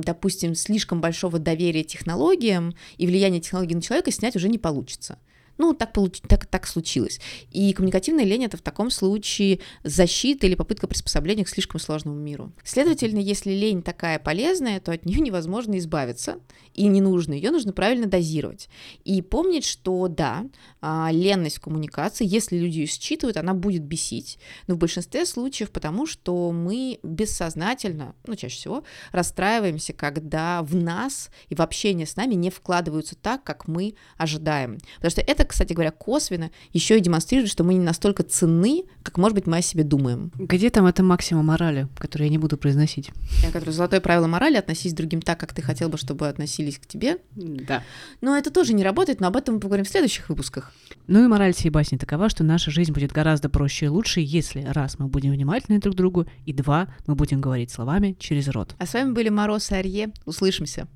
допустим, 0.03 0.55
слишком 0.55 0.99
большого 0.99 1.39
доверия 1.39 1.85
технологиям 1.85 2.75
и 2.97 3.07
влияния 3.07 3.39
технологий 3.39 3.75
на 3.75 3.81
человека 3.81 4.11
снять 4.11 4.35
уже 4.35 4.49
не 4.49 4.57
получится. 4.57 5.17
Ну, 5.57 5.73
так, 5.73 5.93
получ... 5.93 6.19
так, 6.21 6.45
так 6.45 6.67
случилось. 6.67 7.19
И 7.51 7.71
коммуникативная 7.73 8.25
лень— 8.25 8.43
это 8.45 8.57
в 8.57 8.61
таком 8.61 8.89
случае 8.89 9.59
защита 9.83 10.47
или 10.47 10.55
попытка 10.55 10.87
приспособления 10.87 11.43
к 11.43 11.49
слишком 11.49 11.79
сложному 11.79 12.17
миру. 12.17 12.51
Следовательно, 12.63 13.19
если 13.19 13.51
лень 13.51 13.83
такая 13.83 14.19
полезная, 14.19 14.79
то 14.79 14.91
от 14.91 15.05
нее 15.05 15.19
невозможно 15.19 15.77
избавиться, 15.77 16.39
и 16.73 16.87
не 16.87 17.01
нужно, 17.01 17.33
ее 17.33 17.51
нужно 17.51 17.71
правильно 17.73 18.07
дозировать. 18.07 18.69
И 19.03 19.21
помнить, 19.21 19.65
что 19.65 20.07
да, 20.07 20.45
а, 20.81 21.09
ленность 21.11 21.57
в 21.57 21.61
коммуникации, 21.61 22.25
если 22.27 22.57
люди 22.57 22.79
ее 22.79 22.87
считывают, 22.87 23.37
она 23.37 23.53
будет 23.53 23.83
бесить, 23.83 24.39
но 24.67 24.75
в 24.75 24.77
большинстве 24.77 25.25
случаев 25.25 25.71
потому, 25.71 26.05
что 26.05 26.51
мы 26.51 26.99
бессознательно, 27.03 28.15
ну, 28.25 28.35
чаще 28.35 28.55
всего, 28.55 28.83
расстраиваемся, 29.11 29.93
когда 29.93 30.61
в 30.63 30.75
нас 30.75 31.29
и 31.49 31.55
в 31.55 31.61
общение 31.61 32.07
с 32.07 32.15
нами 32.15 32.33
не 32.33 32.49
вкладываются 32.49 33.15
так, 33.15 33.43
как 33.43 33.67
мы 33.67 33.95
ожидаем. 34.17 34.77
Потому 34.95 35.11
что 35.11 35.21
это 35.21 35.42
это, 35.43 35.51
кстати 35.51 35.73
говоря, 35.73 35.91
косвенно 35.91 36.51
еще 36.71 36.97
и 36.97 37.01
демонстрирует, 37.01 37.49
что 37.51 37.63
мы 37.63 37.75
не 37.75 37.79
настолько 37.79 38.23
ценны, 38.23 38.83
как, 39.03 39.17
может 39.17 39.35
быть, 39.35 39.45
мы 39.45 39.57
о 39.57 39.61
себе 39.61 39.83
думаем. 39.83 40.31
Где 40.35 40.69
там 40.69 40.85
это 40.85 41.03
максимум 41.03 41.47
морали, 41.47 41.87
который 41.97 42.23
я 42.23 42.29
не 42.29 42.37
буду 42.37 42.57
произносить? 42.57 43.11
Которое 43.51 43.71
золотое 43.71 44.01
правило 44.01 44.27
морали— 44.27 44.55
относись 44.57 44.93
к 44.93 44.95
другим 44.95 45.21
так, 45.21 45.39
как 45.39 45.53
ты 45.53 45.61
хотел 45.61 45.89
бы, 45.89 45.97
чтобы 45.97 46.27
относились 46.27 46.79
к 46.79 46.85
тебе. 46.85 47.17
Да. 47.35 47.83
Но 48.21 48.37
это 48.37 48.49
тоже 48.49 48.73
не 48.73 48.83
работает, 48.83 49.19
но 49.19 49.27
об 49.27 49.35
этом 49.35 49.55
мы 49.55 49.59
поговорим 49.59 49.85
в 49.85 49.89
следующих 49.89 50.29
выпусках. 50.29 50.71
Ну 51.07 51.23
и 51.23 51.27
мораль 51.27 51.53
всей 51.53 51.69
басни 51.69 51.97
такова, 51.97 52.29
что 52.29 52.43
наша 52.43 52.71
жизнь 52.71 52.93
будет 52.93 53.11
гораздо 53.11 53.49
проще 53.49 53.85
и 53.85 53.89
лучше, 53.89 54.21
если, 54.21 54.61
раз, 54.63 54.97
мы 54.99 55.07
будем 55.07 55.31
внимательны 55.31 55.79
друг 55.79 55.95
к 55.95 55.97
другу, 55.97 56.25
и 56.45 56.53
два, 56.53 56.87
мы 57.05 57.15
будем 57.15 57.41
говорить 57.41 57.71
словами 57.71 58.15
через 58.19 58.47
рот. 58.47 58.75
А 58.79 58.85
с 58.85 58.93
вами 58.93 59.11
были 59.11 59.29
Мороз 59.29 59.71
и 59.71 59.75
Арье. 59.75 60.11
Услышимся. 60.25 60.87